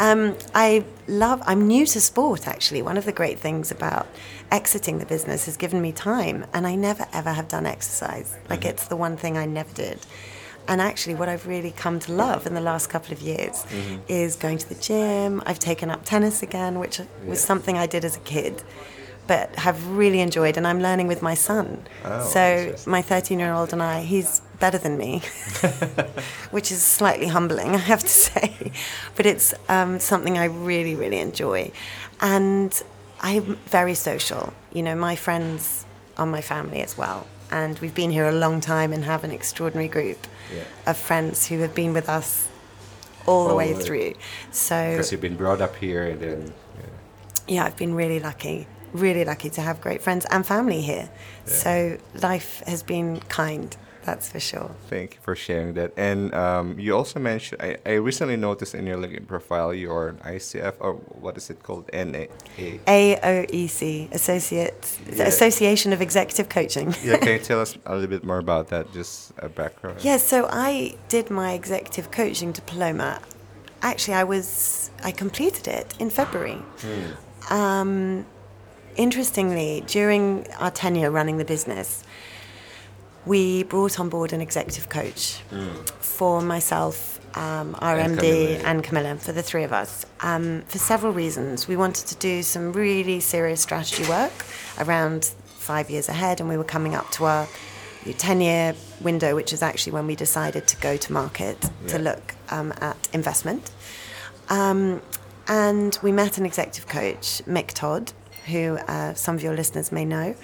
Um, 0.00 0.36
I 0.54 0.84
love, 1.08 1.42
I'm 1.44 1.66
new 1.66 1.84
to 1.86 2.00
sport 2.00 2.46
actually. 2.46 2.82
One 2.82 2.96
of 2.96 3.04
the 3.04 3.12
great 3.12 3.40
things 3.40 3.72
about 3.72 4.06
exiting 4.52 4.98
the 4.98 5.06
business 5.06 5.46
has 5.46 5.56
given 5.56 5.80
me 5.80 5.90
time, 5.90 6.44
and 6.52 6.66
I 6.66 6.74
never 6.74 7.06
ever 7.14 7.32
have 7.32 7.48
done 7.48 7.64
exercise. 7.64 8.36
Like, 8.50 8.66
it's 8.66 8.86
the 8.86 8.96
one 8.96 9.16
thing 9.16 9.38
I 9.38 9.46
never 9.46 9.72
did. 9.72 9.98
And 10.68 10.82
actually, 10.82 11.14
what 11.14 11.30
I've 11.30 11.46
really 11.46 11.70
come 11.70 11.98
to 12.00 12.12
love 12.12 12.46
in 12.46 12.52
the 12.52 12.60
last 12.60 12.88
couple 12.90 13.12
of 13.14 13.22
years 13.22 13.64
is 14.06 14.36
going 14.36 14.58
to 14.58 14.68
the 14.68 14.74
gym. 14.74 15.42
I've 15.46 15.58
taken 15.58 15.90
up 15.90 16.04
tennis 16.04 16.42
again, 16.42 16.78
which 16.78 17.00
was 17.26 17.40
something 17.40 17.78
I 17.78 17.86
did 17.86 18.04
as 18.04 18.16
a 18.18 18.20
kid, 18.20 18.62
but 19.26 19.56
have 19.56 19.86
really 19.88 20.20
enjoyed. 20.20 20.58
And 20.58 20.66
I'm 20.66 20.80
learning 20.82 21.06
with 21.06 21.22
my 21.22 21.32
son. 21.32 21.86
Oh, 22.04 22.22
so 22.22 22.74
my 22.86 23.00
13 23.00 23.38
year 23.38 23.52
old 23.52 23.72
and 23.72 23.82
I, 23.82 24.02
he's 24.02 24.42
better 24.60 24.76
than 24.76 24.98
me, 24.98 25.22
which 26.50 26.70
is 26.70 26.82
slightly 26.82 27.28
humbling, 27.28 27.74
I 27.74 27.78
have 27.78 28.02
to 28.02 28.08
say. 28.28 28.72
But 29.16 29.24
it's 29.24 29.54
um, 29.70 29.98
something 29.98 30.36
I 30.36 30.44
really, 30.44 30.94
really 30.94 31.18
enjoy. 31.18 31.72
And 32.20 32.82
I'm 33.20 33.56
very 33.66 33.94
social. 33.94 34.52
You 34.74 34.82
know, 34.82 34.94
my 34.94 35.16
friends 35.16 35.86
are 36.18 36.26
my 36.26 36.42
family 36.42 36.82
as 36.82 36.98
well. 36.98 37.26
And 37.50 37.78
we've 37.78 37.94
been 37.94 38.10
here 38.10 38.28
a 38.28 38.32
long 38.32 38.60
time 38.60 38.92
and 38.92 39.04
have 39.04 39.24
an 39.24 39.30
extraordinary 39.30 39.88
group 39.88 40.26
Yeah. 40.54 40.64
of 40.86 40.96
friends 40.96 41.46
who 41.46 41.58
have 41.60 41.74
been 41.74 41.92
with 41.92 42.08
us 42.08 42.48
all 43.26 43.48
the 43.48 43.54
way 43.54 43.72
the 43.72 43.80
through. 43.80 44.14
So 44.50 44.90
because 44.90 45.12
you've 45.12 45.20
been 45.20 45.36
brought 45.36 45.60
up 45.60 45.76
here, 45.76 46.06
and 46.06 46.20
then 46.20 46.52
yeah. 46.78 46.84
yeah, 47.46 47.64
I've 47.64 47.76
been 47.76 47.94
really 47.94 48.20
lucky, 48.20 48.66
really 48.92 49.24
lucky 49.24 49.50
to 49.50 49.60
have 49.60 49.80
great 49.80 50.02
friends 50.02 50.26
and 50.30 50.46
family 50.46 50.80
here. 50.80 51.10
So 51.44 51.98
life 52.14 52.62
has 52.66 52.82
been 52.82 53.20
kind, 53.28 53.74
that's 54.08 54.28
for 54.34 54.40
sure. 54.40 54.70
Thank 54.88 55.08
you 55.14 55.20
for 55.26 55.34
sharing 55.36 55.74
that. 55.74 55.90
And 55.96 56.20
um, 56.34 56.66
you 56.84 56.90
also 56.96 57.18
mentioned, 57.20 57.60
I, 57.68 57.70
I 57.92 57.94
recently 58.10 58.36
noticed 58.36 58.74
in 58.74 58.86
your 58.86 58.96
LinkedIn 59.02 59.26
profile, 59.26 59.70
you're 59.74 60.08
an 60.08 60.18
ICF, 60.34 60.74
or 60.80 60.92
what 61.24 61.36
is 61.36 61.50
it 61.50 61.58
called? 61.62 61.84
NA. 61.92 62.24
AOEC, 62.86 63.82
E 63.82 64.08
Associate 64.12 64.98
Yeah. 65.12 65.24
Association 65.34 65.92
of 65.92 66.00
Executive 66.00 66.48
Coaching. 66.48 66.94
yeah, 67.04 67.18
can 67.18 67.32
you 67.36 67.38
tell 67.50 67.60
us 67.60 67.76
a 67.84 67.92
little 67.94 68.08
bit 68.16 68.24
more 68.24 68.38
about 68.38 68.68
that? 68.68 68.84
Just 68.92 69.32
a 69.38 69.48
background. 69.48 69.98
Yeah, 70.02 70.16
so 70.18 70.46
I 70.50 70.94
did 71.08 71.30
my 71.30 71.50
executive 71.52 72.10
coaching 72.10 72.52
diploma. 72.52 73.20
Actually, 73.82 74.14
I 74.22 74.24
was 74.24 74.90
I 75.04 75.10
completed 75.12 75.66
it 75.68 75.94
in 75.98 76.08
February. 76.10 76.60
Um, 77.50 78.24
interestingly, 78.96 79.82
during 79.86 80.46
our 80.58 80.70
tenure 80.70 81.10
running 81.10 81.36
the 81.38 81.44
business, 81.44 82.02
we 83.28 83.62
brought 83.64 84.00
on 84.00 84.08
board 84.08 84.32
an 84.32 84.40
executive 84.40 84.88
coach 84.88 85.40
for 86.00 86.40
myself, 86.40 87.20
um, 87.36 87.76
our 87.80 87.98
And 87.98 88.18
MD, 88.18 88.20
Camilla, 88.20 88.58
and 88.64 88.82
Camilla, 88.82 89.16
for 89.16 89.32
the 89.32 89.42
three 89.42 89.64
of 89.64 89.72
us, 89.72 90.06
um, 90.20 90.62
for 90.62 90.78
several 90.78 91.12
reasons. 91.12 91.68
We 91.68 91.76
wanted 91.76 92.06
to 92.06 92.16
do 92.16 92.42
some 92.42 92.72
really 92.72 93.20
serious 93.20 93.60
strategy 93.60 94.08
work 94.08 94.32
around 94.78 95.26
five 95.44 95.90
years 95.90 96.08
ahead, 96.08 96.40
and 96.40 96.48
we 96.48 96.56
were 96.56 96.64
coming 96.64 96.94
up 96.94 97.10
to 97.12 97.26
our 97.26 97.46
10 98.16 98.40
year 98.40 98.74
window, 99.02 99.34
which 99.34 99.52
is 99.52 99.62
actually 99.62 99.92
when 99.92 100.06
we 100.06 100.16
decided 100.16 100.66
to 100.66 100.76
go 100.78 100.96
to 100.96 101.12
market 101.12 101.70
to 101.88 101.98
look 101.98 102.34
um, 102.50 102.72
at 102.80 102.96
investment. 103.12 103.70
Um, 104.48 105.02
and 105.46 105.98
we 106.02 106.12
met 106.12 106.38
an 106.38 106.46
executive 106.46 106.86
coach, 106.86 107.42
Mick 107.46 107.68
Todd, 107.68 108.12
who 108.46 108.78
uh, 108.88 109.12
some 109.14 109.34
of 109.34 109.42
your 109.42 109.54
listeners 109.54 109.92
may 109.92 110.04
know. 110.04 110.34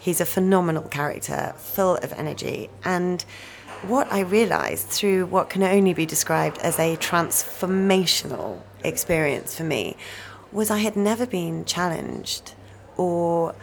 He's 0.00 0.20
a 0.20 0.26
phenomenal 0.26 0.84
character, 0.84 1.54
full 1.56 1.96
of 1.96 2.12
energy. 2.12 2.70
And 2.84 3.24
what 3.82 4.12
I 4.12 4.20
realized 4.20 4.88
through 4.88 5.26
what 5.26 5.50
can 5.50 5.62
only 5.62 5.94
be 5.94 6.06
described 6.06 6.58
as 6.58 6.78
a 6.78 6.96
transformational 6.96 8.60
experience 8.82 9.56
for 9.56 9.64
me 9.64 9.96
was 10.52 10.70
I 10.70 10.78
had 10.78 10.96
never 10.96 11.26
been 11.26 11.64
challenged 11.64 12.54
or 12.96 13.54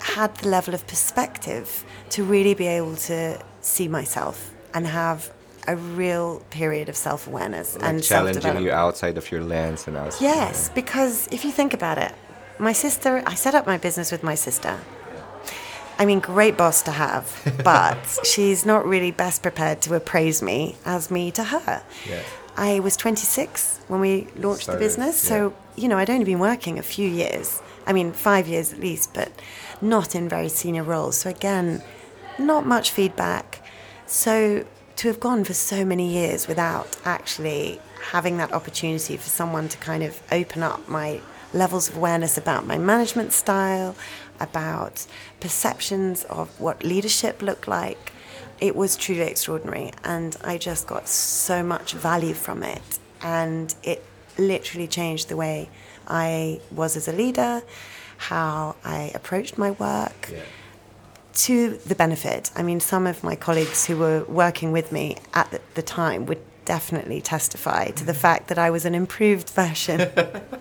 had 0.00 0.34
the 0.36 0.48
level 0.48 0.74
of 0.74 0.86
perspective 0.86 1.84
to 2.10 2.24
really 2.24 2.54
be 2.54 2.66
able 2.66 2.96
to 2.96 3.40
see 3.60 3.88
myself 3.88 4.54
and 4.74 4.86
have 4.86 5.32
a 5.66 5.76
real 5.76 6.40
period 6.50 6.88
of 6.88 6.96
self 6.96 7.26
awareness 7.26 7.74
Like 7.74 7.84
and 7.84 8.02
challenging 8.02 8.62
you 8.62 8.70
outside 8.70 9.18
of 9.18 9.30
your 9.30 9.42
lens 9.42 9.86
and 9.86 9.96
outside. 9.96 10.22
Yes, 10.22 10.70
because 10.70 11.28
if 11.30 11.44
you 11.44 11.52
think 11.52 11.74
about 11.74 11.98
it, 11.98 12.12
my 12.58 12.72
sister, 12.72 13.22
I 13.26 13.34
set 13.34 13.54
up 13.54 13.66
my 13.66 13.78
business 13.78 14.10
with 14.10 14.22
my 14.22 14.34
sister. 14.34 14.78
I 15.98 16.06
mean, 16.06 16.20
great 16.20 16.56
boss 16.56 16.82
to 16.82 16.92
have, 16.92 17.60
but 17.64 17.98
she's 18.24 18.64
not 18.64 18.86
really 18.86 19.10
best 19.10 19.42
prepared 19.42 19.82
to 19.82 19.94
appraise 19.94 20.42
me 20.42 20.76
as 20.84 21.10
me 21.10 21.30
to 21.32 21.44
her. 21.44 21.82
Yeah. 22.08 22.22
I 22.56 22.80
was 22.80 22.96
26 22.96 23.80
when 23.88 24.00
we 24.00 24.26
launched 24.36 24.64
Started, 24.64 24.80
the 24.80 24.84
business, 24.84 25.16
so, 25.16 25.54
you 25.76 25.88
know, 25.88 25.96
I'd 25.96 26.10
only 26.10 26.24
been 26.24 26.40
working 26.40 26.78
a 26.78 26.82
few 26.82 27.08
years. 27.08 27.62
I 27.86 27.92
mean, 27.92 28.12
five 28.12 28.48
years 28.48 28.72
at 28.72 28.80
least, 28.80 29.14
but 29.14 29.30
not 29.80 30.14
in 30.14 30.28
very 30.28 30.48
senior 30.48 30.82
roles. 30.82 31.16
So, 31.18 31.30
again, 31.30 31.82
not 32.38 32.66
much 32.66 32.90
feedback. 32.90 33.62
So, 34.06 34.64
to 34.96 35.08
have 35.08 35.20
gone 35.20 35.44
for 35.44 35.54
so 35.54 35.84
many 35.84 36.12
years 36.12 36.48
without 36.48 36.96
actually 37.04 37.80
having 38.10 38.38
that 38.38 38.52
opportunity 38.52 39.16
for 39.16 39.28
someone 39.28 39.68
to 39.68 39.78
kind 39.78 40.02
of 40.02 40.20
open 40.32 40.64
up 40.64 40.88
my 40.88 41.20
levels 41.54 41.88
of 41.88 41.96
awareness 41.96 42.36
about 42.36 42.66
my 42.66 42.76
management 42.78 43.32
style, 43.32 43.94
about 44.40 45.06
perceptions 45.40 46.24
of 46.24 46.48
what 46.60 46.82
leadership 46.82 47.42
looked 47.42 47.68
like, 47.68 48.12
it 48.60 48.74
was 48.74 48.96
truly 48.96 49.22
extraordinary. 49.22 49.92
And 50.04 50.36
I 50.42 50.58
just 50.58 50.86
got 50.86 51.08
so 51.08 51.62
much 51.62 51.92
value 51.92 52.34
from 52.34 52.62
it. 52.62 52.82
And 53.22 53.74
it 53.82 54.04
literally 54.36 54.86
changed 54.86 55.28
the 55.28 55.36
way 55.36 55.68
I 56.06 56.60
was 56.70 56.96
as 56.96 57.08
a 57.08 57.12
leader, 57.12 57.62
how 58.16 58.76
I 58.84 59.10
approached 59.14 59.58
my 59.58 59.70
work 59.72 60.30
Yeah. 60.32 60.40
to 61.34 61.76
the 61.86 61.94
benefit. 61.94 62.50
I 62.56 62.62
mean, 62.62 62.80
some 62.80 63.06
of 63.06 63.22
my 63.22 63.36
colleagues 63.36 63.86
who 63.86 63.96
were 63.96 64.24
working 64.24 64.72
with 64.72 64.90
me 64.92 65.16
at 65.34 65.50
the, 65.50 65.60
the 65.74 65.82
time 65.82 66.26
would 66.26 66.40
definitely 66.64 67.20
testify 67.20 67.90
to 67.90 68.04
the 68.04 68.12
fact 68.14 68.48
that 68.48 68.58
I 68.58 68.70
was 68.70 68.84
an 68.84 68.94
improved 68.94 69.48
version 69.62 70.10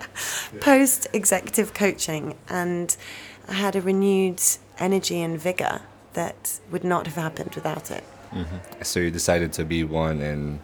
post 0.61 1.07
executive 1.13 1.73
coaching 1.73 2.36
and 2.49 2.95
I 3.48 3.54
had 3.54 3.76
a 3.76 3.82
renewed 3.82 4.41
energy 4.80 5.22
and 5.22 5.39
vigor 5.39 5.82
that 6.14 6.60
would 6.72 6.84
not 6.84 7.06
have 7.08 7.16
happened 7.16 7.56
without 7.56 7.91
it. 7.91 8.04
So 8.84 9.00
you 9.00 9.10
decided 9.12 9.54
to 9.54 9.64
be 9.66 9.84
one, 9.84 10.22
and 10.22 10.60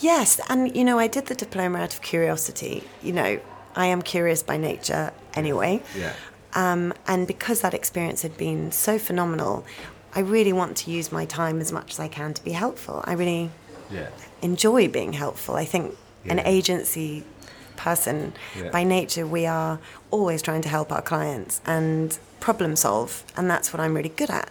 Yes, 0.00 0.40
and 0.48 0.74
you 0.76 0.84
know, 0.84 0.98
I 0.98 1.06
did 1.08 1.26
the 1.26 1.34
diploma 1.34 1.78
out 1.80 1.94
of 1.94 2.02
curiosity. 2.02 2.84
You 3.02 3.12
know, 3.12 3.40
I 3.74 3.86
am 3.86 4.02
curious 4.02 4.42
by 4.42 4.56
nature 4.56 5.12
anyway. 5.34 5.82
yeah, 5.96 6.12
Um, 6.54 6.92
and 7.06 7.26
because 7.26 7.60
that 7.62 7.74
experience 7.74 8.22
had 8.22 8.36
been 8.36 8.70
so 8.72 8.98
phenomenal, 8.98 9.64
I 10.14 10.20
really 10.20 10.52
want 10.52 10.76
to 10.78 10.90
use 10.90 11.10
my 11.12 11.24
time 11.24 11.60
as 11.60 11.72
much 11.72 11.92
as 11.92 12.00
I 12.00 12.08
can 12.08 12.34
to 12.34 12.44
be 12.44 12.52
helpful. 12.52 13.02
I 13.04 13.12
really 13.14 13.50
yeah, 13.90 14.08
enjoy 14.42 14.88
being 14.88 15.12
helpful. 15.14 15.54
I 15.54 15.64
think 15.64 15.96
an 16.26 16.38
agency 16.40 17.24
person. 17.84 18.32
Yeah. 18.56 18.70
By 18.70 18.84
nature, 18.84 19.26
we 19.26 19.46
are 19.46 19.78
always 20.10 20.42
trying 20.42 20.62
to 20.62 20.68
help 20.68 20.92
our 20.92 21.02
clients 21.02 21.60
and 21.66 22.18
problem 22.40 22.76
solve, 22.76 23.24
and 23.36 23.50
that's 23.50 23.72
what 23.72 23.80
I'm 23.80 23.94
really 23.94 24.14
good 24.20 24.30
at. 24.30 24.50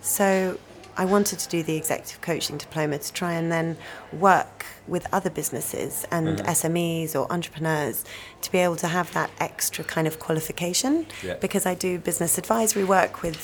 So 0.00 0.58
I 0.98 1.04
wanted 1.04 1.38
to 1.38 1.48
do 1.48 1.62
the 1.62 1.76
executive 1.76 2.20
coaching 2.20 2.58
diploma 2.58 2.98
to 2.98 3.12
try 3.12 3.32
and 3.34 3.52
then 3.52 3.76
work 4.12 4.66
with 4.88 5.06
other 5.12 5.30
businesses 5.30 6.04
and 6.10 6.26
mm-hmm. 6.38 6.46
SMEs 6.46 7.14
or 7.14 7.30
entrepreneurs 7.32 8.04
to 8.42 8.50
be 8.50 8.58
able 8.58 8.76
to 8.76 8.88
have 8.88 9.12
that 9.12 9.30
extra 9.38 9.84
kind 9.84 10.06
of 10.08 10.18
qualification 10.18 11.06
Yeah. 11.22 11.34
because 11.34 11.66
I 11.66 11.74
do 11.74 11.98
business 11.98 12.36
advisory 12.38 12.84
work 12.84 13.22
with 13.22 13.38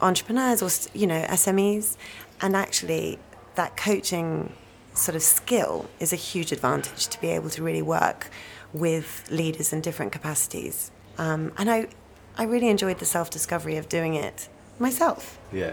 entrepreneurs 0.00 0.62
or 0.62 0.70
you 0.98 1.06
know 1.06 1.22
SMEs 1.42 1.96
and 2.40 2.56
actually 2.56 3.18
that 3.56 3.76
coaching 3.76 4.52
sort 4.94 5.14
of 5.14 5.22
skill 5.22 5.90
is 6.00 6.12
a 6.12 6.16
huge 6.16 6.52
advantage 6.52 7.08
to 7.08 7.20
be 7.20 7.28
able 7.28 7.50
to 7.50 7.62
really 7.62 7.82
work 7.82 8.30
with 8.72 9.24
leaders 9.30 9.72
in 9.72 9.80
different 9.80 10.12
capacities 10.12 10.90
um, 11.18 11.52
and 11.58 11.70
I 11.70 11.86
I 12.36 12.44
really 12.44 12.68
enjoyed 12.68 12.98
the 12.98 13.04
self 13.06 13.30
discovery 13.30 13.76
of 13.78 13.88
doing 13.88 14.14
it 14.14 14.48
myself 14.78 15.38
Yeah. 15.52 15.72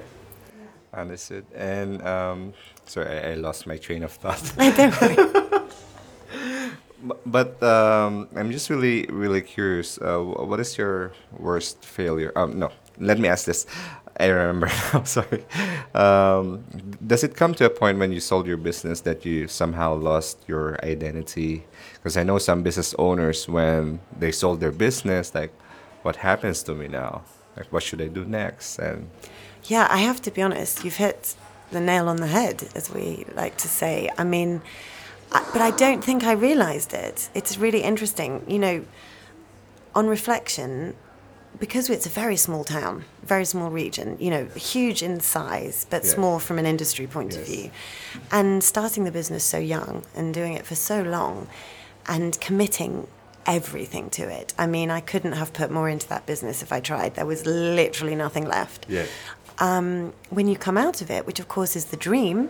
Understood. 0.93 1.46
And 1.54 2.02
um, 2.08 2.54
sorry, 2.86 3.10
I, 3.20 3.32
I 3.32 3.34
lost 3.36 3.68
my 3.68 3.76
train 3.78 4.02
of 4.04 4.14
thought. 4.14 4.41
Don't 4.78 5.02
worry. 5.02 5.16
Bu- 7.04 7.18
but 7.26 7.62
um, 7.62 8.30
I'm 8.36 8.50
just 8.52 8.70
really, 8.70 9.06
really 9.10 9.41
curious. 9.41 9.98
Uh, 10.02 10.20
what 10.20 10.60
is 10.62 10.78
your 10.78 11.12
worst 11.38 11.84
failure? 11.84 12.32
Um, 12.38 12.58
no, 12.60 12.72
let 12.98 13.20
me 13.20 13.28
ask 13.28 13.46
this. 13.46 13.66
I 14.20 14.28
remember 14.28 14.68
now. 14.93 15.04
Sorry. 15.04 15.43
Um, 15.93 16.64
does 17.06 17.24
it 17.26 17.36
come 17.36 17.54
to 17.56 17.66
a 17.66 17.70
point 17.70 18.00
when 18.00 18.12
you 18.14 18.22
sold 18.22 18.48
your 18.48 18.58
business 18.58 19.02
that 19.02 19.26
you 19.26 19.48
somehow 19.50 19.96
lost 19.96 20.38
your 20.48 20.80
identity? 20.84 21.66
Because 22.06 22.18
I 22.18 22.24
know 22.24 22.38
some 22.38 22.62
business 22.62 22.93
owners 22.99 23.49
when 23.49 23.99
they 24.20 24.32
sold 24.32 24.60
their 24.60 24.72
business, 24.72 25.34
like, 25.34 25.51
what 26.03 26.18
happens 26.18 26.62
to 26.62 26.76
me 26.76 26.88
now? 26.88 27.24
Like, 27.58 27.74
what 27.74 27.82
should 27.82 27.99
I 27.99 28.10
do 28.10 28.24
next? 28.24 28.78
And 28.78 29.10
Yeah, 29.64 29.88
I 29.89 29.97
have 29.97 30.22
to 30.22 30.30
be 30.30 30.43
honest. 30.43 30.84
You've 30.84 30.97
hit 30.97 31.36
the 31.72 31.80
nail 31.80 32.08
on 32.08 32.18
the 32.18 32.28
head, 32.28 32.70
as 32.76 32.93
we 32.93 33.26
like 33.34 33.58
to 33.58 33.68
say. 33.68 34.12
I 34.20 34.24
mean, 34.24 34.62
I, 35.32 35.43
but 35.51 35.64
I 35.64 35.72
don't 35.72 36.03
think 36.03 36.24
I 36.24 36.34
realised 36.34 36.93
it. 36.93 37.28
It's 37.34 37.58
really 37.58 37.82
interesting. 37.82 38.45
You 38.47 38.60
know, 38.60 38.86
on 39.95 40.06
reflection, 40.06 40.93
because 41.60 41.89
it's 41.89 42.06
a 42.06 42.10
very 42.10 42.38
small 42.38 42.64
town, 42.64 43.06
very 43.24 43.45
small 43.45 43.72
region, 43.72 44.16
you 44.20 44.30
know, 44.30 44.45
huge 44.56 45.01
in 45.01 45.22
size, 45.22 45.88
but 45.89 46.03
Yeah. 46.03 46.12
small 46.14 46.38
from 46.38 46.60
an 46.60 46.68
industry 46.68 47.08
point 47.08 47.36
of 47.36 47.47
view. 47.47 47.72
And 48.32 48.64
starting 48.64 49.06
the 49.06 49.12
business 49.12 49.43
so 49.43 49.58
young 49.58 50.03
and 50.16 50.36
doing 50.36 50.53
it 50.53 50.68
for 50.68 50.76
so 50.76 51.01
long 51.01 51.47
and 52.08 52.39
committing 52.39 53.08
everything 53.45 54.10
to 54.10 54.24
it. 54.24 54.53
I 54.58 54.66
mean, 54.68 54.89
I 54.89 55.01
couldn't 55.01 55.34
have 55.34 55.53
put 55.53 55.70
more 55.72 55.88
into 55.89 56.08
that 56.10 56.26
business 56.26 56.64
if 56.64 56.72
I 56.72 56.80
tried. 56.80 57.16
There 57.16 57.26
was 57.26 57.45
literally 57.45 58.16
nothing 58.16 58.45
left 58.47 58.86
yeah, 58.89 59.06
um, 59.60 60.14
when 60.30 60.47
you 60.47 60.56
come 60.58 60.78
out 60.78 61.01
of 61.01 61.10
it, 61.12 61.26
which 61.26 61.39
of 61.39 61.47
course 61.47 61.76
is 61.76 61.86
the 61.86 61.97
dream, 61.97 62.49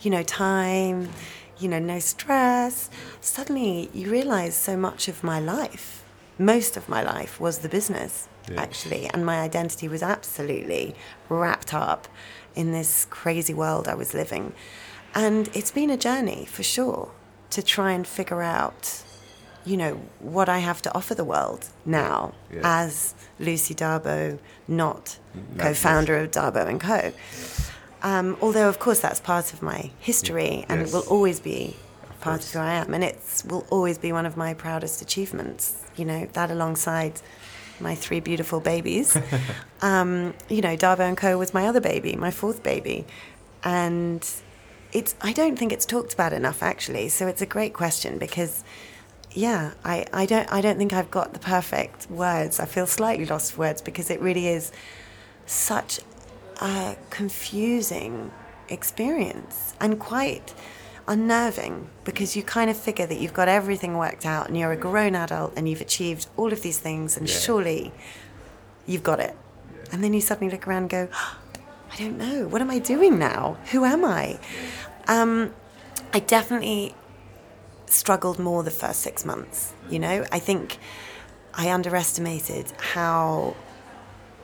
you 0.00 0.10
know, 0.10 0.22
time, 0.22 1.10
you 1.58 1.68
know, 1.68 1.78
no 1.78 1.98
stress, 1.98 2.90
suddenly 3.20 3.90
you 3.92 4.10
realize 4.10 4.54
so 4.54 4.76
much 4.76 5.08
of 5.08 5.22
my 5.24 5.40
life, 5.40 6.04
most 6.38 6.76
of 6.76 6.88
my 6.88 7.02
life 7.02 7.40
was 7.40 7.58
the 7.58 7.68
business, 7.68 8.28
Yeah. 8.48 8.60
actually. 8.60 9.08
And 9.12 9.24
my 9.26 9.40
identity 9.40 9.88
was 9.88 10.02
absolutely 10.02 10.94
wrapped 11.28 11.74
up 11.74 12.06
in 12.54 12.72
this 12.72 13.06
crazy 13.10 13.54
world 13.54 13.88
I 13.88 13.94
was 13.94 14.14
living. 14.14 14.52
And 15.14 15.48
it's 15.54 15.70
been 15.70 15.90
a 15.90 15.96
journey 15.96 16.46
for 16.46 16.62
sure 16.62 17.10
to 17.50 17.62
try 17.62 17.92
and 17.92 18.06
figure 18.06 18.42
out 18.42 19.02
you 19.64 19.76
know 19.76 19.94
what 20.20 20.48
I 20.48 20.58
have 20.58 20.80
to 20.82 20.94
offer 20.94 21.14
the 21.14 21.24
world 21.24 21.66
now 21.84 22.32
Yeah. 22.52 22.60
as 22.62 23.14
Lucy 23.40 23.74
D'abo, 23.74 24.38
not 24.68 25.18
Not 25.54 25.58
co-founder 25.64 26.16
of 26.18 26.30
Dabo 26.30 26.68
and 26.68 26.80
Co. 26.80 27.12
Um, 28.02 28.36
although 28.40 28.68
of 28.68 28.78
course 28.78 29.00
that's 29.00 29.18
part 29.20 29.52
of 29.52 29.62
my 29.62 29.90
history 29.98 30.64
and 30.68 30.80
Yes. 30.80 30.88
it 30.90 30.94
will 30.94 31.06
always 31.08 31.40
be 31.40 31.76
part 32.20 32.40
course. 32.40 32.46
of 32.48 32.52
who 32.54 32.58
I 32.60 32.74
am, 32.74 32.94
and 32.94 33.02
it 33.02 33.18
will 33.48 33.66
always 33.70 33.98
be 33.98 34.12
one 34.12 34.24
of 34.26 34.36
my 34.36 34.54
proudest 34.54 35.02
achievements. 35.02 35.74
You 35.96 36.04
know 36.04 36.28
that 36.34 36.50
alongside 36.50 37.20
my 37.80 37.94
three 37.94 38.20
beautiful 38.20 38.60
babies. 38.60 39.16
um, 39.82 40.32
you 40.48 40.60
know, 40.62 40.76
Dabo 40.76 41.00
and 41.00 41.16
Co. 41.16 41.36
was 41.38 41.52
my 41.52 41.66
other 41.66 41.80
baby, 41.80 42.14
my 42.16 42.30
fourth 42.30 42.62
baby, 42.62 43.04
and 43.64 44.24
it's 44.98 45.14
I 45.20 45.32
don't 45.32 45.56
think 45.58 45.72
it's 45.72 45.86
talked 45.86 46.12
about 46.14 46.32
enough 46.32 46.62
actually. 46.62 47.08
So 47.08 47.26
it's 47.26 47.42
a 47.42 47.46
great 47.56 47.74
question 47.82 48.18
because 48.18 48.64
yeah, 49.32 49.72
I, 49.84 50.06
I 50.12 50.24
don't 50.26 50.50
I 50.52 50.60
don't 50.60 50.78
think 50.78 50.92
I've 50.92 51.10
got 51.10 51.32
the 51.32 51.38
perfect 51.38 52.10
words. 52.10 52.58
I 52.58 52.66
feel 52.66 52.86
slightly 52.86 53.26
lost 53.26 53.52
for 53.52 53.60
words 53.60 53.80
because 53.82 54.08
it 54.10 54.20
really 54.20 54.48
is 54.48 54.72
such 55.46 56.00
a 56.62 56.96
confusing 57.10 58.30
experience 58.68 59.74
and 59.80 60.00
quite 60.00 60.54
unnerving 61.06 61.88
because 62.04 62.34
you 62.36 62.42
kind 62.42 62.68
of 62.70 62.76
figure 62.76 63.06
that 63.06 63.18
you've 63.20 63.34
got 63.34 63.46
everything 63.48 63.96
worked 63.96 64.24
out 64.26 64.48
and 64.48 64.56
you're 64.58 64.72
a 64.72 64.76
grown 64.76 65.14
adult 65.14 65.52
and 65.56 65.68
you've 65.68 65.80
achieved 65.82 66.26
all 66.36 66.52
of 66.52 66.62
these 66.62 66.78
things 66.78 67.16
and 67.16 67.28
Yeah. 67.28 67.36
surely 67.38 67.92
you've 68.86 69.04
got 69.04 69.20
it. 69.20 69.36
And 69.92 70.02
then 70.02 70.12
you 70.14 70.20
suddenly 70.20 70.50
look 70.52 70.66
around 70.66 70.82
and 70.84 70.90
go, 70.90 71.08
I 71.92 71.96
don't 71.98 72.18
know. 72.18 72.48
What 72.48 72.60
am 72.60 72.70
I 72.70 72.78
doing 72.80 73.18
now? 73.18 73.56
Who 73.70 73.84
am 73.84 74.04
I? 74.04 74.38
Um, 75.08 75.54
I 76.12 76.20
definitely 76.20 76.94
struggled 77.86 78.38
more 78.38 78.62
the 78.62 78.70
first 78.70 79.00
six 79.00 79.24
months. 79.24 79.72
You 79.88 79.98
know, 79.98 80.24
I 80.32 80.38
think 80.38 80.78
I 81.54 81.70
underestimated 81.70 82.72
how 82.78 83.56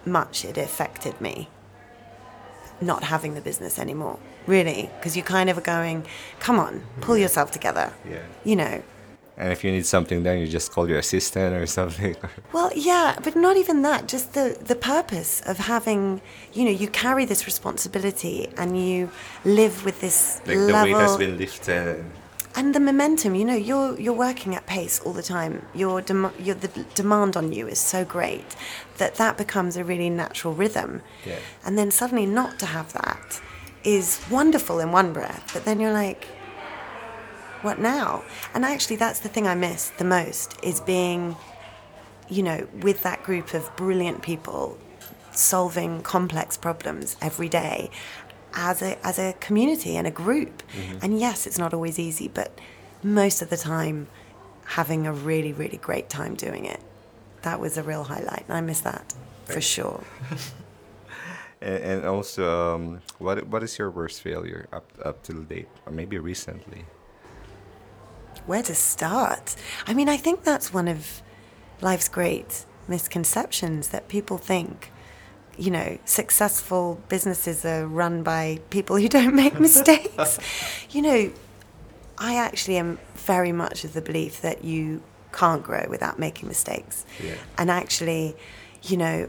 much 0.04 0.44
it 0.44 0.58
affected 0.58 1.20
me 1.20 1.48
not 2.80 3.04
having 3.04 3.34
the 3.34 3.40
business 3.40 3.78
anymore. 3.78 4.18
Really, 4.46 4.90
because 4.98 5.16
you 5.16 5.22
kind 5.22 5.48
of 5.48 5.56
are 5.56 5.62
going, 5.62 6.04
come 6.40 6.58
on, 6.58 6.82
pull 7.00 7.16
yourself 7.16 7.52
together. 7.52 7.92
Yeah. 8.08 8.22
You 8.44 8.56
know, 8.56 8.82
and 9.42 9.50
if 9.52 9.64
you 9.64 9.70
need 9.76 9.86
something 9.86 10.22
done, 10.22 10.38
you 10.38 10.46
just 10.46 10.70
call 10.74 10.88
your 10.88 10.98
assistant 11.06 11.50
or 11.58 11.66
something. 11.78 12.14
Well, 12.52 12.70
yeah, 12.74 13.18
but 13.24 13.34
not 13.46 13.56
even 13.62 13.82
that. 13.82 14.00
Just 14.14 14.26
the 14.38 14.46
the 14.72 14.76
purpose 14.94 15.32
of 15.50 15.56
having, 15.58 16.20
you 16.56 16.62
know, 16.66 16.70
you 16.82 16.88
carry 17.04 17.24
this 17.32 17.42
responsibility 17.52 18.36
and 18.56 18.68
you 18.82 19.10
live 19.44 19.84
with 19.86 20.00
this 20.00 20.40
like 20.46 20.56
the 20.68 20.72
weight 20.84 20.96
has 21.06 21.16
been 21.16 21.36
lifted. 21.44 22.04
and 22.54 22.74
the 22.76 22.80
momentum. 22.80 23.34
You 23.40 23.46
know, 23.50 23.60
you're 23.70 23.92
you're 24.04 24.20
working 24.28 24.54
at 24.58 24.64
pace 24.66 24.96
all 25.04 25.14
the 25.20 25.26
time. 25.36 25.54
Your 25.82 26.00
dem- 26.08 26.34
your 26.46 26.54
the 26.64 26.68
demand 26.94 27.36
on 27.36 27.52
you 27.56 27.64
is 27.74 27.80
so 27.94 28.00
great 28.16 28.50
that 29.00 29.12
that 29.22 29.34
becomes 29.44 29.76
a 29.76 29.82
really 29.90 30.10
natural 30.10 30.52
rhythm. 30.62 30.90
Yeah. 31.26 31.38
And 31.64 31.72
then 31.78 31.90
suddenly 31.90 32.26
not 32.40 32.52
to 32.60 32.66
have 32.66 32.88
that 33.02 33.40
is 33.84 34.06
wonderful 34.30 34.76
in 34.84 34.88
one 34.92 35.12
breath, 35.12 35.50
but 35.54 35.64
then 35.64 35.80
you're 35.80 35.92
like, 36.04 36.22
what 37.62 37.78
now? 37.78 38.24
And 38.54 38.64
actually, 38.64 38.96
that's 38.96 39.20
the 39.20 39.28
thing 39.28 39.46
I 39.46 39.54
miss 39.54 39.90
the 39.90 40.04
most 40.04 40.58
is 40.62 40.80
being, 40.80 41.36
you 42.28 42.42
know, 42.42 42.66
with 42.80 43.02
that 43.02 43.22
group 43.22 43.54
of 43.54 43.74
brilliant 43.76 44.22
people 44.22 44.78
solving 45.32 46.02
complex 46.02 46.56
problems 46.56 47.16
every 47.20 47.48
day 47.48 47.90
as 48.54 48.82
a, 48.82 49.04
as 49.06 49.18
a 49.18 49.32
community 49.40 49.96
and 49.96 50.06
a 50.06 50.10
group. 50.10 50.62
And 51.02 51.18
yes, 51.18 51.46
it's 51.46 51.58
not 51.58 51.72
always 51.72 51.98
easy, 51.98 52.28
but 52.28 52.58
most 53.02 53.42
of 53.42 53.50
the 53.50 53.56
time, 53.56 54.08
having 54.64 55.06
a 55.06 55.12
really, 55.12 55.52
really 55.52 55.78
great 55.78 56.08
time 56.08 56.34
doing 56.34 56.64
it. 56.64 56.80
That 57.42 57.60
was 57.60 57.76
a 57.76 57.82
real 57.82 58.04
highlight. 58.04 58.44
And 58.46 58.56
I 58.56 58.60
miss 58.60 58.80
that 58.80 59.14
for 59.44 59.60
sure. 59.60 60.04
And, 61.62 61.84
and 61.84 62.04
also, 62.04 62.74
um, 62.74 63.02
what 63.18 63.46
what 63.46 63.62
is 63.62 63.78
your 63.78 63.88
worst 63.88 64.20
failure 64.20 64.66
up 64.72 64.90
up 65.04 65.22
till 65.22 65.42
date, 65.42 65.68
or 65.86 65.92
maybe 65.92 66.18
recently? 66.18 66.84
Where 68.46 68.62
to 68.62 68.74
start? 68.74 69.56
I 69.86 69.94
mean, 69.94 70.08
I 70.08 70.16
think 70.16 70.44
that's 70.44 70.72
one 70.72 70.88
of 70.88 71.22
life's 71.80 72.08
great 72.08 72.64
misconceptions 72.88 73.88
that 73.88 74.08
people 74.08 74.38
think, 74.38 74.90
you 75.56 75.70
know, 75.70 75.98
successful 76.04 77.00
businesses 77.08 77.64
are 77.64 77.86
run 77.86 78.22
by 78.22 78.60
people 78.70 78.96
who 78.96 79.08
don't 79.08 79.34
make 79.34 79.58
mistakes. 79.68 80.38
you 80.90 81.02
know, 81.02 81.32
I 82.18 82.36
actually 82.36 82.76
am 82.76 82.98
very 83.14 83.52
much 83.52 83.84
of 83.84 83.94
the 83.94 84.02
belief 84.02 84.40
that 84.42 84.64
you 84.64 85.02
can't 85.32 85.62
grow 85.62 85.86
without 85.88 86.18
making 86.18 86.48
mistakes. 86.48 87.04
Yeah. 87.22 87.34
And 87.58 87.70
actually, 87.70 88.36
you 88.82 88.96
know, 88.96 89.28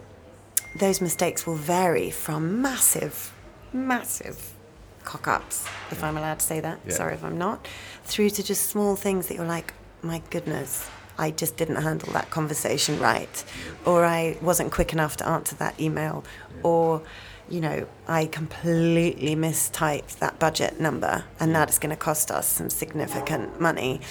those 0.80 1.01
mistakes 1.01 1.45
will 1.45 1.55
vary 1.55 2.09
from 2.09 2.61
massive, 2.61 3.34
massive 3.72 4.53
cock 5.04 5.28
ups, 5.28 5.66
if 5.91 6.04
I'm 6.04 6.18
allowed 6.18 6.39
to 6.39 6.45
say 6.45 6.60
that. 6.60 6.80
Yeah. 6.86 6.93
Sorry 6.93 7.14
if 7.14 7.24
I'm 7.24 7.38
not, 7.38 7.68
through 8.04 8.30
to 8.32 8.43
just 8.43 8.70
small 8.70 8.95
things 8.95 9.28
that 9.28 9.36
you're 9.36 9.45
like, 9.45 9.74
my 10.01 10.22
goodness, 10.30 10.89
I 11.18 11.32
just 11.32 11.58
didn't 11.58 11.78
handle 11.78 12.12
that 12.14 12.30
conversation 12.30 12.99
right, 12.99 13.43
or 13.86 14.04
I 14.06 14.38
wasn't 14.41 14.72
quick 14.72 14.93
enough 14.93 15.18
to 15.18 15.28
answer 15.28 15.56
that 15.56 15.80
email, 15.80 16.24
or 16.64 17.01
you 17.49 17.62
know, 17.62 17.88
I 18.08 18.26
completely 18.26 19.36
mistyped 19.36 20.20
that 20.20 20.39
budget 20.39 20.80
number, 20.80 21.26
and 21.39 21.54
that 21.56 21.70
is 21.70 21.78
going 21.78 21.91
to 21.91 21.95
cost 21.95 22.32
us 22.32 22.47
some 22.47 22.70
significant 22.70 23.60
money. 23.60 24.01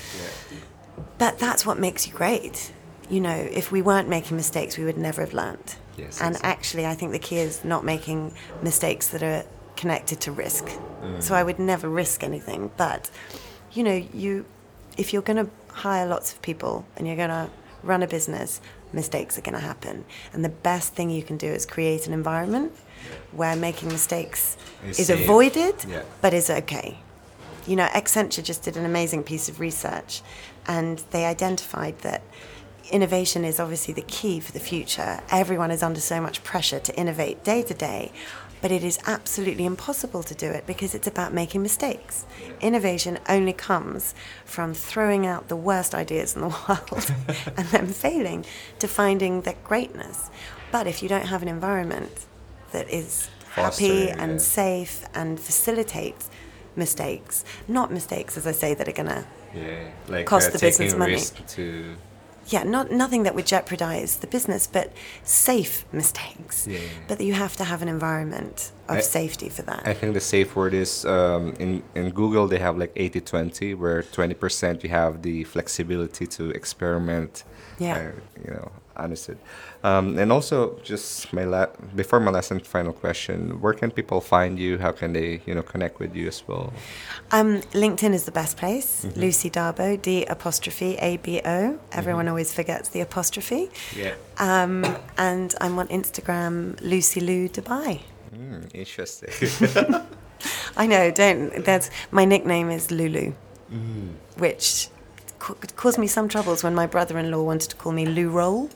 but 1.18 1.38
that's 1.38 1.64
what 1.66 1.78
makes 1.78 2.06
you 2.06 2.12
great. 2.12 2.72
You 3.10 3.20
know, 3.20 3.34
if 3.34 3.72
we 3.72 3.82
weren't 3.82 4.08
making 4.08 4.36
mistakes, 4.36 4.78
we 4.78 4.84
would 4.84 4.98
never 4.98 5.22
have 5.22 5.34
learned. 5.34 5.76
Yes, 5.96 6.20
and 6.20 6.36
exactly. 6.36 6.50
actually, 6.50 6.86
I 6.86 6.94
think 6.94 7.12
the 7.12 7.18
key 7.18 7.38
is 7.38 7.64
not 7.64 7.84
making 7.84 8.34
mistakes 8.62 9.08
that 9.08 9.22
are 9.22 9.44
connected 9.82 10.18
to 10.20 10.30
risk. 10.46 10.64
Mm. 11.02 11.20
So 11.26 11.34
I 11.34 11.42
would 11.42 11.58
never 11.58 11.88
risk 12.02 12.22
anything. 12.30 12.70
But, 12.76 13.10
you 13.76 13.82
know, 13.86 13.98
you 14.22 14.44
if 15.02 15.06
you're 15.12 15.22
going 15.30 15.42
to 15.44 15.50
hire 15.84 16.06
lots 16.14 16.32
of 16.32 16.40
people 16.42 16.74
and 16.96 17.06
you're 17.06 17.16
going 17.24 17.36
to 17.40 17.48
run 17.82 18.02
a 18.02 18.06
business, 18.06 18.60
mistakes 18.92 19.32
are 19.38 19.44
going 19.48 19.58
to 19.62 19.66
happen. 19.72 20.04
And 20.32 20.44
the 20.44 20.54
best 20.70 20.88
thing 20.94 21.10
you 21.10 21.22
can 21.30 21.36
do 21.38 21.46
is 21.58 21.64
create 21.66 22.06
an 22.06 22.12
environment 22.12 22.72
where 23.32 23.56
making 23.56 23.88
mistakes 23.88 24.56
Is 24.86 24.98
is 25.00 25.06
safe. 25.08 25.24
avoided, 25.24 25.74
Yeah. 25.88 26.02
but 26.20 26.32
is 26.34 26.48
okay. 26.50 26.88
You 27.66 27.76
know, 27.76 27.86
Accenture 28.00 28.44
just 28.44 28.62
did 28.66 28.76
an 28.76 28.84
amazing 28.84 29.22
piece 29.24 29.48
of 29.48 29.58
research 29.60 30.22
and 30.76 30.94
they 31.10 31.24
identified 31.36 31.94
that 32.08 32.20
innovation 32.90 33.44
is 33.44 33.58
obviously 33.58 33.94
the 33.94 34.06
key 34.18 34.40
for 34.40 34.52
the 34.52 34.60
future. 34.72 35.12
Everyone 35.30 35.70
is 35.76 35.82
under 35.82 36.00
so 36.00 36.20
much 36.20 36.36
pressure 36.44 36.80
to 36.80 36.92
innovate 37.02 37.36
day 37.44 37.62
to 37.70 37.74
day, 37.74 38.12
but 38.62 38.70
it 38.70 38.84
is 38.84 38.98
absolutely 39.06 39.66
impossible 39.66 40.22
to 40.22 40.34
do 40.34 40.46
it 40.46 40.66
because 40.66 40.94
it's 40.94 41.08
about 41.08 41.34
making 41.34 41.62
mistakes. 41.62 42.24
Innovation 42.60 43.18
only 43.28 43.52
comes 43.52 44.14
from 44.44 44.72
throwing 44.72 45.26
out 45.26 45.48
the 45.48 45.56
worst 45.56 45.94
ideas 45.94 46.34
in 46.36 46.42
the 46.42 46.48
world 46.68 47.12
and 47.58 47.66
then 47.68 47.88
failing 47.88 48.46
to 48.78 48.88
finding 48.88 49.42
that 49.42 49.62
greatness. 49.64 50.30
But 50.70 50.86
if 50.86 51.02
you 51.02 51.08
don't 51.08 51.26
have 51.26 51.42
an 51.42 51.48
environment 51.48 52.24
that 52.70 52.88
is 52.88 53.28
happy 53.50 54.08
and 54.08 54.32
yeah. 54.32 54.38
safe 54.38 55.04
and 55.12 55.38
facilitates 55.38 56.30
mistakes, 56.76 57.44
not 57.68 57.92
mistakes, 57.92 58.38
as 58.38 58.46
I 58.46 58.52
say, 58.52 58.74
that 58.74 58.88
are 58.88 58.92
going 58.92 59.08
to 59.08 59.26
Yeah, 59.54 59.90
like 60.08 60.24
Cost 60.26 60.48
uh, 60.48 60.52
the 60.52 60.58
business 60.60 60.94
money. 60.94 61.20
Yeah, 62.48 62.62
not 62.62 62.90
nothing 62.90 63.22
that 63.24 63.34
would 63.34 63.46
jeopardize 63.46 64.16
the 64.16 64.26
business, 64.26 64.66
but 64.66 64.92
safe 65.24 65.84
mistakes. 65.92 66.66
Yeah. 66.66 66.80
But 67.08 67.20
you 67.20 67.34
have 67.34 67.56
to 67.56 67.64
have 67.64 67.82
an 67.82 67.88
environment 67.88 68.72
of 68.88 68.96
I- 68.96 69.00
safety 69.00 69.48
for 69.48 69.62
that. 69.62 69.82
I 69.86 69.94
think 69.94 70.14
the 70.14 70.20
safe 70.20 70.56
word 70.56 70.74
is 70.74 71.04
um, 71.04 71.54
in 71.58 71.82
in 71.94 72.10
Google 72.10 72.46
they 72.48 72.58
have 72.58 72.76
like 72.76 72.94
80-20 72.94 73.76
where 73.76 74.02
20% 74.02 74.82
you 74.82 74.90
have 74.90 75.22
the 75.22 75.44
flexibility 75.44 76.26
to 76.26 76.50
experiment. 76.50 77.44
Yeah. 77.78 77.96
uh, 77.96 78.20
you 78.44 78.50
know, 78.54 78.70
understood. 78.96 79.38
Um, 79.84 80.18
and 80.18 80.30
also 80.32 80.78
just 80.82 81.32
my 81.32 81.44
la- 81.44 81.72
before 81.96 82.20
my 82.20 82.30
last 82.30 82.50
and 82.50 82.64
final 82.66 82.92
question, 82.92 83.60
where 83.60 83.74
can 83.74 83.90
people 83.90 84.20
find 84.20 84.58
you? 84.58 84.78
How 84.78 84.92
can 84.92 85.12
they, 85.12 85.40
you 85.46 85.54
know, 85.54 85.62
connect 85.62 85.98
with 85.98 86.14
you 86.14 86.28
as 86.28 86.42
well? 86.46 86.72
Um, 87.30 87.60
LinkedIn 87.72 88.12
is 88.12 88.24
the 88.24 88.32
best 88.32 88.56
place. 88.56 89.04
Mm-hmm. 89.04 89.20
Lucy 89.20 89.50
D'abo, 89.50 89.96
D 89.96 90.24
apostrophe 90.26 90.96
A 90.98 91.16
B 91.18 91.40
O. 91.44 91.78
Everyone 91.92 92.28
always 92.28 92.52
forgets 92.52 92.90
the 92.90 93.00
apostrophe. 93.00 93.70
Yeah. 93.96 94.14
Um, 94.38 94.84
and 95.18 95.54
I'm 95.60 95.78
on 95.78 95.88
Instagram, 95.88 96.80
Lucy 96.80 97.20
Lou 97.20 97.48
Dubai. 97.48 98.00
Mm, 98.34 98.74
interesting. 98.74 99.30
I 100.76 100.86
know, 100.86 101.10
don't. 101.10 101.64
That's 101.64 101.90
my 102.10 102.24
nickname 102.24 102.70
is 102.70 102.90
Lulu, 102.90 103.32
which 104.38 104.88
ca- 105.38 105.54
caused 105.76 105.98
me 105.98 106.06
some 106.06 106.28
troubles 106.28 106.64
when 106.64 106.74
my 106.74 106.86
brother-in-law 106.86 107.42
wanted 107.42 107.70
to 107.70 107.76
call 107.76 107.92
me 107.92 108.06
Lou 108.06 108.30
Roll, 108.30 108.70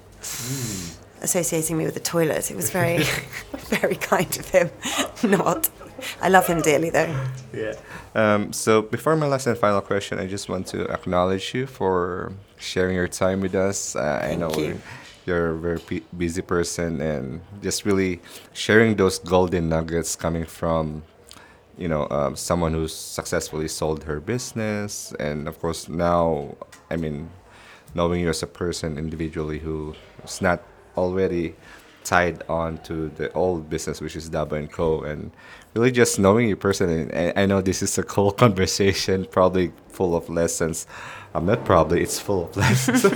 associating 1.22 1.78
me 1.78 1.84
with 1.84 1.94
the 1.94 2.00
toilet. 2.00 2.50
It 2.50 2.56
was 2.56 2.70
very, 2.70 2.98
very 3.68 3.96
kind 3.96 4.36
of 4.38 4.48
him. 4.50 4.70
Not. 5.22 5.68
I 6.20 6.28
love 6.28 6.46
him 6.46 6.60
dearly, 6.60 6.90
though. 6.90 7.14
Yeah. 7.52 7.74
Um, 8.14 8.52
so 8.52 8.82
before 8.82 9.16
my 9.16 9.26
last 9.26 9.46
and 9.46 9.56
final 9.56 9.80
question, 9.80 10.18
I 10.18 10.26
just 10.26 10.48
want 10.48 10.66
to 10.68 10.84
acknowledge 10.92 11.54
you 11.54 11.66
for 11.66 12.32
sharing 12.58 12.96
your 12.96 13.08
time 13.08 13.40
with 13.40 13.54
us. 13.54 13.96
Uh, 13.96 14.20
I 14.22 14.34
know 14.34 14.50
you. 14.56 14.80
you're 15.24 15.50
a 15.50 15.58
very 15.58 15.78
p- 15.80 16.04
busy 16.16 16.42
person, 16.42 17.00
and 17.00 17.40
just 17.62 17.84
really 17.84 18.20
sharing 18.52 18.96
those 18.96 19.18
golden 19.18 19.68
nuggets 19.68 20.16
coming 20.16 20.44
from, 20.44 21.02
you 21.78 21.88
know, 21.88 22.06
um, 22.10 22.36
someone 22.36 22.72
who's 22.72 22.94
successfully 22.94 23.68
sold 23.68 24.04
her 24.04 24.20
business, 24.20 25.14
and 25.18 25.48
of 25.48 25.58
course 25.60 25.88
now, 25.88 26.56
I 26.90 26.96
mean, 26.96 27.30
knowing 27.96 28.20
you 28.20 28.28
as 28.28 28.42
a 28.42 28.46
person 28.46 28.98
individually 28.98 29.58
who 29.58 29.94
is 30.24 30.40
not 30.40 30.62
already 30.96 31.54
tied 32.04 32.42
on 32.48 32.78
to 32.78 33.08
the 33.08 33.32
old 33.32 33.68
business, 33.68 34.00
which 34.00 34.14
is 34.14 34.30
Dabo 34.30 34.52
and 34.52 34.70
Co. 34.70 35.02
And 35.02 35.32
really 35.74 35.90
just 35.90 36.18
knowing 36.18 36.48
you 36.48 36.56
personally. 36.56 37.12
I, 37.12 37.42
I 37.42 37.46
know 37.46 37.60
this 37.60 37.82
is 37.82 37.98
a 37.98 38.02
cool 38.02 38.30
conversation, 38.44 39.26
probably 39.30 39.72
full 39.88 40.14
of 40.16 40.28
lessons. 40.28 40.86
I'm 41.34 41.46
not 41.46 41.64
probably, 41.64 42.02
it's 42.02 42.20
full 42.20 42.44
of 42.46 42.56
lessons. 42.64 43.04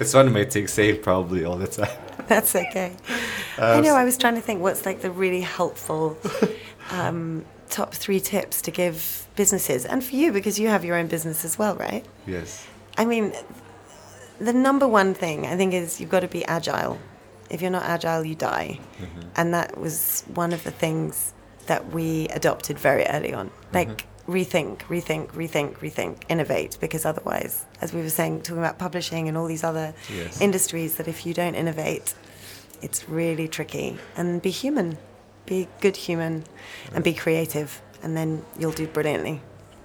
it's 0.00 0.14
one 0.14 0.26
of 0.26 0.32
my 0.32 0.44
things 0.44 0.72
saying 0.72 1.02
probably 1.02 1.44
all 1.44 1.56
the 1.56 1.66
time. 1.66 1.96
That's 2.28 2.54
okay. 2.54 2.94
I 3.58 3.80
know. 3.80 3.94
I 3.94 4.04
was 4.04 4.18
trying 4.18 4.34
to 4.34 4.40
think 4.40 4.60
what's 4.60 4.84
like 4.84 5.00
the 5.00 5.10
really 5.10 5.40
helpful 5.40 6.18
um, 6.90 7.44
top 7.70 7.94
three 7.94 8.20
tips 8.20 8.60
to 8.62 8.70
give 8.70 9.26
businesses, 9.36 9.84
and 9.84 10.02
for 10.02 10.16
you 10.16 10.32
because 10.32 10.58
you 10.58 10.68
have 10.68 10.84
your 10.84 10.96
own 10.96 11.06
business 11.06 11.44
as 11.44 11.56
well, 11.56 11.76
right? 11.76 12.04
Yes. 12.26 12.66
I 12.98 13.04
mean, 13.04 13.32
the 14.40 14.52
number 14.52 14.86
one 14.86 15.14
thing 15.14 15.46
I 15.46 15.56
think 15.56 15.74
is 15.74 16.00
you've 16.00 16.10
got 16.10 16.20
to 16.20 16.28
be 16.28 16.44
agile. 16.44 16.98
If 17.48 17.62
you're 17.62 17.70
not 17.70 17.84
agile, 17.84 18.24
you 18.24 18.34
die. 18.34 18.80
And 19.36 19.54
that 19.54 19.78
was 19.78 20.24
one 20.34 20.52
of 20.52 20.64
the 20.64 20.70
things 20.70 21.32
that 21.66 21.92
we 21.92 22.28
adopted 22.28 22.78
very 22.78 23.04
early 23.06 23.32
on. 23.32 23.50
Like, 23.72 24.06
rethink, 24.26 24.78
rethink, 24.88 25.28
rethink, 25.28 25.78
rethink, 25.78 26.22
innovate, 26.28 26.76
because 26.80 27.04
otherwise, 27.04 27.64
as 27.80 27.92
we 27.92 28.02
were 28.02 28.08
saying, 28.10 28.42
talking 28.42 28.58
about 28.58 28.78
publishing 28.78 29.28
and 29.28 29.36
all 29.38 29.46
these 29.46 29.62
other 29.62 29.94
Yes. 30.12 30.40
industries, 30.40 30.96
that 30.96 31.06
if 31.06 31.24
you 31.24 31.32
don't 31.34 31.54
innovate, 31.54 32.14
it's 32.82 33.08
really 33.08 33.46
tricky. 33.46 33.96
And 34.16 34.42
be 34.42 34.50
human, 34.50 34.98
be 35.46 35.68
good 35.80 35.96
human, 35.96 36.44
and 36.92 37.04
be 37.04 37.14
creative, 37.14 37.80
and 38.02 38.16
then 38.16 38.44
you'll 38.58 38.72
do 38.72 38.88
brilliantly. 38.88 39.40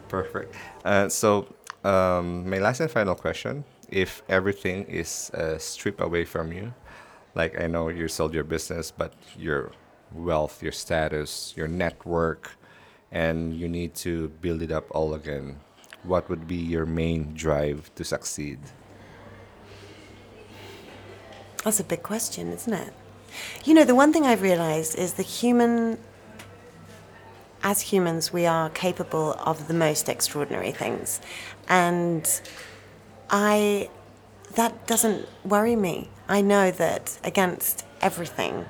Perfect. 0.07 0.55
Uh, 0.83 1.07
so, 1.09 1.47
um, 1.83 2.49
my 2.49 2.57
last 2.57 2.79
and 2.79 2.89
final 2.89 3.13
question: 3.15 3.63
If 3.91 4.23
everything 4.29 4.85
is 4.85 5.29
uh, 5.31 5.57
stripped 5.57 6.01
away 6.01 6.25
from 6.25 6.51
you, 6.53 6.73
like 7.35 7.59
I 7.59 7.67
know 7.67 7.89
you 7.89 8.07
sold 8.07 8.33
your 8.33 8.43
business, 8.43 8.89
but 8.91 9.13
your 9.37 9.71
wealth, 10.13 10.63
your 10.63 10.71
status, 10.71 11.53
your 11.55 11.67
network, 11.67 12.51
and 13.11 13.53
you 13.53 13.67
need 13.67 13.93
to 13.95 14.29
build 14.41 14.61
it 14.61 14.71
up 14.71 14.87
all 14.91 15.13
again, 15.13 15.59
what 16.03 16.29
would 16.29 16.47
be 16.47 16.55
your 16.55 16.85
main 16.85 17.33
drive 17.33 17.91
to 17.95 18.03
succeed? 18.03 18.59
That's 21.63 21.79
a 21.79 21.83
big 21.83 22.01
question, 22.01 22.51
isn't 22.51 22.73
it? 22.73 22.93
You 23.65 23.73
know, 23.73 23.83
the 23.83 23.95
one 23.95 24.11
thing 24.11 24.25
I've 24.25 24.41
realized 24.41 24.97
is 24.97 25.13
the 25.13 25.23
human, 25.23 25.99
as 27.63 27.81
humans, 27.81 28.33
we 28.33 28.45
are 28.45 28.69
capable 28.69 29.33
of 29.33 29.67
the 29.67 29.73
most 29.73 30.09
extraordinary 30.09 30.71
things. 30.71 31.21
And 31.69 32.27
I, 33.31 33.89
that 34.55 34.85
doesn't 34.85 35.27
worry 35.45 35.75
me. 35.75 36.09
I 36.27 36.41
know 36.41 36.69
that 36.71 37.17
against 37.23 37.85
everything, 38.01 38.65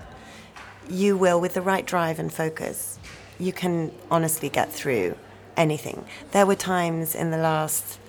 you 0.90 1.18
will, 1.18 1.42
with 1.42 1.56
the 1.56 1.62
right 1.62 1.86
drive 1.86 2.20
and 2.20 2.32
focus, 2.32 3.00
you 3.40 3.52
can 3.52 3.92
honestly 4.12 4.50
get 4.50 4.72
through 4.72 5.16
anything. 5.58 6.06
There 6.32 6.46
were 6.46 6.56
times 6.56 7.16
in 7.16 7.32
the 7.32 7.38
last 7.38 8.00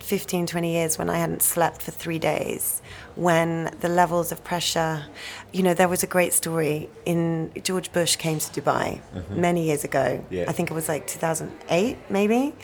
15, 0.00 0.46
20 0.46 0.72
years 0.72 0.98
when 0.98 1.10
I 1.10 1.18
hadn't 1.18 1.42
slept 1.42 1.82
for 1.82 1.90
three 1.90 2.18
days, 2.18 2.80
when 3.14 3.70
the 3.80 3.88
levels 3.88 4.32
of 4.32 4.42
pressure, 4.42 5.04
you 5.52 5.62
know, 5.62 5.74
there 5.74 5.88
was 5.88 6.02
a 6.02 6.06
great 6.06 6.32
story 6.32 6.88
in 7.04 7.52
George 7.62 7.92
Bush 7.92 8.16
came 8.16 8.38
to 8.38 8.60
Dubai 8.60 9.00
many 9.30 9.64
years 9.64 9.84
ago. 9.84 10.24
Yeah. 10.30 10.46
I 10.48 10.52
think 10.52 10.70
it 10.70 10.74
was 10.74 10.88
like 10.88 11.06
2008, 11.06 11.98
maybe. 12.08 12.54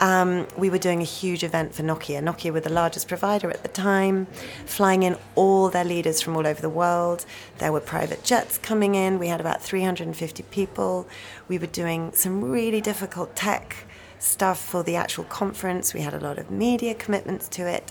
Um, 0.00 0.46
we 0.56 0.70
were 0.70 0.78
doing 0.78 1.02
a 1.02 1.04
huge 1.04 1.44
event 1.44 1.74
for 1.74 1.82
Nokia. 1.82 2.22
Nokia 2.22 2.50
were 2.50 2.60
the 2.60 2.72
largest 2.72 3.08
provider 3.08 3.50
at 3.50 3.62
the 3.62 3.68
time, 3.68 4.26
flying 4.64 5.02
in 5.02 5.16
all 5.34 5.68
their 5.68 5.84
leaders 5.84 6.22
from 6.22 6.34
all 6.34 6.46
over 6.46 6.62
the 6.62 6.70
world. 6.70 7.26
There 7.58 7.72
were 7.72 7.80
private 7.80 8.24
jets 8.24 8.56
coming 8.56 8.94
in. 8.94 9.18
We 9.18 9.28
had 9.28 9.40
about 9.40 9.60
350 9.60 10.42
people. 10.44 11.06
We 11.48 11.58
were 11.58 11.66
doing 11.66 12.12
some 12.14 12.42
really 12.42 12.80
difficult 12.80 13.36
tech 13.36 13.84
stuff 14.20 14.60
for 14.60 14.84
the 14.84 14.94
actual 14.96 15.24
conference. 15.24 15.92
We 15.92 16.02
had 16.02 16.14
a 16.14 16.20
lot 16.20 16.38
of 16.38 16.50
media 16.50 16.94
commitments 16.94 17.48
to 17.48 17.66
it. 17.66 17.90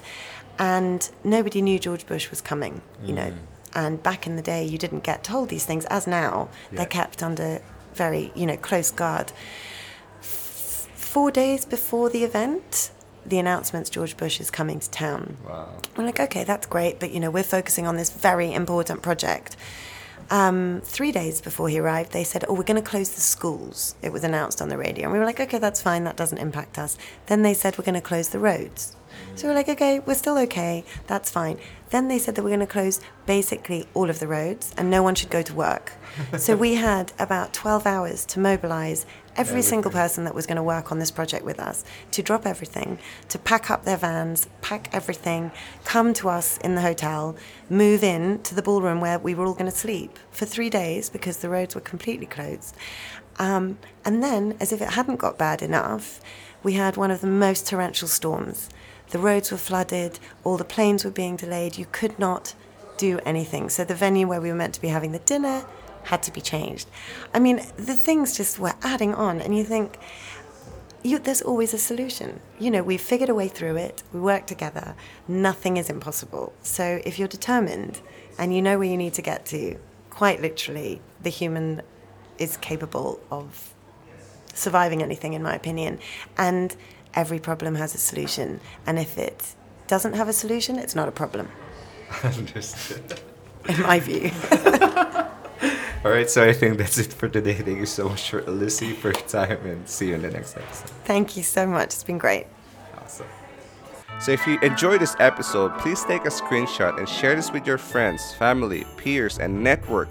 And 0.57 1.09
nobody 1.23 1.61
knew 1.61 1.79
George 1.79 2.05
Bush 2.05 2.29
was 2.29 2.41
coming, 2.41 2.81
you 3.03 3.13
know. 3.13 3.31
Mm. 3.31 3.37
And 3.73 4.03
back 4.03 4.25
in 4.27 4.35
the 4.35 4.41
day, 4.41 4.63
you 4.63 4.77
didn't 4.77 5.03
get 5.03 5.23
told 5.23 5.49
these 5.49 5.65
things, 5.65 5.85
as 5.85 6.07
now. 6.07 6.49
Yeah. 6.71 6.77
They're 6.77 6.85
kept 6.87 7.23
under 7.23 7.61
very, 7.93 8.31
you 8.35 8.45
know, 8.45 8.57
close 8.57 8.91
guard. 8.91 9.31
F- 10.19 10.89
four 10.95 11.31
days 11.31 11.65
before 11.65 12.09
the 12.09 12.23
event, 12.23 12.91
the 13.25 13.39
announcements 13.39 13.89
George 13.89 14.17
Bush 14.17 14.39
is 14.39 14.51
coming 14.51 14.79
to 14.79 14.89
town. 14.89 15.37
Wow. 15.47 15.69
We're 15.95 16.05
like, 16.05 16.19
okay, 16.19 16.43
that's 16.43 16.67
great, 16.67 16.99
but 16.99 17.11
you 17.11 17.19
know, 17.19 17.31
we're 17.31 17.43
focusing 17.43 17.87
on 17.87 17.95
this 17.95 18.09
very 18.09 18.53
important 18.53 19.01
project. 19.01 19.55
Um, 20.31 20.81
three 20.83 21.11
days 21.11 21.41
before 21.41 21.69
he 21.69 21.79
arrived, 21.79 22.11
they 22.11 22.23
said, 22.23 22.45
"Oh, 22.47 22.53
we're 22.53 22.63
going 22.63 22.81
to 22.81 22.89
close 22.89 23.09
the 23.09 23.21
schools." 23.21 23.95
It 24.01 24.13
was 24.13 24.23
announced 24.23 24.61
on 24.61 24.69
the 24.69 24.77
radio, 24.77 25.05
and 25.05 25.13
we 25.13 25.19
were 25.19 25.25
like, 25.25 25.39
"Okay, 25.39 25.57
that's 25.57 25.81
fine. 25.81 26.03
That 26.03 26.17
doesn't 26.17 26.37
impact 26.37 26.77
us." 26.77 26.97
Then 27.25 27.41
they 27.41 27.53
said, 27.53 27.77
"We're 27.77 27.85
going 27.85 27.95
to 27.95 28.01
close 28.01 28.29
the 28.29 28.39
roads." 28.39 28.95
So 29.35 29.47
we're 29.47 29.53
like, 29.53 29.69
okay, 29.69 29.99
we're 29.99 30.15
still 30.15 30.37
okay. 30.39 30.83
That's 31.07 31.31
fine. 31.31 31.57
Then 31.91 32.07
they 32.07 32.19
said 32.19 32.35
that 32.35 32.43
we're 32.43 32.49
going 32.49 32.59
to 32.59 32.67
close 32.67 32.99
basically 33.25 33.87
all 33.93 34.09
of 34.09 34.19
the 34.19 34.27
roads 34.27 34.73
and 34.77 34.89
no 34.89 35.01
one 35.01 35.15
should 35.15 35.29
go 35.29 35.41
to 35.41 35.53
work. 35.53 35.93
so 36.37 36.55
we 36.55 36.75
had 36.75 37.13
about 37.17 37.53
12 37.53 37.85
hours 37.87 38.25
to 38.27 38.39
mobilize 38.39 39.05
every 39.39 39.61
single 39.61 39.89
person 39.89 40.25
that 40.25 40.35
was 40.35 40.45
going 40.45 40.57
to 40.57 40.63
work 40.63 40.91
on 40.91 40.99
this 40.99 41.11
project 41.11 41.45
with 41.45 41.61
us 41.61 41.85
to 42.11 42.21
drop 42.21 42.45
everything, 42.45 42.99
to 43.29 43.39
pack 43.39 43.71
up 43.71 43.85
their 43.85 43.95
vans, 43.95 44.49
pack 44.61 44.89
everything, 44.91 45.49
come 45.85 46.13
to 46.13 46.27
us 46.27 46.57
in 46.57 46.75
the 46.75 46.81
hotel, 46.81 47.37
move 47.69 48.03
in 48.03 48.41
to 48.43 48.53
the 48.53 48.61
ballroom 48.61 48.99
where 48.99 49.17
we 49.17 49.33
were 49.33 49.45
all 49.45 49.53
going 49.53 49.71
to 49.71 49.75
sleep 49.75 50.19
for 50.29 50.45
three 50.45 50.69
days 50.69 51.09
because 51.09 51.37
the 51.37 51.47
roads 51.47 51.73
were 51.73 51.79
completely 51.81 52.25
closed. 52.25 52.75
Um, 53.37 53.79
and 54.03 54.21
then, 54.21 54.57
as 54.59 54.73
if 54.73 54.81
it 54.81 54.89
hadn't 54.89 55.15
got 55.15 55.37
bad 55.37 55.61
enough, 55.61 56.19
we 56.61 56.73
had 56.73 56.97
one 56.97 57.09
of 57.09 57.21
the 57.21 57.27
most 57.27 57.65
torrential 57.65 58.09
storms. 58.09 58.69
The 59.11 59.19
roads 59.19 59.51
were 59.51 59.57
flooded, 59.57 60.19
all 60.43 60.57
the 60.57 60.65
planes 60.65 61.05
were 61.05 61.11
being 61.11 61.37
delayed, 61.37 61.77
you 61.77 61.87
could 61.93 62.19
not 62.19 62.53
do 62.97 63.19
anything. 63.25 63.69
So 63.69 63.85
the 63.85 63.95
venue 63.95 64.27
where 64.27 64.41
we 64.41 64.49
were 64.49 64.55
meant 64.55 64.73
to 64.73 64.81
be 64.81 64.89
having 64.89 65.13
the 65.13 65.19
dinner 65.19 65.65
had 66.03 66.23
to 66.23 66.31
be 66.31 66.41
changed. 66.41 66.89
I 67.33 67.39
mean, 67.39 67.57
the 67.77 67.95
things 67.95 68.35
just 68.37 68.59
were 68.59 68.73
adding 68.81 69.13
on, 69.13 69.41
and 69.41 69.55
you 69.57 69.63
think, 69.63 69.97
you, 71.03 71.17
there's 71.19 71.41
always 71.41 71.73
a 71.73 71.77
solution. 71.77 72.41
You 72.59 72.71
know, 72.71 72.83
we've 72.83 73.01
figured 73.01 73.29
a 73.29 73.35
way 73.35 73.47
through 73.47 73.77
it, 73.77 74.03
we 74.11 74.19
work 74.19 74.47
together, 74.47 74.95
nothing 75.27 75.77
is 75.77 75.89
impossible. 75.89 76.53
So 76.61 77.01
if 77.05 77.17
you're 77.17 77.27
determined 77.27 78.01
and 78.37 78.53
you 78.53 78.61
know 78.61 78.77
where 78.77 78.87
you 78.87 78.97
need 78.97 79.13
to 79.13 79.21
get 79.21 79.45
to, 79.47 79.77
quite 80.09 80.41
literally, 80.41 81.01
the 81.21 81.29
human 81.29 81.81
is 82.37 82.57
capable 82.57 83.19
of 83.31 83.73
surviving 84.53 85.01
anything, 85.01 85.33
in 85.33 85.43
my 85.43 85.55
opinion. 85.55 85.99
And 86.37 86.75
every 87.13 87.39
problem 87.39 87.75
has 87.75 87.95
a 87.95 87.97
solution. 87.97 88.59
And 88.85 88.99
if 88.99 89.17
it 89.17 89.55
doesn't 89.87 90.13
have 90.13 90.27
a 90.27 90.33
solution, 90.33 90.77
it's 90.77 90.95
not 90.95 91.07
a 91.07 91.11
problem, 91.11 91.49
Understood. 92.23 93.19
in 93.67 93.81
my 93.81 93.99
view. 93.99 94.31
All 96.05 96.11
right, 96.11 96.29
so 96.29 96.47
I 96.47 96.53
think 96.53 96.77
that's 96.77 96.97
it 96.97 97.11
for 97.11 97.27
today. 97.27 97.55
Thank 97.55 97.77
you 97.79 97.85
so 97.85 98.07
much 98.07 98.29
for 98.29 98.41
Lucy 98.43 98.93
for 98.93 99.09
your 99.09 99.27
time 99.27 99.65
and 99.65 99.87
see 99.87 100.07
you 100.07 100.15
in 100.15 100.21
the 100.21 100.31
next 100.31 100.55
episode. 100.55 100.89
Thank 101.03 101.35
you 101.35 101.43
so 101.43 101.67
much. 101.67 101.87
It's 101.87 102.03
been 102.03 102.17
great. 102.17 102.47
Awesome. 102.97 103.27
So 104.21 104.31
if 104.31 104.47
you 104.47 104.57
enjoyed 104.61 105.01
this 105.01 105.17
episode, 105.19 105.77
please 105.79 106.05
take 106.05 106.23
a 106.23 106.29
screenshot 106.29 106.97
and 106.97 107.07
share 107.07 107.35
this 107.35 107.51
with 107.51 107.67
your 107.67 107.77
friends, 107.77 108.33
family, 108.35 108.85
peers, 108.95 109.39
and 109.39 109.61
network. 109.61 110.07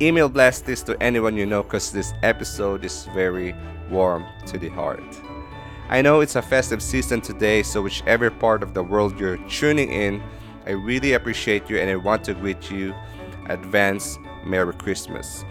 Email 0.00 0.28
blast 0.28 0.64
this 0.64 0.80
to 0.84 1.00
anyone 1.02 1.36
you 1.36 1.44
know 1.44 1.64
because 1.64 1.90
this 1.90 2.12
episode 2.22 2.84
is 2.84 3.06
very 3.12 3.52
warm 3.90 4.24
to 4.46 4.58
the 4.58 4.68
heart. 4.68 5.02
I 5.88 6.02
know 6.02 6.20
it's 6.20 6.36
a 6.36 6.42
festive 6.42 6.80
season 6.80 7.20
today, 7.20 7.64
so 7.64 7.82
whichever 7.82 8.30
part 8.30 8.62
of 8.62 8.74
the 8.74 8.82
world 8.84 9.18
you're 9.18 9.38
tuning 9.48 9.90
in, 9.90 10.22
I 10.66 10.70
really 10.70 11.14
appreciate 11.14 11.68
you 11.68 11.78
and 11.78 11.90
I 11.90 11.96
want 11.96 12.22
to 12.24 12.34
greet 12.34 12.70
you 12.70 12.94
advance 13.48 14.18
Merry 14.44 14.74
Christmas. 14.74 15.44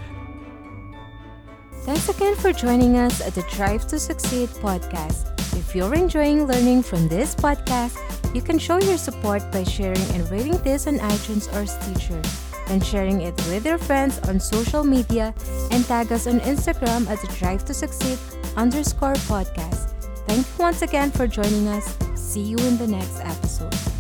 Thanks 1.84 2.10
again 2.10 2.36
for 2.36 2.54
joining 2.54 2.98
us 2.98 3.22
at 3.22 3.34
the 3.34 3.42
Drive 3.50 3.88
to 3.88 4.00
Succeed 4.00 4.50
podcast. 4.50 5.32
If 5.58 5.76
you're 5.76 5.94
enjoying 5.94 6.46
learning 6.46 6.84
from 6.84 7.08
this 7.08 7.34
podcast, 7.34 7.98
you 8.36 8.42
can 8.42 8.60
show 8.60 8.78
your 8.78 8.98
support 8.98 9.42
by 9.52 9.64
sharing 9.64 10.02
and 10.14 10.30
rating 10.30 10.58
this 10.60 10.88
on 10.88 11.00
iTunes 11.00 11.52
or 11.56 11.66
Stitcher, 11.66 12.22
and 12.70 12.86
sharing 12.86 13.22
it 13.22 13.36
with 13.48 13.66
your 13.66 13.78
friends 13.78 14.20
on 14.30 14.40
social 14.40 14.84
media, 14.84 15.34
and 15.72 15.84
tag 15.86 16.12
us 16.12 16.28
on 16.28 16.40
Instagram 16.42 17.10
at 17.10 17.20
the 17.22 17.34
Drive 17.40 17.66
to 17.66 17.74
Succeed 17.74 18.20
underscore 18.56 19.16
podcast. 19.26 19.90
Thank 20.28 20.46
you 20.48 20.54
once 20.60 20.82
again 20.82 21.12
for 21.12 21.28
joining 21.28 21.68
us. 21.68 21.98
See 22.16 22.42
you 22.42 22.58
in 22.58 22.78
the 22.78 22.88
next 22.88 23.20
episode. 23.20 23.91